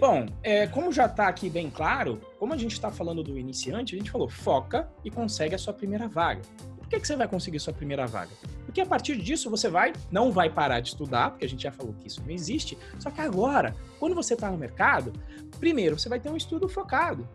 Bom, 0.00 0.26
é, 0.42 0.66
como 0.66 0.92
já 0.92 1.06
está 1.06 1.28
aqui 1.28 1.48
bem 1.50 1.70
claro, 1.70 2.20
como 2.38 2.54
a 2.54 2.56
gente 2.56 2.72
está 2.72 2.90
falando 2.90 3.22
do 3.22 3.38
iniciante, 3.38 3.94
a 3.94 3.98
gente 3.98 4.10
falou 4.10 4.28
foca 4.28 4.88
e 5.04 5.10
consegue 5.10 5.54
a 5.54 5.58
sua 5.58 5.72
primeira 5.72 6.08
vaga. 6.08 6.42
Por 6.76 6.88
que, 6.88 7.00
que 7.00 7.06
você 7.06 7.16
vai 7.16 7.26
conseguir 7.26 7.58
sua 7.58 7.72
primeira 7.72 8.06
vaga? 8.06 8.30
Porque 8.64 8.80
a 8.80 8.86
partir 8.86 9.16
disso 9.16 9.50
você 9.50 9.68
vai, 9.68 9.92
não 10.10 10.30
vai 10.30 10.48
parar 10.48 10.78
de 10.78 10.88
estudar, 10.88 11.30
porque 11.30 11.44
a 11.44 11.48
gente 11.48 11.64
já 11.64 11.72
falou 11.72 11.92
que 11.94 12.06
isso 12.06 12.22
não 12.22 12.30
existe. 12.30 12.78
Só 12.98 13.10
que 13.10 13.20
agora, 13.20 13.74
quando 13.98 14.14
você 14.14 14.34
está 14.34 14.50
no 14.50 14.56
mercado, 14.56 15.12
primeiro 15.58 15.98
você 15.98 16.08
vai 16.08 16.20
ter 16.20 16.30
um 16.30 16.36
estudo 16.36 16.68
focado. 16.68 17.28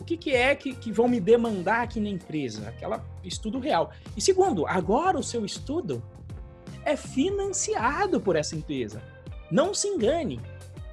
O 0.00 0.04
que, 0.04 0.16
que 0.16 0.30
é 0.30 0.54
que, 0.54 0.74
que 0.74 0.92
vão 0.92 1.08
me 1.08 1.20
demandar 1.20 1.82
aqui 1.82 2.00
na 2.00 2.08
empresa? 2.08 2.68
Aquela 2.68 3.04
estudo 3.24 3.58
real. 3.58 3.92
E 4.16 4.20
segundo, 4.20 4.66
agora 4.66 5.18
o 5.18 5.22
seu 5.22 5.44
estudo 5.44 6.02
é 6.84 6.96
financiado 6.96 8.20
por 8.20 8.36
essa 8.36 8.54
empresa. 8.54 9.02
Não 9.50 9.74
se 9.74 9.88
engane. 9.88 10.40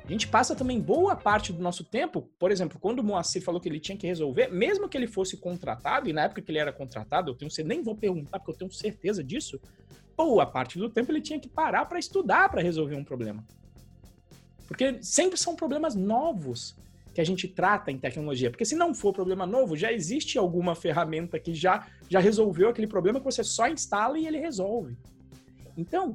A 0.03 0.11
gente 0.11 0.27
passa 0.27 0.55
também 0.55 0.79
boa 0.79 1.15
parte 1.15 1.51
do 1.51 1.63
nosso 1.63 1.83
tempo, 1.83 2.21
por 2.37 2.51
exemplo, 2.51 2.77
quando 2.79 2.99
o 2.99 3.03
Moacir 3.03 3.41
falou 3.41 3.59
que 3.59 3.67
ele 3.67 3.79
tinha 3.79 3.97
que 3.97 4.05
resolver, 4.05 4.49
mesmo 4.49 4.87
que 4.87 4.95
ele 4.95 5.07
fosse 5.07 5.35
contratado, 5.35 6.07
e 6.07 6.13
na 6.13 6.25
época 6.25 6.43
que 6.43 6.51
ele 6.51 6.59
era 6.59 6.71
contratado, 6.71 7.31
eu 7.31 7.35
tenho 7.35 7.49
nem 7.65 7.81
vou 7.81 7.95
perguntar 7.95 8.37
porque 8.39 8.51
eu 8.51 8.55
tenho 8.55 8.71
certeza 8.71 9.23
disso, 9.23 9.59
boa 10.15 10.45
parte 10.45 10.77
do 10.77 10.89
tempo 10.89 11.11
ele 11.11 11.21
tinha 11.21 11.39
que 11.39 11.49
parar 11.49 11.85
para 11.85 11.97
estudar 11.97 12.49
para 12.49 12.61
resolver 12.61 12.95
um 12.95 13.03
problema. 13.03 13.43
Porque 14.67 15.01
sempre 15.01 15.39
são 15.39 15.55
problemas 15.55 15.95
novos 15.95 16.75
que 17.15 17.21
a 17.21 17.23
gente 17.23 17.47
trata 17.47 17.89
em 17.89 17.97
tecnologia. 17.97 18.51
Porque 18.51 18.65
se 18.65 18.75
não 18.75 18.93
for 18.93 19.13
problema 19.13 19.45
novo, 19.45 19.77
já 19.77 19.91
existe 19.91 20.37
alguma 20.37 20.75
ferramenta 20.75 21.39
que 21.39 21.53
já, 21.53 21.87
já 22.09 22.19
resolveu 22.19 22.67
aquele 22.67 22.87
problema 22.87 23.19
que 23.19 23.25
você 23.25 23.41
só 23.41 23.69
instala 23.69 24.19
e 24.19 24.27
ele 24.27 24.37
resolve. 24.37 24.97
Então, 25.77 26.13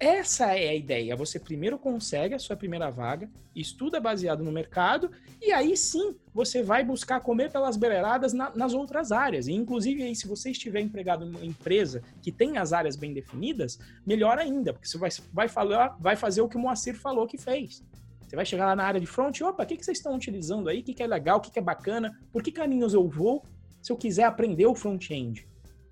essa 0.00 0.46
é 0.56 0.70
a 0.70 0.74
ideia. 0.74 1.14
Você 1.14 1.38
primeiro 1.38 1.78
consegue 1.78 2.34
a 2.34 2.38
sua 2.40 2.56
primeira 2.56 2.90
vaga, 2.90 3.30
estuda 3.54 4.00
baseado 4.00 4.42
no 4.42 4.50
mercado, 4.50 5.12
e 5.40 5.52
aí 5.52 5.76
sim 5.76 6.16
você 6.34 6.64
vai 6.64 6.82
buscar 6.82 7.20
comer 7.20 7.52
pelas 7.52 7.76
beiradas 7.76 8.32
na, 8.32 8.50
nas 8.56 8.74
outras 8.74 9.12
áreas. 9.12 9.46
E, 9.46 9.52
inclusive, 9.52 10.02
aí, 10.02 10.16
se 10.16 10.26
você 10.26 10.50
estiver 10.50 10.80
empregado 10.80 11.24
em 11.24 11.30
uma 11.30 11.44
empresa 11.44 12.02
que 12.20 12.32
tem 12.32 12.58
as 12.58 12.72
áreas 12.72 12.96
bem 12.96 13.12
definidas, 13.12 13.78
melhor 14.04 14.36
ainda, 14.36 14.72
porque 14.72 14.88
você 14.88 14.98
vai, 14.98 15.10
vai, 15.32 15.48
falar, 15.48 15.96
vai 16.00 16.16
fazer 16.16 16.40
o 16.40 16.48
que 16.48 16.56
o 16.56 16.60
Moacir 16.60 16.96
falou 16.96 17.24
que 17.24 17.38
fez. 17.38 17.84
Você 18.30 18.36
vai 18.36 18.46
chegar 18.46 18.64
lá 18.66 18.76
na 18.76 18.84
área 18.84 19.00
de 19.00 19.08
front, 19.08 19.40
opa, 19.40 19.64
o 19.64 19.66
que, 19.66 19.76
que 19.76 19.84
vocês 19.84 19.98
estão 19.98 20.14
utilizando 20.14 20.68
aí? 20.68 20.82
O 20.82 20.84
que, 20.84 20.94
que 20.94 21.02
é 21.02 21.06
legal? 21.08 21.38
O 21.38 21.40
que, 21.40 21.50
que 21.50 21.58
é 21.58 21.62
bacana? 21.62 22.16
Por 22.32 22.44
que 22.44 22.52
caminhos 22.52 22.94
eu 22.94 23.08
vou 23.08 23.44
se 23.82 23.90
eu 23.90 23.96
quiser 23.96 24.22
aprender 24.22 24.66
o 24.66 24.74
front-end? 24.76 25.48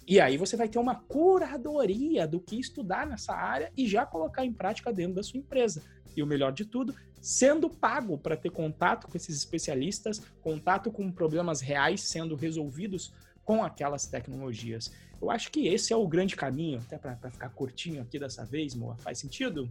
E 0.06 0.20
aí 0.20 0.36
você 0.36 0.56
vai 0.56 0.68
ter 0.68 0.78
uma 0.78 0.94
curadoria 0.94 2.28
do 2.28 2.38
que 2.38 2.54
estudar 2.54 3.08
nessa 3.08 3.34
área 3.34 3.72
e 3.76 3.88
já 3.88 4.06
colocar 4.06 4.44
em 4.44 4.52
prática 4.52 4.92
dentro 4.92 5.14
da 5.14 5.22
sua 5.24 5.40
empresa. 5.40 5.82
E 6.16 6.22
o 6.22 6.26
melhor 6.28 6.52
de 6.52 6.64
tudo, 6.64 6.94
sendo 7.20 7.68
pago 7.68 8.16
para 8.16 8.36
ter 8.36 8.50
contato 8.50 9.08
com 9.08 9.16
esses 9.16 9.36
especialistas, 9.36 10.22
contato 10.40 10.92
com 10.92 11.10
problemas 11.10 11.60
reais 11.60 12.02
sendo 12.02 12.36
resolvidos 12.36 13.12
com 13.44 13.64
aquelas 13.64 14.06
tecnologias. 14.06 14.92
Eu 15.20 15.28
acho 15.28 15.50
que 15.50 15.66
esse 15.66 15.92
é 15.92 15.96
o 15.96 16.06
grande 16.06 16.36
caminho, 16.36 16.78
até 16.78 16.96
para 16.96 17.32
ficar 17.32 17.48
curtinho 17.48 18.00
aqui 18.00 18.16
dessa 18.16 18.44
vez, 18.44 18.76
Moa. 18.76 18.96
Faz 18.98 19.18
sentido? 19.18 19.68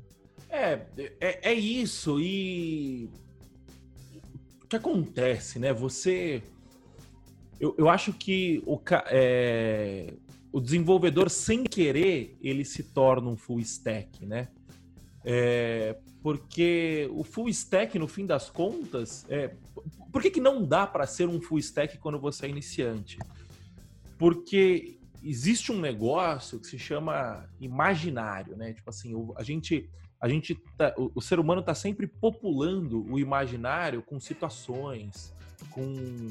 É, 0.50 0.86
é, 1.20 1.52
é 1.52 1.54
isso. 1.54 2.20
E 2.20 3.10
o 4.64 4.68
que 4.68 4.76
acontece, 4.76 5.60
né? 5.60 5.74
Você. 5.74 6.42
Eu, 7.60 7.76
eu 7.78 7.90
acho 7.90 8.14
que 8.14 8.62
o, 8.66 8.80
é, 9.10 10.14
o 10.52 10.60
desenvolvedor, 10.60 11.30
sem 11.30 11.64
querer, 11.64 12.38
ele 12.42 12.64
se 12.64 12.84
torna 12.84 13.30
um 13.30 13.38
full 13.38 13.60
stack, 13.60 14.26
né? 14.26 14.50
É, 15.24 15.98
porque 16.22 17.10
o 17.14 17.24
full 17.24 17.50
stack, 17.50 17.98
no 17.98 18.08
fim 18.08 18.26
das 18.26 18.50
contas, 18.50 19.26
é, 19.30 19.56
por 20.12 20.22
que, 20.22 20.32
que 20.32 20.42
não 20.42 20.66
dá 20.66 20.86
para 20.86 21.06
ser 21.06 21.28
um 21.28 21.42
full 21.42 21.60
stack 21.60 21.98
quando 21.98 22.20
você 22.20 22.46
é 22.46 22.50
iniciante? 22.50 23.18
Porque 24.18 24.98
existe 25.24 25.72
um 25.72 25.80
negócio 25.80 26.60
que 26.60 26.68
se 26.68 26.80
chama 26.80 27.48
imaginário, 27.60 28.56
né? 28.56 28.74
Tipo 28.74 28.90
assim, 28.90 29.14
a 29.36 29.44
gente, 29.44 29.90
a 30.20 30.28
gente 30.28 30.55
tá, 30.78 30.93
o, 30.97 31.11
o 31.15 31.22
ser 31.22 31.39
humano 31.39 31.61
está 31.61 31.76
sempre 31.76 32.07
populando 32.07 33.05
o 33.11 33.20
imaginário 33.20 34.01
com 34.01 34.20
situações, 34.20 35.34
com 35.72 36.30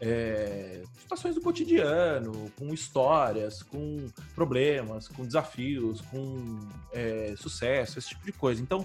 é, 0.00 0.82
situações 0.98 1.36
do 1.36 1.40
cotidiano, 1.40 2.50
com 2.58 2.74
histórias, 2.74 3.62
com 3.62 4.08
problemas, 4.34 5.06
com 5.06 5.24
desafios, 5.24 6.00
com 6.00 6.58
é, 6.92 7.34
sucesso, 7.36 7.98
esse 7.98 8.08
tipo 8.08 8.24
de 8.24 8.32
coisa. 8.32 8.60
Então, 8.60 8.84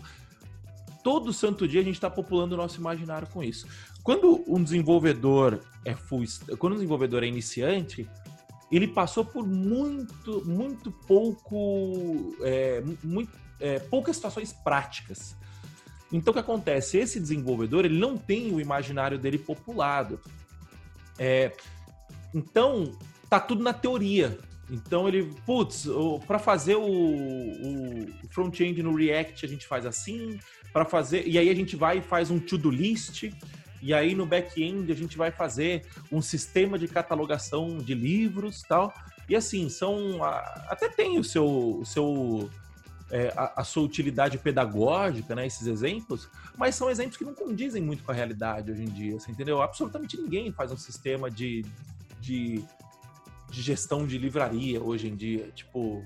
todo 1.04 1.34
santo 1.34 1.68
dia 1.68 1.82
a 1.82 1.84
gente 1.84 1.96
está 1.96 2.10
populando 2.10 2.54
o 2.54 2.58
nosso 2.58 2.80
imaginário 2.80 3.28
com 3.30 3.44
isso. 3.44 3.66
Quando 4.04 4.44
um 4.48 4.62
desenvolvedor 4.62 5.60
é 5.84 5.96
full, 5.96 6.24
quando 6.60 6.74
um 6.74 6.76
desenvolvedor 6.76 7.24
é 7.24 7.28
iniciante, 7.28 8.08
ele 8.72 8.88
passou 8.88 9.26
por 9.26 9.48
muito, 9.48 10.46
muito 10.46 10.92
pouco, 10.92 12.36
é, 12.42 12.84
muito, 13.04 13.32
é, 13.60 13.80
poucas 13.80 14.16
situações 14.16 14.54
práticas. 14.54 15.36
Então, 16.12 16.32
o 16.32 16.34
que 16.34 16.40
acontece? 16.40 16.98
Esse 16.98 17.20
desenvolvedor 17.20 17.86
ele 17.86 17.98
não 17.98 18.18
tem 18.18 18.54
o 18.54 18.62
imaginário 18.62 19.18
dele 19.18 19.38
populado. 19.38 20.20
É, 21.20 21.52
então, 22.34 22.98
tá 23.30 23.40
tudo 23.40 23.64
na 23.64 23.74
teoria. 23.74 24.38
Então 24.70 25.08
ele, 25.08 25.34
putz, 25.46 25.88
para 26.26 26.38
fazer 26.38 26.76
o, 26.76 26.86
o 26.86 28.08
front-end 28.30 28.84
no 28.84 28.94
React 28.94 29.46
a 29.46 29.50
gente 29.50 29.66
faz 29.66 29.86
assim, 29.86 30.40
para 30.74 30.84
fazer, 30.84 31.26
e 31.26 31.38
aí 31.38 31.50
a 31.50 31.56
gente 31.56 31.76
vai 31.76 32.00
e 32.00 32.02
faz 32.02 32.30
um 32.30 32.38
to-do 32.38 32.70
list, 32.70 33.32
e 33.82 33.94
aí 33.94 34.14
no 34.14 34.26
back-end 34.26 34.92
a 34.92 34.96
gente 34.96 35.18
vai 35.18 35.32
fazer 35.32 35.86
um 36.12 36.22
sistema 36.22 36.78
de 36.78 36.88
catalogação 36.88 37.78
de 37.78 37.94
livros, 37.94 38.62
tal. 38.64 38.94
E 39.30 39.36
assim, 39.36 39.70
são 39.70 40.24
até 40.24 40.90
tem 40.90 41.18
o 41.18 41.24
seu 41.24 41.80
o 41.80 41.86
seu 41.86 42.50
é, 43.12 43.34
a, 43.36 43.62
a, 43.62 43.64
sua 43.64 43.84
utilidade 43.84 44.38
pedagógica, 44.38 45.34
né, 45.34 45.46
esses 45.46 45.66
exemplos, 45.68 46.30
mas 46.58 46.76
são 46.76 46.90
exemplos 46.90 47.18
que 47.18 47.24
não 47.24 47.34
condizem 47.34 47.82
muito 47.82 48.04
com 48.04 48.12
a 48.12 48.14
realidade 48.14 48.72
hoje 48.72 48.84
em 48.84 48.90
dia, 48.90 49.20
você 49.20 49.32
entendeu? 49.32 49.62
Absolutamente 49.62 50.18
ninguém 50.18 50.52
faz 50.52 50.72
um 50.72 50.78
sistema 50.78 51.32
de, 51.32 51.66
de 52.20 52.64
de 53.50 53.62
gestão 53.62 54.06
de 54.06 54.18
livraria 54.18 54.82
hoje 54.82 55.08
em 55.08 55.16
dia. 55.16 55.50
Tipo, 55.56 56.04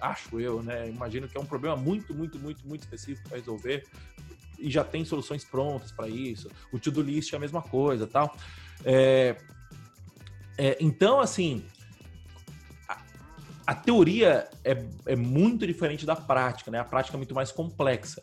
acho 0.00 0.40
eu, 0.40 0.62
né? 0.62 0.88
Imagino 0.88 1.28
que 1.28 1.36
é 1.36 1.40
um 1.40 1.46
problema 1.46 1.76
muito, 1.76 2.14
muito, 2.14 2.38
muito, 2.38 2.66
muito 2.66 2.82
específico 2.82 3.28
para 3.28 3.38
resolver 3.38 3.86
e 4.58 4.70
já 4.70 4.82
tem 4.82 5.04
soluções 5.04 5.44
prontas 5.44 5.92
para 5.92 6.08
isso. 6.08 6.50
O 6.72 6.78
to-do 6.78 7.02
list 7.02 7.32
é 7.32 7.36
a 7.36 7.40
mesma 7.40 7.62
coisa, 7.62 8.06
tal. 8.06 8.34
É, 8.84 9.36
é, 10.56 10.76
então, 10.80 11.20
assim, 11.20 11.64
a 13.68 13.74
teoria 13.74 14.48
é, 14.64 14.82
é, 15.04 15.14
muito 15.14 15.66
diferente 15.66 16.06
da 16.06 16.16
prática, 16.16 16.70
né? 16.70 16.78
A 16.78 16.84
prática 16.84 17.14
é 17.14 17.18
muito 17.18 17.34
mais 17.34 17.52
complexa. 17.52 18.22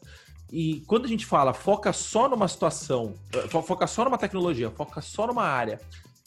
E 0.52 0.84
quando 0.88 1.06
a 1.06 1.08
gente 1.08 1.24
fala 1.24 1.54
foca 1.54 1.94
só 1.94 2.28
numa 2.28 2.48
situação, 2.48 3.14
foca 3.52 3.86
só 3.86 4.04
numa 4.06 4.18
tecnologia, 4.18 4.72
foca 4.72 5.02
só 5.02 5.28
numa 5.28 5.44
área 5.44 5.80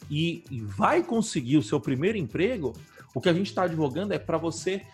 e, 0.09 0.45
e 0.49 0.61
vai 0.61 1.03
conseguir 1.03 1.57
o 1.57 1.65
seu 1.65 1.81
primeiro 1.81 2.17
emprego, 2.17 2.73
o 3.13 3.21
que 3.21 3.29
a 3.29 3.33
gente 3.33 3.49
está 3.49 3.65
advogando 3.65 4.15
é 4.15 4.21
para 4.21 4.39
você 4.39 4.87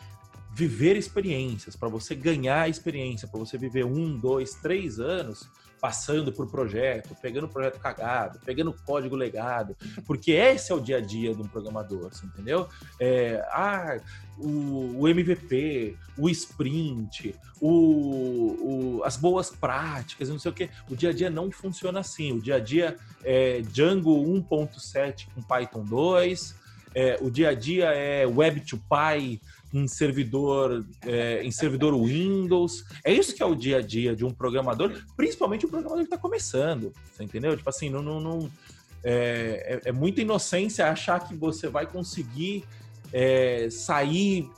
viver 0.55 0.97
experiências, 0.97 1.77
para 1.77 1.91
você 1.91 2.15
ganhar 2.15 2.67
experiência, 2.67 3.29
para 3.29 3.39
você 3.39 3.59
viver 3.59 3.85
um, 3.85 4.19
dois, 4.19 4.55
três 4.55 4.99
anos 4.99 5.51
passando 5.85 6.33
por 6.33 6.51
projeto, 6.51 7.15
pegando 7.21 7.47
projeto 7.47 7.79
cagado, 7.79 8.41
pegando 8.43 8.75
código 8.87 9.15
legado, 9.15 9.77
porque 10.07 10.33
esse 10.33 10.73
é 10.73 10.75
o 10.75 10.81
dia 10.81 10.97
a 10.97 11.01
dia 11.01 11.35
de 11.35 11.43
um 11.43 11.47
programador, 11.47 12.09
você 12.09 12.25
entendeu? 12.25 12.67
É, 12.99 13.47
ah, 13.51 14.01
o, 14.39 15.01
o, 15.01 15.07
MVP, 15.07 15.95
o 16.17 16.31
sprint, 16.31 17.35
o, 17.61 17.69
o, 17.69 19.03
as 19.05 19.19
boas 19.19 19.51
práticas, 19.51 20.31
não 20.31 20.39
sei 20.39 20.53
o 20.53 20.55
que. 20.55 20.71
O 20.89 20.97
dia 20.97 21.11
a 21.11 21.13
dia 21.13 21.29
não 21.29 21.51
funciona 21.51 22.01
assim. 22.01 22.33
O 22.33 22.41
dia 22.41 22.55
a 22.55 22.61
dia 22.61 22.97
é 23.23 23.61
Django 23.61 24.25
1.7 24.25 25.27
com 25.35 25.43
Python 25.43 25.85
2, 25.85 26.55
é, 26.95 27.19
o 27.21 27.31
dia 27.31 27.51
a 27.51 27.55
dia 27.55 27.87
é 27.93 28.25
Web 28.25 28.61
to 28.61 28.79
Py 28.79 29.39
em 29.75 29.89
servidor, 29.89 30.87
é, 31.05 31.43
em 31.43 31.51
servidor 31.51 32.01
Windows. 32.01 32.85
É 33.03 33.13
isso 33.13 33.35
que 33.35 33.43
é 33.43 33.47
o 33.47 33.57
dia 33.57 33.79
a 33.79 33.81
dia 33.83 34.15
de 34.15 34.25
um 34.25 34.31
programador, 34.31 34.93
principalmente 35.17 35.67
um 35.67 35.69
programador 35.69 36.05
que 36.05 36.15
está 36.15 36.17
começando. 36.17 36.93
Você 37.13 37.25
entendeu? 37.25 37.57
Tipo 37.57 37.69
assim, 37.69 37.91
não, 37.91 38.01
não, 38.01 38.21
não 38.21 38.51
é, 39.03 39.81
é, 39.85 39.89
é, 39.89 39.93
muita 39.93 40.21
inocência 40.21 40.89
achar 40.89 41.19
que 41.27 41.35
você 41.35 41.69
vai 41.69 41.87
conseguir 41.87 42.65
é, 43.13 43.69
sair 43.69 44.49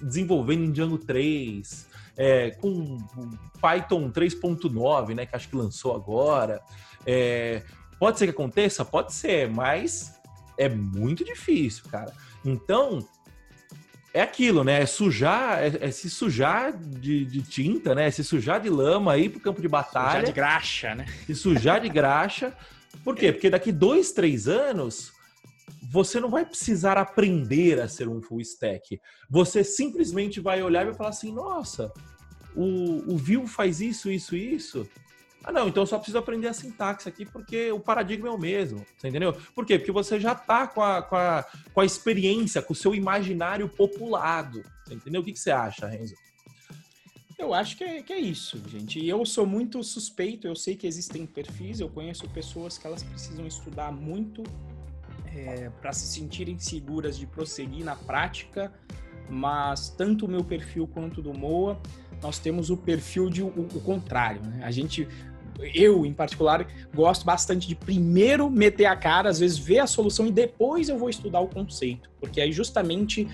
desenvolvendo 0.00 0.64
em 0.64 0.70
Django 0.70 0.98
3, 0.98 1.86
é, 2.16 2.50
com 2.52 2.96
Python 3.60 4.08
3.9, 4.10 5.16
né, 5.16 5.26
que 5.26 5.34
acho 5.34 5.48
que 5.48 5.56
lançou 5.56 5.96
agora. 5.96 6.62
É, 7.04 7.64
pode 7.98 8.20
ser 8.20 8.26
que 8.26 8.30
aconteça? 8.30 8.84
Pode 8.84 9.12
ser, 9.12 9.50
mas 9.50 10.14
é 10.56 10.68
muito 10.68 11.24
difícil, 11.24 11.84
cara. 11.90 12.14
Então, 12.44 13.06
é 14.12 14.20
aquilo, 14.20 14.64
né? 14.64 14.82
É 14.82 14.86
sujar, 14.86 15.62
é, 15.62 15.88
é 15.88 15.90
se 15.90 16.10
sujar 16.10 16.72
de, 16.72 17.24
de, 17.24 17.42
tinta, 17.42 17.94
né? 17.94 18.06
É 18.06 18.10
se 18.10 18.24
sujar 18.24 18.60
de 18.60 18.68
lama 18.68 19.12
aí 19.12 19.28
pro 19.28 19.40
campo 19.40 19.62
de 19.62 19.68
batalha. 19.68 20.10
Sujar 20.10 20.24
de 20.24 20.32
graxa, 20.32 20.94
né? 20.94 21.06
Se 21.26 21.34
sujar 21.34 21.80
de 21.80 21.88
graxa. 21.88 22.52
Por 23.04 23.14
quê? 23.14 23.32
Porque 23.32 23.48
daqui 23.48 23.70
dois, 23.70 24.12
três 24.12 24.48
anos 24.48 25.12
você 25.90 26.20
não 26.20 26.30
vai 26.30 26.44
precisar 26.44 26.96
aprender 26.98 27.80
a 27.80 27.88
ser 27.88 28.08
um 28.08 28.22
full 28.22 28.40
stack. 28.40 29.00
Você 29.28 29.64
simplesmente 29.64 30.40
vai 30.40 30.62
olhar 30.62 30.82
e 30.82 30.86
vai 30.86 30.94
falar 30.94 31.10
assim: 31.10 31.32
nossa, 31.32 31.92
o, 32.54 33.12
o 33.12 33.16
Vue 33.16 33.46
faz 33.46 33.80
isso, 33.80 34.10
isso, 34.10 34.36
isso. 34.36 34.88
Ah, 35.42 35.52
não, 35.52 35.68
então 35.68 35.82
eu 35.82 35.86
só 35.86 35.96
preciso 35.96 36.18
aprender 36.18 36.48
a 36.48 36.52
sintaxe 36.52 37.08
aqui 37.08 37.24
porque 37.24 37.72
o 37.72 37.80
paradigma 37.80 38.28
é 38.28 38.30
o 38.30 38.38
mesmo. 38.38 38.84
Você 38.96 39.08
entendeu? 39.08 39.32
Por 39.54 39.64
quê? 39.64 39.78
Porque 39.78 39.92
você 39.92 40.20
já 40.20 40.32
está 40.32 40.66
com 40.66 40.82
a, 40.82 41.02
com, 41.02 41.16
a, 41.16 41.44
com 41.72 41.80
a 41.80 41.84
experiência, 41.84 42.60
com 42.60 42.72
o 42.72 42.76
seu 42.76 42.94
imaginário 42.94 43.68
populado. 43.68 44.62
Você 44.84 44.94
entendeu? 44.94 45.22
O 45.22 45.24
que, 45.24 45.32
que 45.32 45.38
você 45.38 45.50
acha, 45.50 45.86
Renzo? 45.86 46.14
Eu 47.38 47.54
acho 47.54 47.74
que 47.78 47.82
é, 47.82 48.02
que 48.02 48.12
é 48.12 48.18
isso, 48.18 48.60
gente. 48.68 49.04
Eu 49.06 49.24
sou 49.24 49.46
muito 49.46 49.82
suspeito, 49.82 50.46
eu 50.46 50.54
sei 50.54 50.76
que 50.76 50.86
existem 50.86 51.24
perfis, 51.24 51.80
eu 51.80 51.88
conheço 51.88 52.28
pessoas 52.28 52.76
que 52.76 52.86
elas 52.86 53.02
precisam 53.02 53.46
estudar 53.46 53.90
muito 53.90 54.42
é, 55.34 55.70
para 55.80 55.90
se 55.94 56.06
sentirem 56.06 56.58
seguras 56.58 57.16
de 57.16 57.26
prosseguir 57.26 57.82
na 57.82 57.96
prática, 57.96 58.70
mas 59.26 59.88
tanto 59.88 60.26
o 60.26 60.28
meu 60.28 60.44
perfil 60.44 60.86
quanto 60.86 61.20
o 61.20 61.22
do 61.22 61.32
Moa, 61.32 61.80
nós 62.22 62.38
temos 62.38 62.68
o 62.68 62.76
perfil 62.76 63.30
de 63.30 63.42
o, 63.42 63.46
o 63.46 63.80
contrário. 63.80 64.42
Né? 64.42 64.60
A 64.62 64.70
gente 64.70 65.08
eu, 65.74 66.06
em 66.06 66.12
particular, 66.12 66.66
gosto 66.94 67.24
bastante 67.24 67.66
de 67.66 67.74
primeiro 67.74 68.50
meter 68.50 68.86
a 68.86 68.96
cara, 68.96 69.28
às 69.28 69.38
vezes 69.38 69.58
ver 69.58 69.78
a 69.78 69.86
solução 69.86 70.26
e 70.26 70.32
depois 70.32 70.88
eu 70.88 70.98
vou 70.98 71.08
estudar 71.08 71.40
o 71.40 71.48
conceito. 71.48 72.10
Porque 72.20 72.40
aí, 72.40 72.52
justamente, 72.52 73.28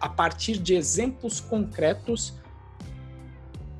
a 0.00 0.08
partir 0.08 0.58
de 0.58 0.74
exemplos 0.74 1.40
concretos, 1.40 2.34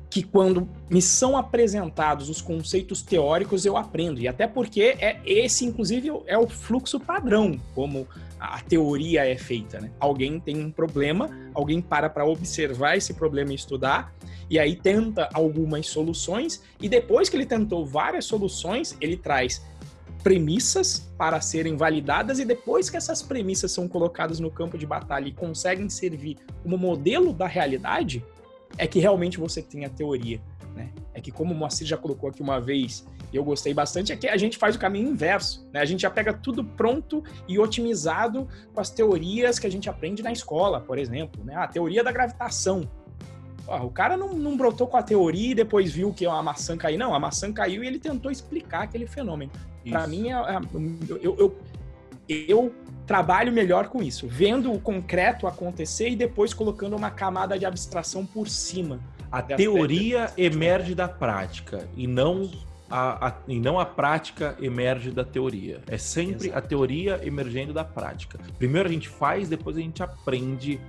que 0.09 0.23
quando 0.23 0.69
me 0.89 1.01
são 1.01 1.35
apresentados 1.35 2.29
os 2.29 2.41
conceitos 2.41 3.01
teóricos 3.01 3.65
eu 3.65 3.75
aprendo 3.75 4.19
e 4.19 4.27
até 4.27 4.47
porque 4.47 4.95
é 4.99 5.19
esse 5.25 5.65
inclusive 5.65 6.11
é 6.25 6.37
o 6.37 6.47
fluxo 6.47 6.99
padrão 6.99 7.59
como 7.75 8.07
a 8.39 8.61
teoria 8.61 9.25
é 9.25 9.35
feita 9.35 9.81
né? 9.81 9.91
alguém 9.99 10.39
tem 10.39 10.63
um 10.63 10.71
problema 10.71 11.29
alguém 11.53 11.81
para 11.81 12.09
para 12.09 12.25
observar 12.25 12.95
esse 12.95 13.13
problema 13.13 13.51
e 13.51 13.55
estudar 13.55 14.15
e 14.49 14.57
aí 14.57 14.75
tenta 14.75 15.29
algumas 15.33 15.87
soluções 15.87 16.61
e 16.81 16.87
depois 16.87 17.29
que 17.29 17.35
ele 17.35 17.45
tentou 17.45 17.85
várias 17.85 18.25
soluções, 18.25 18.95
ele 19.01 19.17
traz 19.17 19.61
premissas 20.23 21.09
para 21.17 21.39
serem 21.41 21.75
validadas 21.75 22.39
e 22.39 22.45
depois 22.45 22.89
que 22.89 22.97
essas 22.97 23.21
premissas 23.21 23.71
são 23.71 23.87
colocadas 23.87 24.39
no 24.39 24.49
campo 24.49 24.77
de 24.77 24.85
batalha 24.85 25.27
e 25.27 25.31
conseguem 25.31 25.89
servir 25.89 26.37
como 26.63 26.77
modelo 26.77 27.33
da 27.33 27.47
realidade, 27.47 28.23
é 28.77 28.87
que 28.87 28.99
realmente 28.99 29.37
você 29.37 29.61
tem 29.61 29.85
a 29.85 29.89
teoria, 29.89 30.41
né? 30.75 30.89
É 31.13 31.21
que 31.21 31.31
como 31.31 31.53
o 31.53 31.57
Moacir 31.57 31.87
já 31.87 31.97
colocou 31.97 32.29
aqui 32.29 32.41
uma 32.41 32.59
vez, 32.59 33.05
e 33.31 33.35
eu 33.35 33.43
gostei 33.43 33.73
bastante, 33.73 34.11
é 34.11 34.15
que 34.15 34.27
a 34.27 34.37
gente 34.37 34.57
faz 34.57 34.75
o 34.75 34.79
caminho 34.79 35.09
inverso, 35.09 35.67
né? 35.73 35.81
A 35.81 35.85
gente 35.85 36.01
já 36.01 36.09
pega 36.09 36.33
tudo 36.33 36.63
pronto 36.63 37.23
e 37.47 37.57
otimizado 37.59 38.47
com 38.73 38.79
as 38.79 38.89
teorias 38.89 39.59
que 39.59 39.67
a 39.67 39.71
gente 39.71 39.89
aprende 39.89 40.21
na 40.21 40.31
escola, 40.31 40.79
por 40.79 40.97
exemplo, 40.97 41.43
né? 41.43 41.55
A 41.55 41.67
teoria 41.67 42.03
da 42.03 42.11
gravitação, 42.11 42.87
o 43.67 43.89
cara 43.89 44.15
não, 44.15 44.33
não 44.33 44.55
brotou 44.55 44.87
com 44.87 44.95
a 44.95 45.03
teoria 45.03 45.51
e 45.51 45.55
depois 45.55 45.91
viu 45.91 46.13
que 46.13 46.25
a 46.25 46.41
maçã 46.41 46.77
caiu. 46.77 46.97
Não, 46.97 47.13
a 47.13 47.19
maçã 47.19 47.51
caiu 47.51 47.83
e 47.83 47.87
ele 47.87 47.99
tentou 47.99 48.31
explicar 48.31 48.83
aquele 48.83 49.05
fenômeno. 49.05 49.51
Para 49.89 50.07
mim, 50.07 50.29
é, 50.29 50.33
é, 50.33 50.59
eu, 51.21 51.35
eu, 51.35 51.57
eu 52.29 52.73
trabalho 53.07 53.53
melhor 53.53 53.87
com 53.87 54.03
isso, 54.03 54.27
vendo 54.27 54.71
o 54.71 54.79
concreto 54.79 55.47
acontecer 55.47 56.09
e 56.09 56.15
depois 56.15 56.53
colocando 56.53 56.95
uma 56.95 57.09
camada 57.09 57.57
de 57.57 57.65
abstração 57.65 58.25
por 58.25 58.49
cima. 58.49 58.99
A 59.31 59.41
teoria 59.41 60.29
emerge 60.37 60.93
da 60.93 61.07
prática 61.07 61.87
e 61.95 62.05
não 62.05 62.51
a, 62.89 63.27
a, 63.27 63.33
e 63.47 63.59
não 63.59 63.79
a 63.79 63.85
prática 63.85 64.55
emerge 64.61 65.11
da 65.11 65.23
teoria. 65.23 65.81
É 65.87 65.97
sempre 65.97 66.47
Exato. 66.47 66.57
a 66.57 66.61
teoria 66.61 67.21
emergendo 67.23 67.73
da 67.73 67.83
prática. 67.83 68.39
Primeiro 68.57 68.87
a 68.87 68.91
gente 68.91 69.09
faz, 69.09 69.49
depois 69.49 69.77
a 69.77 69.81
gente 69.81 70.03
aprende 70.03 70.79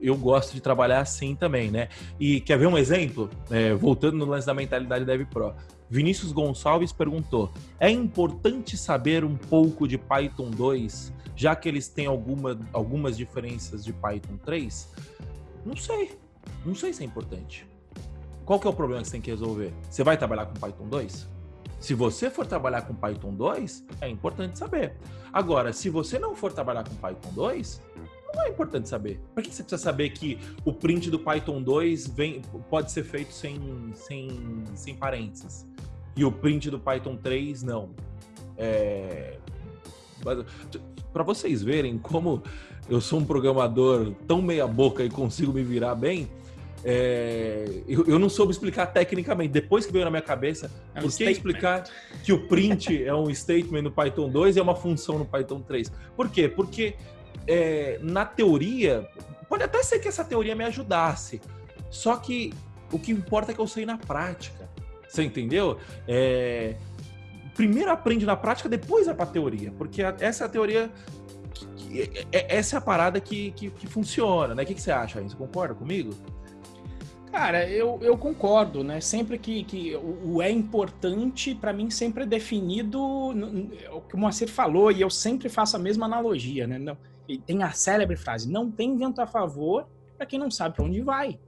eu 0.00 0.16
gosto 0.16 0.54
de 0.54 0.60
trabalhar 0.60 1.00
assim 1.00 1.34
também, 1.34 1.72
né? 1.72 1.88
E 2.20 2.40
quer 2.40 2.56
ver 2.56 2.66
um 2.66 2.78
exemplo? 2.78 3.28
É, 3.50 3.74
voltando 3.74 4.16
no 4.16 4.26
lance 4.26 4.46
da 4.46 4.54
mentalidade 4.54 5.04
Dev 5.04 5.26
Pro. 5.26 5.54
Vinícius 5.90 6.32
Gonçalves 6.32 6.92
perguntou: 6.92 7.50
é 7.80 7.90
importante 7.90 8.76
saber 8.76 9.24
um 9.24 9.36
pouco 9.36 9.88
de 9.88 9.96
Python 9.96 10.50
2, 10.50 11.12
já 11.34 11.56
que 11.56 11.68
eles 11.68 11.88
têm 11.88 12.06
alguma, 12.06 12.58
algumas 12.72 13.16
diferenças 13.16 13.84
de 13.84 13.92
Python 13.92 14.36
3? 14.44 14.92
Não 15.64 15.76
sei. 15.76 16.18
Não 16.64 16.74
sei 16.74 16.92
se 16.92 17.02
é 17.02 17.06
importante. 17.06 17.66
Qual 18.44 18.58
que 18.58 18.66
é 18.66 18.70
o 18.70 18.74
problema 18.74 19.02
que 19.02 19.08
você 19.08 19.12
tem 19.12 19.20
que 19.20 19.30
resolver? 19.30 19.72
Você 19.90 20.02
vai 20.02 20.16
trabalhar 20.16 20.46
com 20.46 20.54
Python 20.54 20.88
2? 20.88 21.28
Se 21.80 21.94
você 21.94 22.28
for 22.28 22.46
trabalhar 22.46 22.82
com 22.82 22.94
Python 22.94 23.32
2, 23.34 23.84
é 24.00 24.08
importante 24.08 24.58
saber. 24.58 24.96
Agora, 25.32 25.72
se 25.72 25.88
você 25.88 26.18
não 26.18 26.34
for 26.34 26.52
trabalhar 26.52 26.82
com 26.82 26.94
Python 26.96 27.30
2, 27.34 27.80
não 28.34 28.42
é 28.44 28.48
importante 28.48 28.88
saber. 28.88 29.20
Por 29.34 29.42
que 29.42 29.50
você 29.50 29.62
precisa 29.62 29.82
saber 29.82 30.10
que 30.10 30.38
o 30.64 30.72
print 30.72 31.10
do 31.10 31.18
Python 31.18 31.62
2 31.62 32.08
vem, 32.08 32.42
pode 32.68 32.90
ser 32.90 33.04
feito 33.04 33.32
sem, 33.32 33.60
sem, 33.94 34.64
sem 34.74 34.94
parênteses? 34.94 35.66
E 36.18 36.24
o 36.24 36.32
print 36.32 36.68
do 36.68 36.80
Python 36.80 37.16
3 37.16 37.62
não. 37.62 37.90
É... 38.56 39.36
Para 41.12 41.22
vocês 41.22 41.62
verem 41.62 41.96
como 41.96 42.42
eu 42.90 43.00
sou 43.00 43.20
um 43.20 43.24
programador 43.24 44.12
tão 44.26 44.42
meia 44.42 44.66
boca 44.66 45.04
e 45.04 45.08
consigo 45.08 45.52
me 45.52 45.62
virar 45.62 45.94
bem, 45.94 46.28
é, 46.84 47.82
eu, 47.86 48.04
eu, 48.06 48.18
não 48.18 48.28
soube 48.28 48.50
explicar 48.50 48.86
tecnicamente. 48.86 49.52
Depois 49.52 49.86
que 49.86 49.92
veio 49.92 50.04
na 50.04 50.10
minha 50.10 50.22
cabeça, 50.22 50.68
é 50.92 50.98
um 50.98 51.02
por 51.02 51.16
que 51.16 51.24
explicar 51.24 51.84
que 52.24 52.32
o 52.32 52.48
print 52.48 53.04
é 53.04 53.14
um 53.14 53.32
statement 53.32 53.82
no 53.82 53.92
Python 53.92 54.28
2 54.28 54.56
e 54.56 54.58
é 54.58 54.62
uma 54.62 54.74
função 54.74 55.20
no 55.20 55.24
Python 55.24 55.60
3? 55.60 55.92
Por 56.16 56.28
quê? 56.28 56.48
Porque 56.48 56.96
é, 57.46 58.00
na 58.02 58.24
teoria, 58.24 59.08
pode 59.48 59.62
até 59.62 59.84
ser 59.84 60.00
que 60.00 60.08
essa 60.08 60.24
teoria 60.24 60.56
me 60.56 60.64
ajudasse, 60.64 61.40
só 61.90 62.16
que 62.16 62.52
o 62.90 62.98
que 62.98 63.12
importa 63.12 63.52
é 63.52 63.54
que 63.54 63.60
eu 63.60 63.68
sei 63.68 63.86
na 63.86 63.96
prática. 63.96 64.57
Você 65.08 65.22
entendeu? 65.22 65.78
É, 66.06 66.76
primeiro 67.54 67.90
aprende 67.90 68.24
na 68.26 68.36
prática, 68.36 68.68
depois 68.68 69.06
vai 69.06 69.14
para 69.14 69.24
a 69.24 69.28
teoria, 69.28 69.72
porque 69.76 70.02
essa 70.20 70.44
é 70.44 70.46
a 70.46 70.48
teoria 70.48 70.90
essa 72.30 72.76
é 72.76 72.78
a 72.78 72.80
parada 72.80 73.20
que, 73.20 73.50
que, 73.52 73.70
que 73.70 73.86
funciona, 73.86 74.54
né? 74.54 74.62
O 74.62 74.66
que, 74.66 74.74
que 74.74 74.82
você 74.82 74.92
acha, 74.92 75.20
Você 75.20 75.34
concorda 75.34 75.74
comigo? 75.74 76.14
Cara, 77.32 77.68
eu, 77.68 77.98
eu 78.02 78.16
concordo, 78.16 78.82
né? 78.82 79.00
Sempre 79.00 79.38
que, 79.38 79.64
que 79.64 79.96
o, 79.96 80.40
é 80.40 80.50
importante, 80.50 81.54
para 81.54 81.72
mim, 81.72 81.90
sempre 81.90 82.24
é 82.24 82.26
definido 82.26 83.00
o 83.00 84.00
que 84.02 84.14
o 84.14 84.18
Moacir 84.18 84.48
falou, 84.48 84.90
e 84.90 85.00
eu 85.00 85.10
sempre 85.10 85.48
faço 85.48 85.76
a 85.76 85.78
mesma 85.78 86.06
analogia, 86.06 86.66
né? 86.66 86.78
Não, 86.78 86.96
tem 87.46 87.62
a 87.62 87.70
célebre 87.72 88.16
frase: 88.16 88.50
não 88.50 88.70
tem 88.70 88.96
vento 88.96 89.20
a 89.20 89.26
favor 89.26 89.86
para 90.16 90.26
quem 90.26 90.38
não 90.38 90.50
sabe 90.50 90.76
para 90.76 90.84
onde 90.84 91.00
vai. 91.00 91.38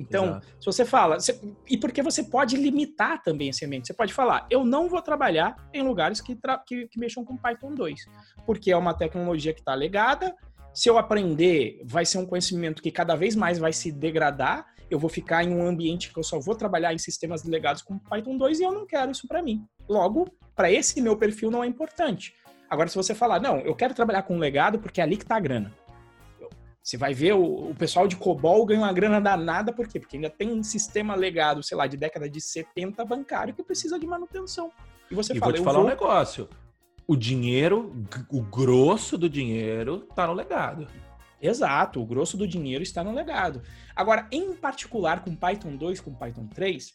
Então, 0.00 0.26
Exato. 0.28 0.46
se 0.58 0.66
você 0.66 0.84
fala, 0.84 1.20
você, 1.20 1.38
e 1.68 1.76
porque 1.76 2.02
você 2.02 2.24
pode 2.24 2.56
limitar 2.56 3.22
também 3.22 3.50
esse 3.50 3.64
ambiente, 3.64 3.86
você 3.86 3.94
pode 3.94 4.14
falar, 4.14 4.46
eu 4.50 4.64
não 4.64 4.88
vou 4.88 5.02
trabalhar 5.02 5.54
em 5.74 5.82
lugares 5.82 6.20
que, 6.20 6.36
que, 6.66 6.88
que 6.88 6.98
mexam 6.98 7.24
com 7.24 7.36
Python 7.36 7.74
2, 7.74 8.00
porque 8.46 8.72
é 8.72 8.76
uma 8.76 8.94
tecnologia 8.94 9.52
que 9.52 9.60
está 9.60 9.74
legada, 9.74 10.34
se 10.72 10.88
eu 10.88 10.96
aprender, 10.96 11.82
vai 11.84 12.06
ser 12.06 12.18
um 12.18 12.26
conhecimento 12.26 12.82
que 12.82 12.90
cada 12.90 13.14
vez 13.14 13.36
mais 13.36 13.58
vai 13.58 13.72
se 13.72 13.92
degradar, 13.92 14.66
eu 14.90 14.98
vou 14.98 15.10
ficar 15.10 15.44
em 15.44 15.54
um 15.54 15.66
ambiente 15.66 16.12
que 16.12 16.18
eu 16.18 16.22
só 16.22 16.40
vou 16.40 16.54
trabalhar 16.54 16.94
em 16.94 16.98
sistemas 16.98 17.44
legados 17.44 17.82
com 17.82 17.98
Python 17.98 18.36
2 18.36 18.60
e 18.60 18.62
eu 18.64 18.72
não 18.72 18.86
quero 18.86 19.10
isso 19.10 19.28
para 19.28 19.42
mim. 19.42 19.64
Logo, 19.88 20.28
para 20.56 20.70
esse 20.70 21.00
meu 21.00 21.16
perfil 21.16 21.50
não 21.50 21.62
é 21.62 21.66
importante. 21.66 22.34
Agora, 22.68 22.88
se 22.88 22.96
você 22.96 23.14
falar, 23.14 23.40
não, 23.40 23.58
eu 23.58 23.74
quero 23.74 23.94
trabalhar 23.94 24.22
com 24.22 24.38
legado 24.38 24.78
porque 24.78 25.00
é 25.00 25.04
ali 25.04 25.16
que 25.16 25.24
está 25.24 25.36
a 25.36 25.40
grana. 25.40 25.72
Você 26.90 26.96
vai 26.96 27.14
ver 27.14 27.34
o, 27.34 27.70
o, 27.70 27.74
pessoal 27.76 28.08
de 28.08 28.16
COBOL 28.16 28.66
ganha 28.66 28.80
uma 28.80 28.92
grana 28.92 29.20
danada, 29.20 29.72
por 29.72 29.86
quê? 29.86 30.00
Porque 30.00 30.16
ainda 30.16 30.28
tem 30.28 30.50
um 30.50 30.60
sistema 30.60 31.14
legado, 31.14 31.62
sei 31.62 31.76
lá, 31.76 31.86
de 31.86 31.96
década 31.96 32.28
de 32.28 32.40
70 32.40 33.04
bancário 33.04 33.54
que 33.54 33.62
precisa 33.62 33.96
de 33.96 34.04
manutenção. 34.08 34.72
E 35.08 35.14
você 35.14 35.32
e 35.32 35.38
fala, 35.38 35.52
vou 35.52 35.60
te 35.60 35.64
falar 35.64 35.78
vou... 35.78 35.86
um 35.86 35.88
negócio. 35.88 36.48
O 37.06 37.14
dinheiro, 37.14 37.94
o 38.28 38.42
grosso 38.42 39.16
do 39.16 39.30
dinheiro 39.30 40.00
tá 40.16 40.26
no 40.26 40.32
legado. 40.32 40.88
Exato, 41.40 42.02
o 42.02 42.04
grosso 42.04 42.36
do 42.36 42.44
dinheiro 42.44 42.82
está 42.82 43.04
no 43.04 43.14
legado. 43.14 43.62
Agora, 43.94 44.26
em 44.32 44.52
particular 44.52 45.22
com 45.22 45.32
Python 45.32 45.76
2, 45.76 46.00
com 46.00 46.12
Python 46.12 46.48
3, 46.48 46.92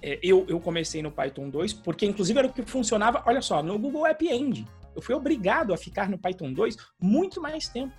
é, 0.00 0.18
eu, 0.22 0.46
eu 0.48 0.58
comecei 0.58 1.02
no 1.02 1.12
Python 1.12 1.50
2, 1.50 1.74
porque 1.74 2.06
inclusive 2.06 2.38
era 2.38 2.48
o 2.48 2.52
que 2.52 2.62
funcionava, 2.62 3.22
olha 3.26 3.42
só, 3.42 3.62
no 3.62 3.78
Google 3.78 4.06
App 4.06 4.26
Engine. 4.26 4.66
Eu 4.96 5.02
fui 5.02 5.14
obrigado 5.14 5.74
a 5.74 5.76
ficar 5.76 6.08
no 6.08 6.16
Python 6.16 6.50
2 6.50 6.76
muito 6.98 7.42
mais 7.42 7.68
tempo. 7.68 7.94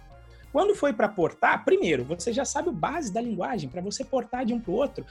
Quando 0.54 0.76
foi 0.76 0.94
para 0.94 1.10
portar, 1.10 1.66
primeiro, 1.66 2.04
você 2.04 2.32
já 2.32 2.46
sabe 2.46 2.70
o 2.70 2.72
base 2.72 3.12
da 3.12 3.20
linguagem, 3.20 3.68
para 3.68 3.82
você 3.82 4.06
portar 4.06 4.46
de 4.46 4.54
um 4.54 4.60
para 4.60 4.70
o 4.72 4.76
outro. 4.76 5.04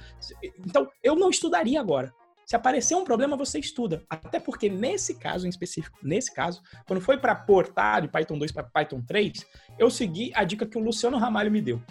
Então, 0.64 0.88
eu 1.03 1.16
não 1.16 1.28
estudaria 1.28 1.80
agora. 1.80 2.14
Se 2.47 2.55
aparecer 2.55 2.95
um 2.95 3.03
problema, 3.03 3.36
você 3.36 3.59
estuda. 3.59 4.05
Até 4.09 4.38
porque 4.38 4.68
nesse 4.68 5.16
caso 5.16 5.45
em 5.45 5.51
específico, 5.51 5.99
nesse 6.01 6.32
caso, 6.32 6.62
quando 6.86 7.01
foi 7.01 7.18
para 7.18 7.34
portar 7.34 8.03
de 8.03 8.09
Python 8.09 8.38
2 8.38 8.53
para 8.53 8.62
Python 8.62 9.03
3, 9.03 9.45
eu 9.80 9.90
segui 9.90 10.30
a 10.32 10.45
dica 10.45 10.64
que 10.64 10.78
o 10.78 10.80
Luciano 10.80 11.18
Ramalho 11.18 11.51
me 11.51 11.61
deu. 11.61 11.82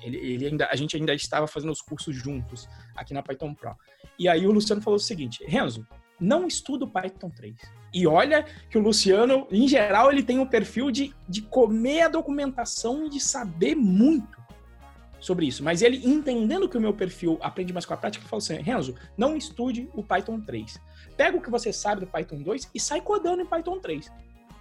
Ele, 0.00 0.16
ele 0.16 0.46
ainda, 0.46 0.66
a 0.70 0.74
gente 0.74 0.96
ainda 0.96 1.12
estava 1.12 1.46
fazendo 1.46 1.72
os 1.72 1.82
cursos 1.82 2.16
juntos 2.16 2.66
aqui 2.96 3.12
na 3.12 3.22
Python 3.22 3.54
Pro. 3.54 3.76
E 4.18 4.30
aí 4.30 4.46
o 4.46 4.50
Luciano 4.50 4.80
falou 4.80 4.96
o 4.96 5.00
seguinte: 5.00 5.44
Renzo, 5.46 5.86
não 6.20 6.46
estuda 6.46 6.84
o 6.84 6.88
Python 6.88 7.30
3. 7.30 7.56
E 7.92 8.06
olha 8.06 8.44
que 8.68 8.76
o 8.76 8.80
Luciano, 8.80 9.46
em 9.50 9.68
geral, 9.68 10.10
ele 10.10 10.22
tem 10.22 10.38
um 10.38 10.46
perfil 10.46 10.90
de, 10.90 11.14
de 11.28 11.42
comer 11.42 12.02
a 12.02 12.08
documentação 12.08 13.06
e 13.06 13.10
de 13.10 13.20
saber 13.20 13.74
muito 13.74 14.42
sobre 15.20 15.46
isso. 15.46 15.62
Mas 15.62 15.80
ele, 15.80 16.04
entendendo 16.04 16.68
que 16.68 16.76
o 16.76 16.80
meu 16.80 16.92
perfil 16.92 17.38
aprende 17.40 17.72
mais 17.72 17.86
com 17.86 17.94
a 17.94 17.96
prática, 17.96 18.26
falou 18.26 18.38
assim: 18.38 18.56
Renzo, 18.56 18.94
não 19.16 19.36
estude 19.36 19.88
o 19.94 20.02
Python 20.02 20.40
3. 20.40 20.78
Pega 21.16 21.36
o 21.36 21.40
que 21.40 21.50
você 21.50 21.72
sabe 21.72 22.00
do 22.00 22.06
Python 22.06 22.42
2 22.42 22.70
e 22.74 22.80
sai 22.80 23.00
codando 23.00 23.42
em 23.42 23.46
Python 23.46 23.78
3. 23.78 24.10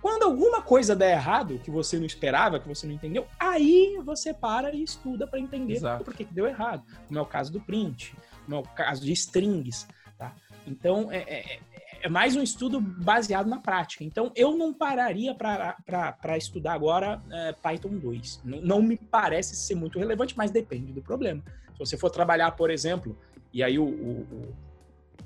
Quando 0.01 0.23
alguma 0.23 0.61
coisa 0.61 0.93
der 0.93 1.13
errado, 1.13 1.59
que 1.59 1.71
você 1.71 1.97
não 1.97 2.05
esperava, 2.05 2.59
que 2.59 2.67
você 2.67 2.85
não 2.85 2.93
entendeu, 2.93 3.25
aí 3.39 3.97
você 4.03 4.33
para 4.33 4.75
e 4.75 4.83
estuda 4.83 5.25
para 5.25 5.39
entender 5.39 5.79
por 6.03 6.13
que 6.13 6.25
deu 6.25 6.45
errado. 6.45 6.83
Como 7.07 7.17
é 7.17 7.21
o 7.21 7.25
caso 7.25 7.53
do 7.53 7.61
print, 7.61 8.13
como 8.43 8.57
é 8.57 8.59
o 8.59 8.63
caso 8.63 9.01
de 9.01 9.13
strings. 9.13 9.87
Então, 10.67 11.11
é, 11.11 11.17
é, 11.17 11.59
é 12.03 12.09
mais 12.09 12.35
um 12.35 12.43
estudo 12.43 12.79
baseado 12.79 13.47
na 13.47 13.59
prática. 13.59 14.03
Então, 14.03 14.31
eu 14.35 14.57
não 14.57 14.73
pararia 14.73 15.33
para 15.33 16.37
estudar 16.37 16.73
agora 16.73 17.21
é, 17.31 17.53
Python 17.53 17.97
2. 17.97 18.41
Não, 18.43 18.61
não, 18.61 18.81
me 18.81 18.97
parece 18.97 19.55
ser 19.55 19.75
muito 19.75 19.99
relevante, 19.99 20.35
mas 20.37 20.51
depende 20.51 20.91
do 20.91 21.01
problema. 21.01 21.41
Se 21.73 21.79
você 21.79 21.97
for 21.97 22.09
trabalhar, 22.09 22.51
por 22.51 22.69
exemplo, 22.69 23.17
e 23.53 23.63
aí 23.63 23.79
o, 23.79 23.85
o, 23.85 24.55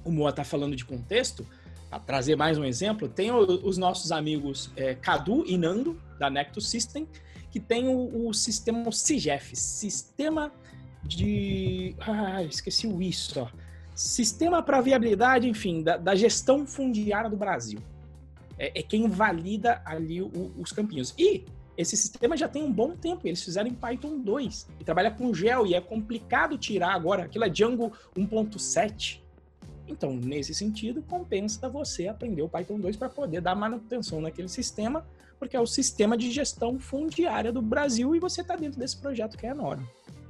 o 0.05 0.11
Moa 0.11 0.29
está 0.29 0.43
falando 0.43 0.75
de 0.75 0.85
contexto, 0.85 1.47
para 1.89 1.99
trazer 1.99 2.35
mais 2.35 2.57
um 2.57 2.65
exemplo, 2.65 3.07
tem 3.07 3.31
os 3.31 3.77
nossos 3.77 4.11
amigos 4.11 4.71
é, 4.75 4.93
Cadu 4.93 5.45
e 5.47 5.57
Nando, 5.57 5.99
da 6.19 6.29
Nectus 6.29 6.69
System, 6.69 7.07
que 7.49 7.59
tem 7.59 7.87
o, 7.87 8.27
o 8.27 8.33
sistema 8.33 8.91
CIGEF, 8.91 9.55
Sistema 9.55 10.51
de... 11.03 11.95
Ah, 11.99 12.43
esqueci 12.43 12.85
o 12.85 13.01
isso, 13.01 13.39
ó 13.39 13.66
Sistema 13.97 14.61
para 14.61 14.79
viabilidade, 14.79 15.49
enfim, 15.49 15.81
da, 15.81 15.97
da, 15.97 16.13
gestão 16.13 16.67
fundiária 16.67 17.27
do 17.27 17.35
Brasil. 17.35 17.79
É, 18.55 18.79
é 18.79 18.83
quem 18.83 19.09
valida 19.09 19.81
ali 19.83 20.21
o, 20.21 20.53
os 20.55 20.71
campinhos. 20.71 21.15
E 21.17 21.45
esse 21.75 21.97
sistema 21.97 22.37
já 22.37 22.47
tem 22.47 22.61
um 22.63 22.71
bom 22.71 22.95
tempo, 22.95 23.27
eles 23.27 23.41
fizeram 23.41 23.67
em 23.67 23.73
Python 23.73 24.19
2 24.19 24.67
e 24.79 24.83
trabalha 24.83 25.09
com 25.09 25.33
gel 25.33 25.65
e 25.65 25.73
é 25.73 25.81
complicado 25.81 26.59
tirar 26.59 26.93
agora, 26.93 27.23
aquilo 27.23 27.43
é 27.43 27.49
Django 27.49 27.91
1.7. 28.15 29.19
Então, 29.87 30.13
nesse 30.15 30.53
sentido, 30.53 31.01
compensa 31.01 31.67
você 31.67 32.07
aprender 32.07 32.43
o 32.43 32.49
Python 32.49 32.79
2 32.79 32.97
para 32.97 33.09
poder 33.09 33.41
dar 33.41 33.55
manutenção 33.55 34.21
naquele 34.21 34.47
sistema, 34.47 35.07
porque 35.39 35.57
é 35.57 35.59
o 35.59 35.65
sistema 35.65 36.15
de 36.15 36.29
gestão 36.29 36.77
fundiária 36.77 37.51
do 37.51 37.63
Brasil 37.63 38.15
e 38.15 38.19
você 38.19 38.41
está 38.41 38.55
dentro 38.55 38.79
desse 38.79 38.97
projeto 38.97 39.35
que 39.35 39.47
é 39.47 39.49
enorme. 39.49 39.87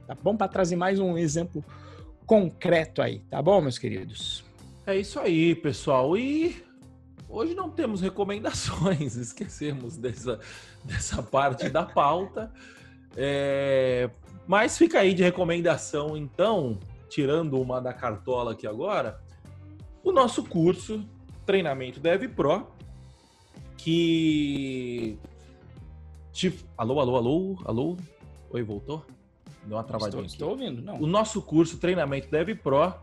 Tá 0.08 0.16
bom? 0.16 0.38
Para 0.38 0.48
trazer 0.48 0.78
mais 0.78 1.02
um 1.02 1.18
exemplo 1.18 1.66
concreto 2.28 3.02
aí, 3.02 3.20
tá 3.30 3.42
bom, 3.42 3.62
meus 3.62 3.80
queridos? 3.80 4.44
É 4.86 4.96
isso 4.98 5.18
aí, 5.18 5.56
pessoal. 5.56 6.18
E 6.18 6.62
hoje 7.30 7.56
não 7.56 7.70
temos 7.70 8.02
recomendações, 8.02 9.16
esquecemos 9.18 9.96
dessa, 9.98 10.40
dessa 10.84 11.24
parte 11.24 11.70
da 11.70 11.84
pauta. 11.84 12.52
É, 13.16 14.10
mas 14.46 14.78
fica 14.78 15.00
aí 15.00 15.14
de 15.14 15.24
recomendação, 15.24 16.18
então, 16.18 16.78
tirando 17.10 17.60
uma 17.60 17.82
da 17.82 17.94
cartola 17.94 18.52
aqui 18.52 18.68
agora, 18.68 19.20
o 20.04 20.12
nosso 20.12 20.44
curso 20.44 21.04
Treinamento 21.46 22.00
Dev 22.00 22.28
Pro, 22.36 22.68
que. 23.78 25.18
Alô, 26.78 27.00
alô, 27.00 27.16
alô, 27.16 27.60
alô? 27.66 27.98
Oi, 28.52 28.62
voltou? 28.64 29.06
Deu 29.68 29.78
uma 29.78 29.84
travadinha 29.84 30.26
estou, 30.26 30.48
estou 30.48 30.50
ouvindo, 30.52 30.82
não. 30.82 30.96
O 31.02 31.06
nosso 31.06 31.42
curso 31.42 31.78
Treinamento 31.78 32.30
Dev 32.32 32.56
Pro, 32.56 32.94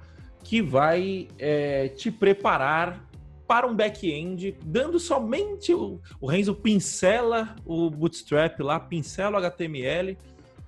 que 0.43 0.63
vai 0.63 1.29
é, 1.39 1.89
te 1.89 2.11
preparar 2.11 3.07
para 3.47 3.67
um 3.67 3.75
back-end, 3.75 4.57
dando 4.65 4.99
somente 4.99 5.75
o, 5.75 6.01
o 6.21 6.27
Renzo 6.27 6.55
pincela 6.55 7.55
o 7.67 7.91
Bootstrap 7.91 8.59
lá, 8.61 8.81
pincela 8.81 9.39
o 9.39 9.45
HTML. 9.45 10.17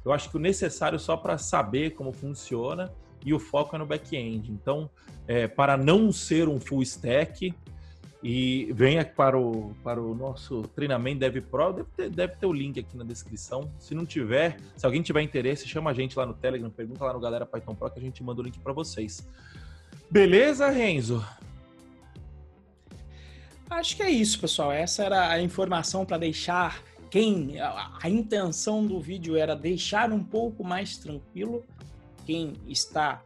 Eu 0.04 0.12
acho 0.12 0.30
que 0.30 0.36
o 0.36 0.40
necessário 0.40 0.98
só 0.98 1.16
para 1.16 1.38
saber 1.38 1.94
como 1.94 2.12
funciona 2.12 2.92
e 3.24 3.32
o 3.32 3.38
foco 3.38 3.74
é 3.74 3.78
no 3.78 3.86
back-end. 3.86 4.52
Então, 4.52 4.90
é, 5.26 5.48
para 5.48 5.76
não 5.76 6.12
ser 6.12 6.48
um 6.48 6.60
full 6.60 6.82
stack, 6.82 7.54
e 8.28 8.72
venha 8.72 9.04
para 9.04 9.38
o, 9.38 9.72
para 9.84 10.02
o 10.02 10.12
nosso 10.12 10.62
treinamento 10.74 11.20
Dev 11.20 11.36
Pro, 11.42 11.72
deve 11.72 11.88
ter, 11.96 12.10
deve 12.10 12.34
ter 12.34 12.46
o 12.46 12.52
link 12.52 12.80
aqui 12.80 12.96
na 12.96 13.04
descrição. 13.04 13.70
Se 13.78 13.94
não 13.94 14.04
tiver, 14.04 14.56
se 14.76 14.84
alguém 14.84 15.00
tiver 15.00 15.22
interesse, 15.22 15.68
chama 15.68 15.92
a 15.92 15.94
gente 15.94 16.18
lá 16.18 16.26
no 16.26 16.34
Telegram, 16.34 16.68
pergunta 16.68 17.04
lá 17.04 17.12
no 17.12 17.20
Galera 17.20 17.46
Python 17.46 17.76
Pro 17.76 17.88
que 17.88 18.00
a 18.00 18.02
gente 18.02 18.24
manda 18.24 18.40
o 18.40 18.44
link 18.44 18.58
para 18.58 18.72
vocês. 18.72 19.24
Beleza, 20.10 20.68
Renzo? 20.70 21.24
Acho 23.70 23.94
que 23.94 24.02
é 24.02 24.10
isso, 24.10 24.40
pessoal. 24.40 24.72
Essa 24.72 25.04
era 25.04 25.30
a 25.30 25.40
informação 25.40 26.04
para 26.04 26.18
deixar 26.18 26.82
quem. 27.08 27.60
A 27.60 28.10
intenção 28.10 28.84
do 28.84 28.98
vídeo 28.98 29.36
era 29.36 29.54
deixar 29.54 30.10
um 30.10 30.24
pouco 30.24 30.64
mais 30.64 30.96
tranquilo 30.96 31.62
quem 32.24 32.54
está 32.66 33.22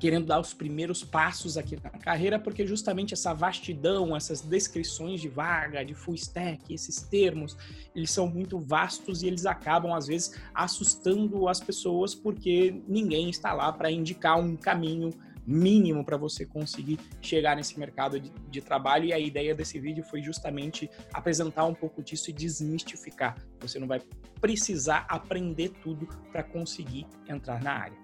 querendo 0.00 0.26
dar 0.26 0.40
os 0.40 0.54
primeiros 0.54 1.04
passos 1.04 1.58
aqui 1.58 1.76
na 1.76 1.90
carreira, 1.90 2.38
porque 2.38 2.66
justamente 2.66 3.12
essa 3.12 3.34
vastidão, 3.34 4.16
essas 4.16 4.40
descrições 4.40 5.20
de 5.20 5.28
vaga, 5.28 5.84
de 5.84 5.94
full 5.94 6.14
stack, 6.14 6.72
esses 6.72 7.02
termos, 7.02 7.56
eles 7.94 8.10
são 8.10 8.26
muito 8.26 8.58
vastos 8.58 9.22
e 9.22 9.26
eles 9.26 9.44
acabam 9.44 9.92
às 9.92 10.06
vezes 10.06 10.40
assustando 10.54 11.46
as 11.46 11.60
pessoas 11.60 12.14
porque 12.14 12.82
ninguém 12.88 13.28
está 13.28 13.52
lá 13.52 13.70
para 13.70 13.90
indicar 13.90 14.40
um 14.40 14.56
caminho 14.56 15.10
mínimo 15.46 16.04
para 16.04 16.16
você 16.16 16.46
conseguir 16.46 16.98
chegar 17.20 17.56
nesse 17.56 17.78
mercado 17.78 18.18
de, 18.18 18.30
de, 18.48 18.60
trabalho. 18.60 19.06
E 19.06 19.12
a 19.12 19.18
ideia 19.18 19.54
desse 19.54 19.78
vídeo 19.78 20.04
foi 20.04 20.22
justamente 20.22 20.88
apresentar 21.12 21.64
um 21.64 21.74
pouco 21.74 22.02
disso 22.02 22.30
e 22.30 22.32
desmistificar. 22.32 23.36
Você 23.60 23.78
não 23.78 23.86
vai 23.86 24.00
precisar 24.40 25.06
aprender 25.08 25.70
tudo 25.82 26.06
para 26.30 26.42
conseguir 26.42 27.06
entrar 27.28 27.62
na 27.62 27.72
área. 27.72 27.98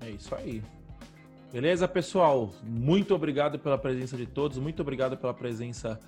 É 0.00 0.10
isso 0.10 0.34
aí. 0.34 0.62
Beleza, 1.52 1.88
pessoal? 1.88 2.52
Muito 2.62 3.12
obrigado 3.12 3.58
pela 3.58 3.76
presença 3.76 4.16
de 4.16 4.24
todos, 4.24 4.56
muito 4.58 4.80
obrigado 4.82 5.16
pela 5.16 5.34
presença 5.34 6.00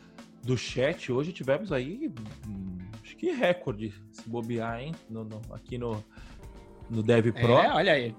do 0.42 0.56
chat. 0.56 1.10
Hoje 1.10 1.32
tivemos 1.32 1.72
aí, 1.72 2.12
hum, 2.46 2.78
acho 3.02 3.16
que 3.16 3.32
recorde, 3.32 3.92
se 4.12 4.28
bobear, 4.28 4.80
hein? 4.80 4.94
No, 5.10 5.24
no, 5.24 5.40
aqui 5.52 5.76
no, 5.76 6.02
no 6.88 7.02
Dev 7.02 7.32
Pro. 7.32 7.54
É, 7.54 7.72
olha 7.72 7.92
aí. 7.92 8.14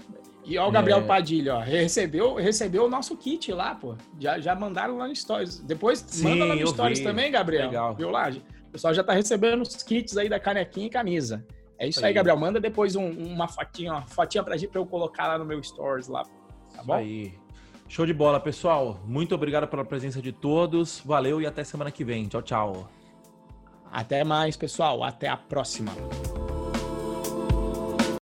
E 0.45 0.57
ó, 0.57 0.67
o 0.67 0.71
Gabriel 0.71 0.99
é... 0.99 1.03
Padilha, 1.03 1.55
ó, 1.55 1.59
recebeu, 1.59 2.35
recebeu 2.35 2.85
o 2.85 2.89
nosso 2.89 3.15
kit 3.15 3.53
lá, 3.53 3.73
pô. 3.73 3.95
Já, 4.19 4.37
já 4.39 4.53
mandaram 4.53 4.97
lá 4.97 5.07
no 5.07 5.15
Stories. 5.15 5.59
Depois 5.59 6.03
Sim, 6.05 6.23
manda 6.25 6.45
lá 6.45 6.55
no 6.57 6.67
Stories 6.67 6.99
vi. 6.99 7.05
também, 7.05 7.31
Gabriel. 7.31 7.67
Legal. 7.67 7.95
Viu 7.95 8.09
lá? 8.09 8.29
O 8.29 8.71
pessoal 8.71 8.93
já 8.93 9.01
tá 9.03 9.13
recebendo 9.13 9.61
os 9.61 9.81
kits 9.81 10.17
aí 10.17 10.27
da 10.27 10.41
canequinha 10.41 10.87
e 10.87 10.89
camisa. 10.89 11.45
É 11.79 11.87
isso 11.87 11.99
aí, 11.99 12.07
aí 12.07 12.13
Gabriel. 12.13 12.37
Manda 12.37 12.59
depois 12.59 12.97
um, 12.97 13.09
uma 13.09 13.47
fotinha, 13.47 13.93
uma 13.93 14.01
fotinha 14.01 14.43
pra, 14.43 14.57
pra 14.57 14.81
eu 14.81 14.85
colocar 14.85 15.27
lá 15.27 15.37
no 15.37 15.45
meu 15.45 15.63
Stories 15.63 16.09
lá. 16.09 16.23
Tá 16.83 16.87
bom? 16.87 16.93
aí. 16.93 17.33
Show 17.87 18.05
de 18.05 18.13
bola, 18.13 18.39
pessoal. 18.39 18.99
Muito 19.05 19.35
obrigado 19.35 19.67
pela 19.67 19.85
presença 19.85 20.21
de 20.21 20.31
todos. 20.31 21.01
Valeu 21.05 21.41
e 21.41 21.45
até 21.45 21.63
semana 21.63 21.91
que 21.91 22.03
vem. 22.03 22.27
Tchau, 22.27 22.41
tchau. 22.41 22.89
Até 23.91 24.23
mais, 24.23 24.57
pessoal. 24.57 25.03
Até 25.03 25.27
a 25.27 25.37
próxima. 25.37 25.91